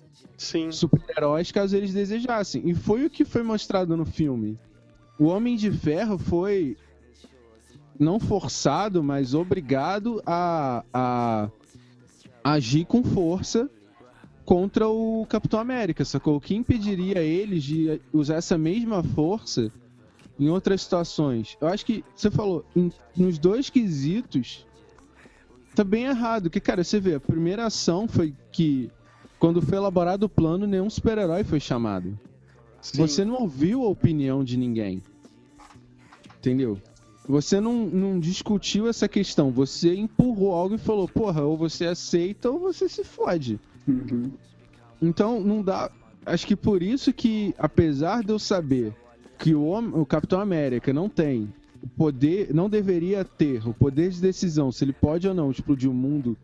[0.72, 2.62] super-heróis caso eles desejassem.
[2.68, 4.58] E foi o que foi mostrado no filme.
[5.18, 6.76] O Homem de Ferro foi
[7.98, 11.50] não forçado, mas obrigado a, a
[12.44, 13.70] agir com força
[14.46, 16.36] contra o Capitão América, sacou?
[16.36, 19.70] O que impediria eles de usar essa mesma força
[20.40, 21.58] em outras situações?
[21.60, 24.64] Eu acho que você falou, em- nos dois quesitos
[25.74, 28.88] tá bem errado, porque cara, você vê, a primeira ação foi que
[29.38, 32.18] quando foi elaborado o plano, nenhum super-herói foi chamado.
[32.80, 32.96] sim.
[32.98, 35.02] Você não ouviu a opinião de ninguém.
[36.38, 36.80] Entendeu?
[37.28, 39.50] Você não, não discutiu essa questão.
[39.50, 43.58] Você empurrou algo e falou, porra, ou você aceita ou você se fode.
[43.86, 44.32] Uhum.
[45.00, 45.90] Então, não dá.
[46.24, 48.94] Acho que por isso que, apesar de eu saber
[49.38, 51.52] que o, o Capitão América não tem
[51.82, 55.90] o poder, não deveria ter o poder de decisão se ele pode ou não explodir
[55.90, 56.36] o mundo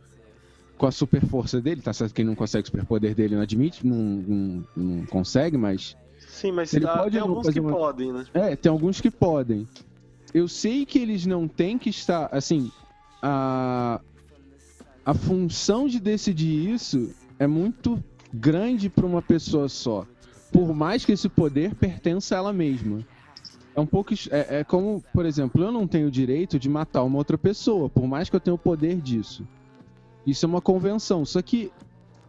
[0.77, 3.43] com a super força dele, tá certo que ele não consegue o superpoder dele, não
[3.43, 7.71] admite, não, não, não consegue, mas Sim, mas Ele tá- pode tem alguns que uma-
[7.73, 8.25] podem, né?
[8.35, 9.67] é, tem alguns que podem.
[10.35, 12.71] Eu sei que eles não têm que estar, assim,
[13.21, 14.01] a
[15.05, 17.11] a função de decidir isso
[17.43, 18.03] é muito
[18.33, 20.07] grande para uma pessoa só.
[20.53, 23.05] Por mais que esse poder pertença a ela mesma.
[23.75, 27.03] É um pouco é, é como, por exemplo, eu não tenho o direito de matar
[27.03, 29.47] uma outra pessoa, por mais que eu tenha o poder disso.
[30.25, 31.25] Isso é uma convenção.
[31.25, 31.73] Só que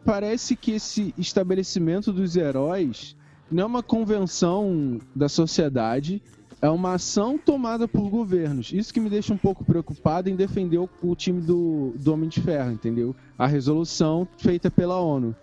[0.03, 3.15] parece que esse estabelecimento dos heróis
[3.52, 6.23] não é uma convenção da sociedade,
[6.64, 8.72] é uma ação tomada por governos.
[8.72, 12.30] Isso que me deixa um pouco preocupado em defender o, o time do, do Homem
[12.30, 13.14] de Ferro, entendeu?
[13.38, 15.35] A resolução feita pela ONU.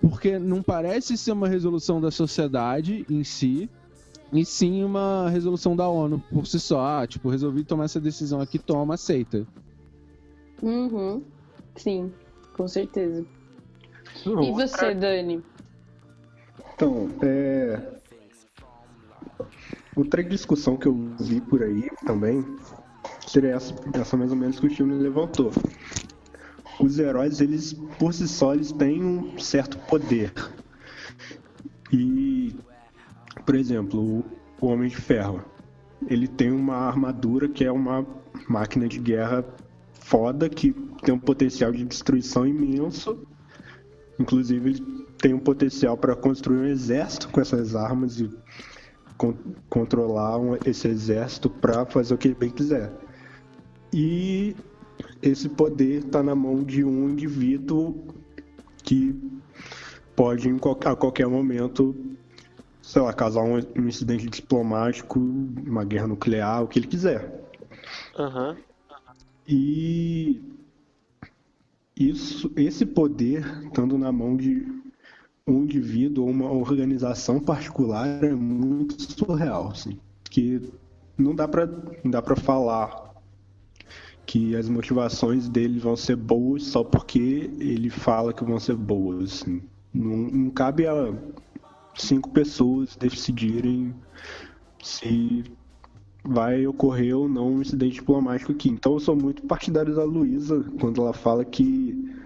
[0.00, 3.68] Porque não parece ser uma resolução da sociedade em si,
[4.32, 6.80] e sim uma resolução da ONU por si só.
[7.00, 9.44] Ah, tipo, resolvi tomar essa decisão aqui, toma, aceita.
[10.62, 11.20] Uhum.
[11.74, 12.12] Sim.
[12.56, 13.26] Com certeza.
[14.24, 15.42] Não, E você, é- Dani?
[16.74, 18.00] Então, é.
[19.96, 22.44] Outra discussão que eu vi por aí também
[23.26, 25.50] seria essa, essa mais ou menos que o filme levantou.
[26.80, 30.32] Os heróis, eles, por si só, eles têm um certo poder.
[31.92, 32.54] E,
[33.44, 34.24] por exemplo, o,
[34.60, 35.44] o Homem de Ferro,
[36.08, 38.06] ele tem uma armadura que é uma
[38.48, 39.44] máquina de guerra
[39.92, 40.72] foda, que
[41.02, 43.26] tem um potencial de destruição imenso.
[44.18, 48.30] Inclusive, ele tem um potencial para construir um exército com essas armas e
[49.20, 49.36] con-
[49.68, 52.90] controlar um- esse exército para fazer o que ele bem quiser.
[53.92, 54.56] E
[55.20, 58.02] esse poder está na mão de um indivíduo
[58.82, 59.14] que
[60.16, 60.48] pode
[60.86, 61.94] a qualquer momento,
[62.80, 67.44] sei lá, causar um, um incidente diplomático, uma guerra nuclear, o que ele quiser.
[68.18, 68.56] Aham.
[69.46, 70.40] E
[71.94, 74.79] isso, esse poder, estando na mão de
[75.50, 79.98] um indivíduo ou uma organização particular, é muito surreal, assim.
[80.24, 80.62] Que
[81.18, 81.48] não dá
[82.04, 83.10] não dá pra falar
[84.24, 89.42] que as motivações dele vão ser boas só porque ele fala que vão ser boas,
[89.42, 89.62] assim.
[89.92, 91.12] Não, não cabe a
[91.96, 93.92] cinco pessoas decidirem
[94.82, 95.44] se
[96.24, 98.68] vai ocorrer ou não um incidente diplomático aqui.
[98.68, 102.19] Então eu sou muito partidário da Luísa quando ela fala que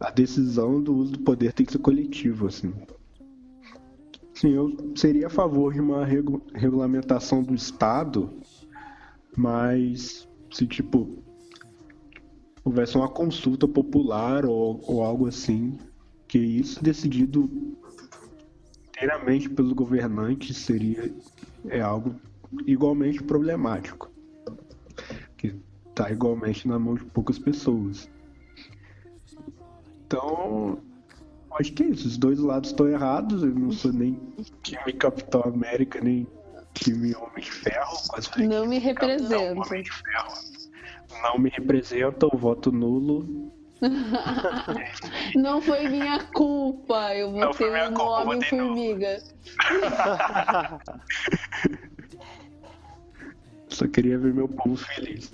[0.00, 2.72] a decisão do uso do poder tem que ser coletiva, assim.
[4.32, 8.30] Sim, eu seria a favor de uma regu- regulamentação do Estado,
[9.36, 11.22] mas se tipo
[12.64, 15.78] houvesse uma consulta popular ou, ou algo assim,
[16.26, 17.50] que isso decidido
[18.88, 21.14] inteiramente pelos governantes seria
[21.68, 22.14] é algo
[22.66, 24.10] igualmente problemático,
[25.36, 25.54] que
[25.88, 28.08] está igualmente na mão de poucas pessoas.
[30.10, 30.76] Então,
[31.60, 32.08] acho que é isso.
[32.08, 33.44] Os dois lados estão errados.
[33.44, 34.18] Eu não sou nem
[34.64, 36.26] time Capitão América, nem
[36.74, 37.96] time Homem de Ferro.
[38.08, 39.60] Quase Não me Capitão representa.
[39.68, 40.34] Homem de Ferro.
[41.22, 43.52] Não me representa, o voto nulo.
[45.36, 47.14] Não foi minha culpa.
[47.14, 49.22] Eu Não foi votei minha no culpa, eu votei no- Homem-Formiga.
[53.68, 55.30] Só queria ver meu povo feliz.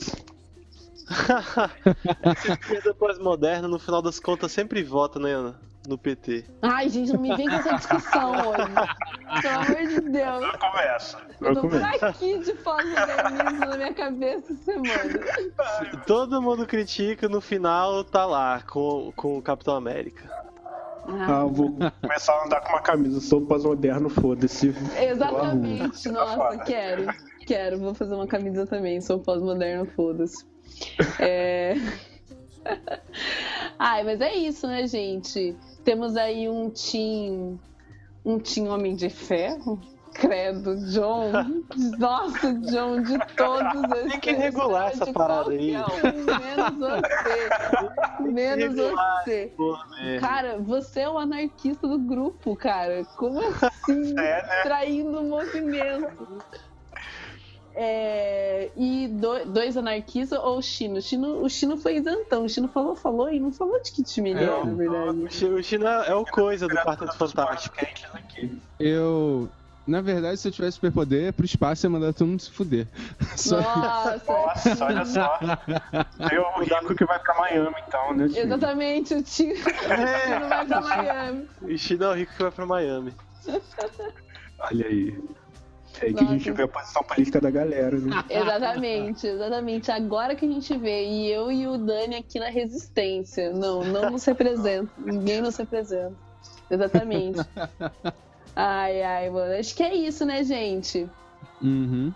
[2.23, 5.55] Essa esquerda pós-moderna, no final das contas, sempre vota né,
[5.87, 6.45] no PT.
[6.62, 9.43] Ai, gente, não me vem com essa discussão hoje.
[9.43, 10.57] Pelo amor de Deus.
[10.57, 11.19] Começa.
[11.41, 16.03] Eu tô aqui de pós-modernismo na minha cabeça essa semana.
[16.07, 20.28] Todo mundo critica, no final tá lá, com, com o Capitão América.
[21.09, 23.20] Ah, eu vou começar a andar com uma camisa.
[23.20, 24.74] Sou pós-moderno, foda-se.
[25.01, 27.07] Exatamente, nossa, quero.
[27.47, 30.45] Quero, vou fazer uma camisa também, sou pós-moderno, foda-se.
[31.20, 31.74] É...
[33.78, 35.57] Ai, mas é isso, né, gente?
[35.85, 37.59] Temos aí um team.
[38.24, 39.81] Um team Homem de Ferro.
[40.15, 41.31] Credo, John.
[41.98, 44.11] Nossa, John, de todos esses.
[44.12, 45.77] Tem que regular essa parada aí.
[45.77, 45.82] um,
[46.40, 48.32] menos você.
[48.32, 49.53] Menos você.
[50.20, 53.05] Cara, você é o anarquista do grupo, cara.
[53.16, 54.19] Como assim?
[54.19, 54.62] É, né?
[54.62, 56.43] Traindo o movimento.
[57.78, 60.97] É, e do- dois anarquistas ou o Chino?
[60.97, 62.44] O Chino, o Chino foi isentão.
[62.47, 65.19] O Chino falou, falou e não falou de que time ele é, É, na verdade.
[65.24, 67.77] O Chi- O China é o coisa do Quarteto Fantástico.
[68.81, 69.48] Eu.
[69.86, 72.89] Na verdade, se eu tivesse superpoder, pro espaço ia mandar todo mundo se fuder.
[73.36, 75.39] Só Nossa, Nossa, olha só.
[76.28, 78.24] Tem o rico que vai pra Miami, então, né?
[78.35, 81.48] exatamente, o Chino, o Chino vai pra Miami.
[81.62, 83.15] O China é o rico que vai pra Miami.
[84.59, 85.20] Olha aí.
[86.01, 88.10] É aí que a gente vê a posição política da galera, né?
[88.28, 89.90] Exatamente, exatamente.
[89.90, 93.52] Agora que a gente vê, e eu e o Dani aqui na resistência.
[93.52, 94.90] Não, não nos representa.
[94.98, 96.14] Ninguém nos representa.
[96.70, 97.39] Exatamente.
[98.55, 99.55] Ai, ai, mano.
[99.55, 101.09] Acho que é isso, né, gente?
[101.62, 102.12] Uhum.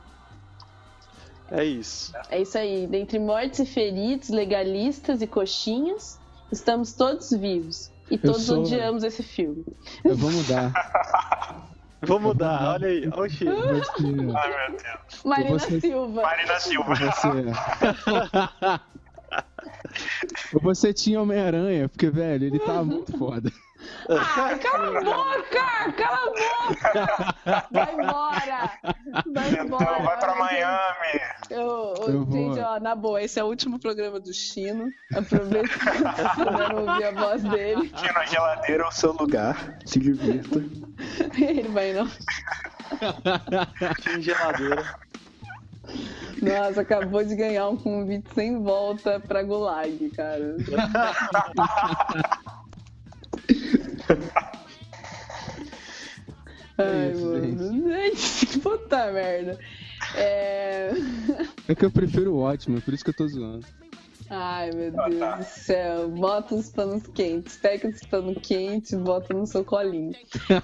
[1.51, 2.13] É isso.
[2.31, 2.87] É isso aí.
[2.87, 6.19] Dentre mortes e feridos, legalistas e coxinhas,
[6.53, 7.91] estamos todos vivos.
[8.11, 9.65] E todos sou- odiamos esse filme.
[10.05, 10.73] Eu vou mudar.
[12.03, 13.09] Vou mudar, olha aí.
[13.13, 13.29] Olha o.
[13.31, 15.23] Você, Ai, meu Deus.
[15.25, 16.23] Marina você- Silva.
[16.23, 16.95] Marina Silva.
[16.95, 17.29] você.
[20.63, 23.53] Você tinha Homem-Aranha, porque, velho, ele tá muito foda.
[24.09, 25.93] Ah, cala a boca!
[25.97, 26.93] Cala a boca!
[27.71, 28.71] Vai embora!
[29.33, 30.03] Vai Então, embora!
[30.03, 30.39] vai pra gente.
[30.39, 31.21] Miami.
[31.51, 32.33] Eu, eu- Eu vou.
[32.33, 34.91] Gente, ó, na boa, esse é o último programa do Chino.
[35.15, 37.89] Aproveita que vocês puderam ouvir a voz dele.
[37.91, 39.79] Tira a geladeira ao seu lugar.
[39.87, 40.59] Se divirta.
[41.39, 42.09] Ele vai não.
[44.03, 44.95] China geladeira.
[46.43, 50.57] Nossa, acabou de ganhar um convite sem volta pra Gulag, cara.
[56.79, 57.85] Ai, mano.
[58.63, 59.59] Puta merda.
[60.17, 60.91] É...
[61.69, 63.67] é que eu prefiro o ótimo, por isso que eu tô zoando.
[64.31, 66.09] Ai, meu Deus do céu.
[66.09, 67.57] Bota os panos quentes.
[67.57, 70.15] Pega os panos quentes e bota no seu colinho.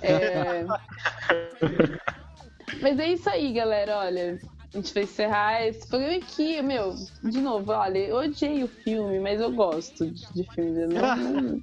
[0.00, 0.64] É...
[2.80, 3.98] Mas é isso aí, galera.
[3.98, 4.40] Olha,
[4.72, 6.62] a gente vai encerrar esse programa aqui.
[6.62, 6.94] Meu,
[7.24, 10.86] de novo, olha, eu odiei o filme, mas eu gosto de, de filme.
[10.86, 11.62] Não,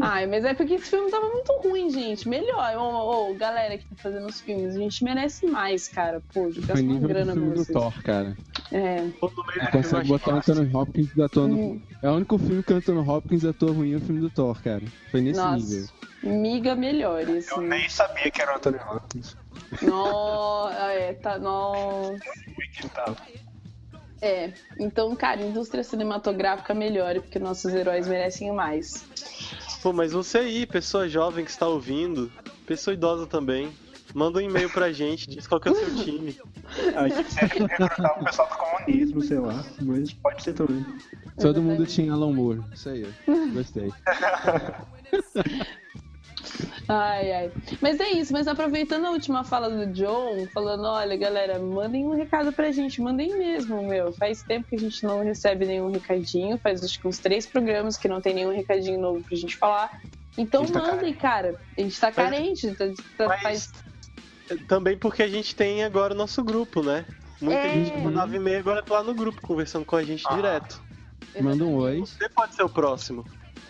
[0.00, 2.28] Ai, mas é porque esse filme tava muito ruim, gente.
[2.28, 2.76] Melhor.
[2.76, 6.22] Ô, ô, galera que tá fazendo os filmes, a gente merece mais, cara.
[6.32, 8.36] Pô, já gastou uma grana filme do Thor, cara.
[8.70, 8.96] É.
[8.96, 11.56] é consegue botar o Anthony Hopkins atuando.
[11.56, 11.82] Hum.
[12.02, 14.60] É o único filme que o Anthony Hopkins atua ruim é o filme do Thor,
[14.62, 14.82] cara.
[15.10, 15.88] Foi nesse Nossa, nível.
[16.22, 17.54] Miga melhor, assim.
[17.54, 19.36] Eu nem sabia que era o Anthony Hopkins.
[19.82, 21.38] Nossa, é, tá.
[21.38, 22.18] Nossa.
[24.20, 29.04] É, então, cara, indústria cinematográfica melhore, porque nossos heróis merecem mais.
[29.82, 32.30] Pô, mas você aí, pessoa jovem que está ouvindo,
[32.66, 33.72] pessoa idosa também,
[34.12, 36.36] manda um e-mail pra gente, diz qual que é o seu time.
[36.96, 40.84] A gente sempre recrutar o pessoal do comunismo, sei lá, mas pode ser também.
[41.40, 43.06] Todo mundo tinha Alan Moore, isso aí,
[43.52, 43.92] gostei.
[46.88, 47.52] Ai, ai.
[47.80, 52.14] Mas é isso, mas aproveitando a última fala do John, falando, olha, galera, mandem um
[52.14, 54.12] recado pra gente, mandem mesmo, meu.
[54.12, 57.96] Faz tempo que a gente não recebe nenhum recadinho, faz acho que uns três programas
[57.96, 60.00] que não tem nenhum recadinho novo pra gente falar.
[60.36, 61.60] Então gente tá mandem, cara.
[61.76, 62.74] A gente tá carente.
[62.74, 62.84] Tá,
[63.16, 63.72] tá, faz...
[64.66, 67.04] Também porque a gente tem agora o nosso grupo, né?
[67.40, 67.72] Muita é...
[67.74, 70.34] gente que mandava e-mail agora tá lá no grupo, conversando com a gente ah.
[70.34, 70.82] direto.
[71.40, 72.00] Manda um oi.
[72.00, 73.24] Você pode ser o próximo.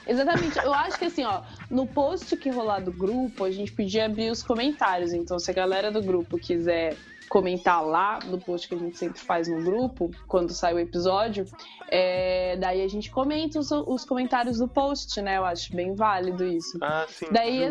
[0.09, 0.59] Exatamente.
[0.59, 4.31] Eu acho que assim, ó, no post que rolar do grupo, a gente podia abrir
[4.31, 5.13] os comentários.
[5.13, 6.97] Então, se a galera do grupo quiser
[7.29, 11.47] comentar lá no post que a gente sempre faz no grupo, quando sai o episódio,
[11.91, 15.39] é, daí a gente comenta os, os, comentários do post, né?
[15.39, 16.79] Eu acho bem válido isso.
[16.83, 17.27] Ah, sim.
[17.31, 17.63] Daí,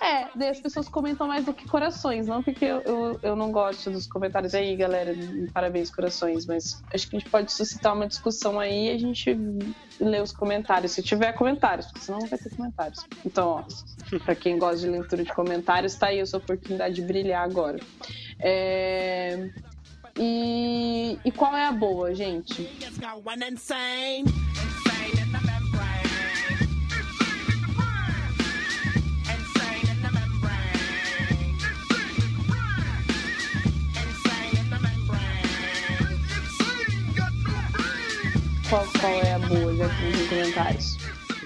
[0.00, 3.50] é, daí as pessoas comentam mais do que corações, não porque eu, eu, eu não
[3.52, 5.14] gosto dos comentários aí, galera,
[5.52, 9.36] parabéns, corações, mas acho que a gente pode suscitar uma discussão aí e a gente
[10.00, 13.06] lê os comentários, se tiver comentários, porque senão não vai ter comentários.
[13.24, 17.02] Então, ó, pra quem gosta de leitura de comentários, tá aí a sua oportunidade de
[17.02, 17.78] brilhar agora.
[18.46, 19.48] É...
[20.18, 21.18] E...
[21.24, 22.68] e qual é a boa, gente?
[38.68, 40.98] Qual, qual é a boa, já que nos comentários?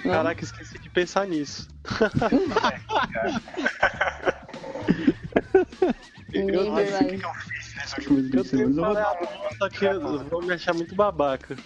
[0.04, 0.14] Não?
[0.14, 1.68] Caraca, esqueci de pensar nisso.
[6.32, 8.76] eu não sei o que eu fiz nas últimas duas semanas.
[8.76, 11.56] Eu vou só que eu vou me achar muito babaca.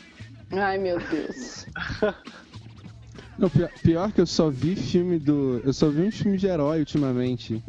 [0.53, 1.67] Ai, meu Deus.
[3.39, 5.61] Não, pior, pior, que eu só vi filme do.
[5.65, 7.65] Eu só vi um filme de herói ultimamente.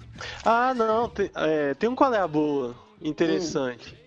[0.46, 1.10] Ah, não.
[1.10, 2.76] Tem, é, tem um qual é a boa.
[3.02, 3.94] Interessante.
[3.94, 4.04] Hum.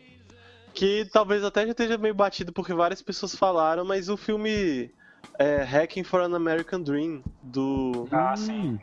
[0.74, 4.90] Que talvez até já esteja meio batido porque várias pessoas falaram, mas o filme
[5.38, 8.06] é, Hacking for an American Dream, do.
[8.12, 8.78] Ah, sim.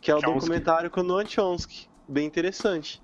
[0.00, 0.40] Que é o Chomsky.
[0.40, 1.88] documentário com o Noam Chomsky.
[2.08, 3.00] Bem interessante.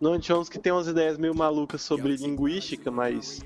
[0.00, 3.40] Noam Chomsky tem umas ideias meio malucas sobre linguística, mas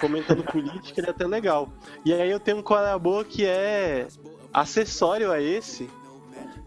[0.00, 1.68] comentando política ele é até legal.
[2.04, 4.08] E aí eu tenho um é boa que é
[4.52, 5.88] acessório a esse,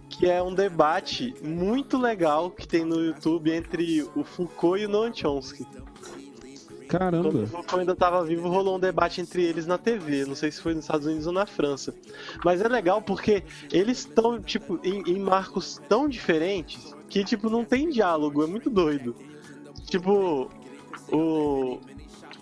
[0.10, 4.90] que é um debate muito legal que tem no YouTube entre o Foucault e o
[4.90, 5.66] Noam Chomsky.
[6.88, 7.30] Caramba.
[7.30, 10.26] Quando o Foucault ainda estava vivo, rolou um debate entre eles na TV.
[10.26, 11.96] Não sei se foi nos Estados Unidos ou na França.
[12.44, 17.64] Mas é legal porque eles estão, tipo, em, em marcos tão diferentes que, tipo, não
[17.64, 18.44] tem diálogo.
[18.44, 19.16] É muito doido.
[19.86, 20.50] Tipo,
[21.12, 21.80] o.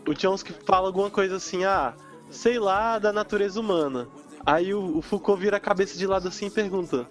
[0.08, 1.94] O Chomsky fala alguma coisa assim, ah,
[2.32, 4.08] sei lá, da natureza humana.
[4.46, 7.08] Aí o, o Foucault vira a cabeça de lado assim e pergunta: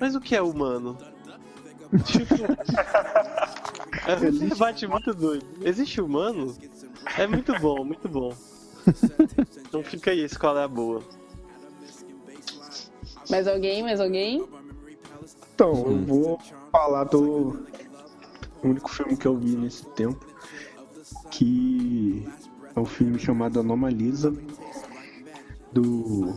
[0.00, 0.96] Mas o que é humano?
[2.04, 2.34] tipo.
[4.06, 5.44] É um debate muito doido.
[5.62, 6.56] Existe humano?
[7.18, 8.32] É muito bom, muito bom.
[9.68, 11.02] Então fica aí, escola é a boa.
[13.28, 13.82] Mais alguém?
[13.82, 14.48] Mais alguém?
[15.54, 16.40] Então, eu vou
[16.72, 17.66] falar do
[18.62, 20.24] o único filme que eu vi nesse tempo,
[21.30, 22.26] que
[22.74, 24.32] é um filme chamado Anomalisa,
[25.72, 26.34] do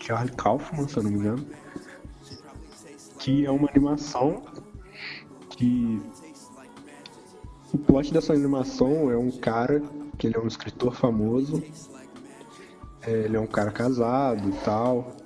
[0.00, 1.46] Charlie Kaufman, se eu não me engano,
[3.18, 4.42] que é uma animação
[5.50, 6.00] que
[7.72, 9.82] o plot dessa animação é um cara
[10.18, 11.62] que ele é um escritor famoso,
[13.02, 15.16] é, ele é um cara casado e tal,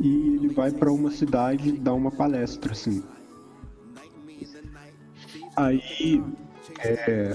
[0.00, 3.02] e ele vai para uma cidade dar uma palestra assim.
[5.56, 6.22] Aí,
[6.80, 7.32] é,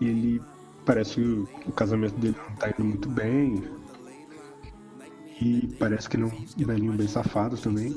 [0.00, 0.42] ele
[0.84, 1.20] parece que
[1.68, 3.62] o casamento dele não tá indo muito bem.
[5.40, 7.94] E parece que ele é um velhinho bem safado também.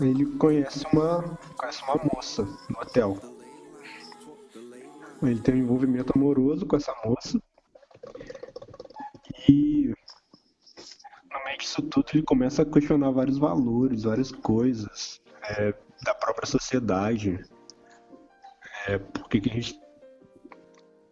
[0.00, 3.18] Ele conhece uma, conhece uma moça no hotel.
[5.20, 7.42] Ele tem um envolvimento amoroso com essa moça.
[9.48, 9.92] E
[11.32, 15.74] no meio disso tudo ele começa a questionar vários valores, várias coisas é,
[16.04, 17.42] da própria sociedade.
[18.86, 19.78] É, por que, a gente.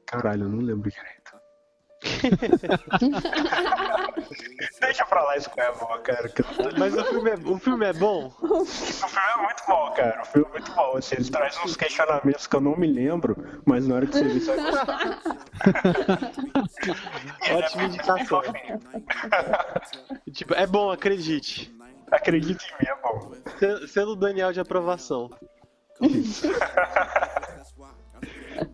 [0.07, 1.25] Caralho, eu não lembro direito.
[4.81, 6.29] Deixa pra lá isso com a avó, cara.
[6.29, 8.33] que eu não- Mas o filme é, o filme é bom?
[8.41, 10.23] O filme é muito bom, cara.
[10.23, 10.97] O filme é muito bom.
[10.97, 14.25] Assim, ele traz uns questionamentos que eu não me lembro, mas na hora que você
[14.25, 15.21] vê, você vai gostar.
[17.57, 18.43] Ótima indicação.
[20.33, 21.75] tipo, é bom, acredite.
[22.11, 23.33] Acredite em mim, é bom.
[23.59, 25.31] Se- Selo Daniel de aprovação.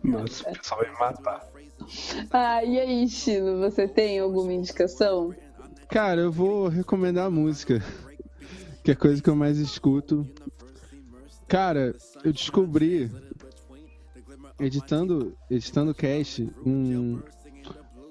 [0.03, 1.47] Nossa, o pessoal vai me matar.
[2.31, 5.33] Ah, e aí, Chino, você tem alguma indicação?
[5.89, 7.83] Cara, eu vou recomendar a música.
[8.83, 10.27] Que é a coisa que eu mais escuto.
[11.47, 11.93] Cara,
[12.23, 13.11] eu descobri
[14.59, 17.19] editando, editando cast um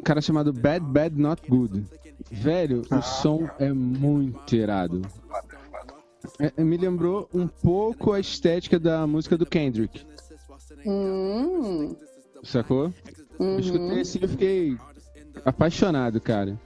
[0.04, 1.86] cara chamado Bad Bad Not Good.
[2.30, 5.02] Velho, o som é muito irado.
[6.38, 10.04] É- é, me lembrou um pouco a estética da música do Kendrick,
[10.86, 11.94] Hum,
[12.42, 12.92] sacou?
[13.38, 13.58] Eu uhum.
[13.58, 14.76] escutei assim e eu fiquei
[15.44, 16.58] apaixonado, cara.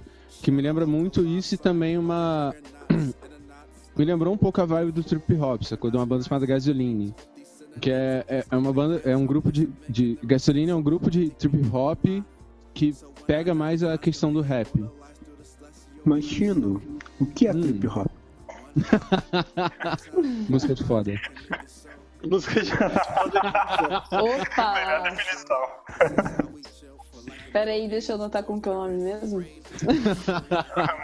[0.43, 2.55] Que me lembra muito isso e também uma.
[3.97, 5.91] me lembrou um pouco a vibe do trip hop, sacou?
[5.91, 7.15] De uma banda chamada Gasoline.
[7.81, 10.17] Que é, é, é uma banda, é um grupo de, de.
[10.23, 12.05] Gasoline é um grupo de trip hop
[12.73, 12.95] que
[13.27, 14.69] pega mais a questão do rap.
[16.05, 16.81] Mas, Chino,
[17.19, 17.61] o que é Hum.
[17.61, 18.07] trip hop?
[20.49, 21.13] Música de foda.
[22.29, 22.73] Música de.
[24.13, 25.01] Opa!
[25.11, 25.69] definição.
[27.53, 29.39] Peraí, deixa eu anotar que é o nome mesmo.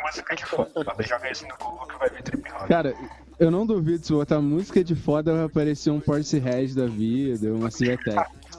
[0.05, 0.71] música de foda.
[1.01, 2.67] Joga isso no Google que vai ver trip hop.
[2.67, 2.95] Cara,
[3.39, 7.71] eu não duvido se botar música de foda vai aparecer um Portishead da vida, uma
[7.71, 8.17] Civetec.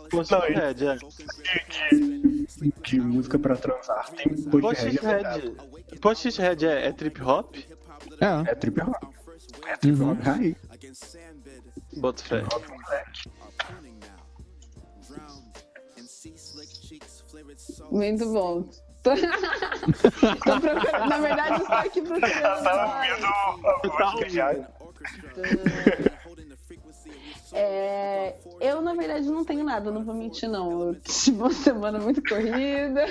[0.10, 0.74] Portishead, é.
[0.74, 0.98] De,
[2.62, 4.10] de, de música pra transar.
[4.12, 4.98] Tem Portishead.
[4.98, 5.50] é verdade.
[5.52, 6.00] Portishead.
[6.00, 7.56] Portishead é, é trip hop?
[8.20, 8.96] É, É trip hop.
[9.68, 10.12] É trip Uhum.
[10.12, 10.56] hop raiz.
[11.98, 12.44] Bota fé.
[17.92, 18.64] Muito bom.
[19.04, 19.12] Tô,
[20.46, 22.64] tô procurando, na verdade, eu estou aqui procurando.
[22.64, 24.70] Tá ouvindo a já.
[27.54, 30.88] É, eu, na verdade, não tenho nada, não vou mentir, não.
[30.90, 33.06] Eu tive uma semana muito corrida.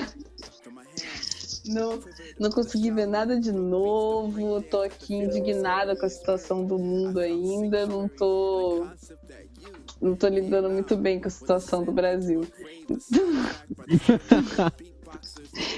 [1.70, 2.00] Não,
[2.38, 4.62] não consegui ver nada de novo.
[4.62, 7.86] Tô aqui indignada com a situação do mundo ainda.
[7.86, 8.86] Não tô.
[10.00, 12.46] Não tô lidando muito bem com a situação do Brasil.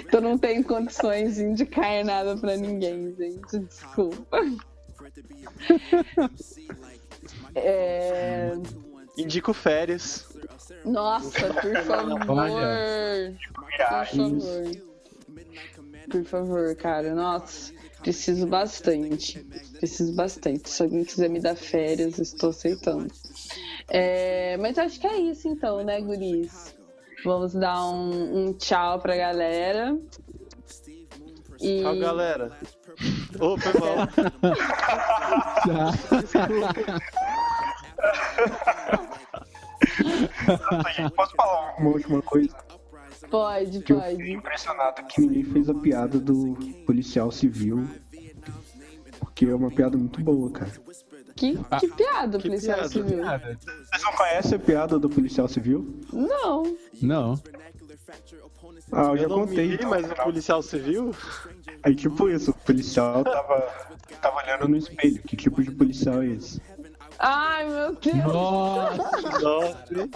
[0.04, 3.60] Então não tenho condições de indicar nada pra ninguém, gente.
[3.60, 4.38] Desculpa.
[7.54, 8.52] É...
[9.16, 10.26] Indico férias.
[10.84, 12.26] Nossa, por favor.
[12.26, 12.36] Por
[13.88, 14.91] favor.
[16.12, 17.14] Por favor, cara.
[17.14, 17.72] Nossa,
[18.02, 19.42] preciso bastante.
[19.78, 20.68] Preciso bastante.
[20.68, 23.10] Se alguém quiser me dar férias, estou aceitando.
[23.88, 26.76] É, Mas acho que é isso então, né, guris?
[27.24, 29.98] Vamos dar um, um tchau pra galera.
[31.58, 31.80] E...
[31.80, 32.52] Tchau, galera.
[33.40, 34.06] Ô, foi mal.
[41.16, 42.54] Posso falar uma última coisa?
[43.32, 44.32] Pode, Que eu fiquei pode.
[44.32, 46.54] impressionado que ninguém fez a piada do
[46.86, 47.88] policial civil.
[49.18, 50.70] Porque é uma piada muito boa, cara.
[51.34, 52.88] Que, que piada, que policial piada.
[52.90, 53.24] civil.
[53.24, 55.98] Vocês não conhecem a piada do policial civil?
[56.12, 56.76] Não.
[57.00, 57.40] Não.
[58.92, 59.68] Ah, eu já Eu não contei.
[59.68, 61.14] vi, então, mas o policial civil?
[61.82, 63.60] Aí tipo isso, o policial tava,
[64.20, 65.22] tava olhando no espelho.
[65.22, 66.60] Que tipo de policial é esse?
[67.18, 68.16] Ai, meu Deus.
[68.16, 69.40] Nossa!
[69.40, 70.08] Nossa.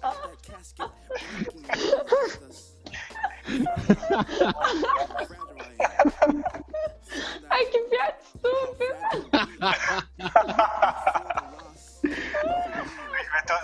[7.50, 8.96] Ai, que piada estúpida.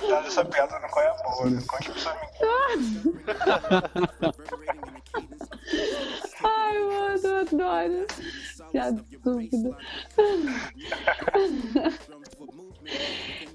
[0.08, 1.60] Dado essa piada qual é boa, né?
[1.66, 2.16] Conte pra sua
[6.44, 8.06] Ai, mano, eu adoro.
[8.72, 9.76] Piada estúpida.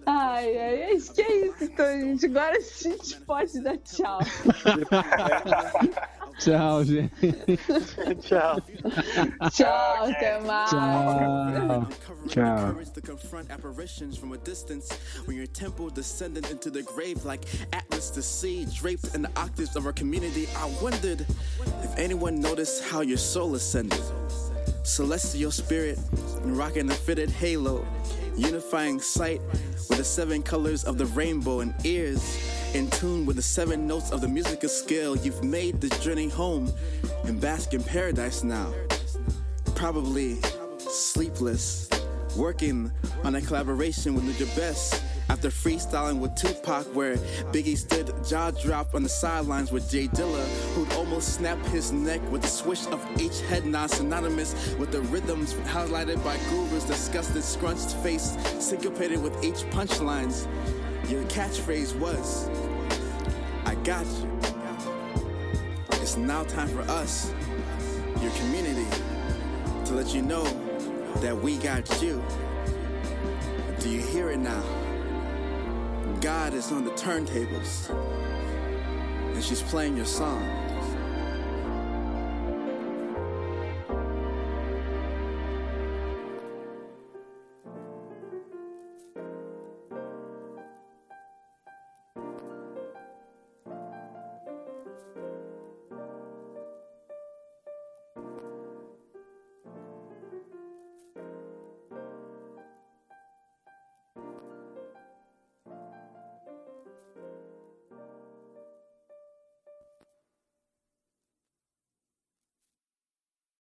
[0.06, 2.26] Ai, ai, acho que é isso, então, gente.
[2.26, 4.20] Agora a gente pode dar tchau.
[6.40, 7.12] Tchau, gente.
[8.22, 8.60] Tchau.
[9.52, 10.70] Tchau, até mais.
[10.72, 11.88] Tchau.
[12.28, 12.84] Tchau.
[12.96, 14.92] to confront apparitions from a distance
[15.26, 19.76] when your temple descended into the grave like Atlas the sea draped in the octaves
[19.76, 20.48] of our community.
[20.58, 21.22] I wondered
[21.84, 24.02] if anyone noticed how your soul ascended.
[24.84, 26.00] Celestial spirit
[26.42, 27.86] rocking a fitted halo,
[28.36, 29.40] unifying sight
[29.90, 32.40] with the seven colors of the rainbow and ears
[32.74, 35.16] in tune with the seven notes of the musical scale.
[35.16, 36.74] You've made this journey home
[37.26, 38.74] and bask in paradise now.
[39.76, 40.40] Probably
[40.80, 41.88] sleepless,
[42.36, 42.92] working
[43.24, 45.04] on a collaboration with Nujabes Best.
[45.30, 47.16] After freestyling with Tupac, where
[47.54, 52.20] Biggie stood jaw dropped on the sidelines with Jay Dilla, who'd almost snap his neck
[52.30, 57.44] with the swish of each head nod, synonymous with the rhythms highlighted by Guru's disgusted,
[57.44, 60.48] scrunched face, syncopated with each punchlines.
[61.10, 62.50] Your catchphrase was,
[63.66, 64.30] I got you.
[66.02, 67.34] It's now time for us,
[68.22, 68.88] your community,
[69.86, 70.44] to let you know
[71.16, 72.24] that we got you.
[73.80, 74.64] Do you hear it now?
[76.22, 77.90] God is on the turntables,
[79.34, 80.71] and she's playing your song.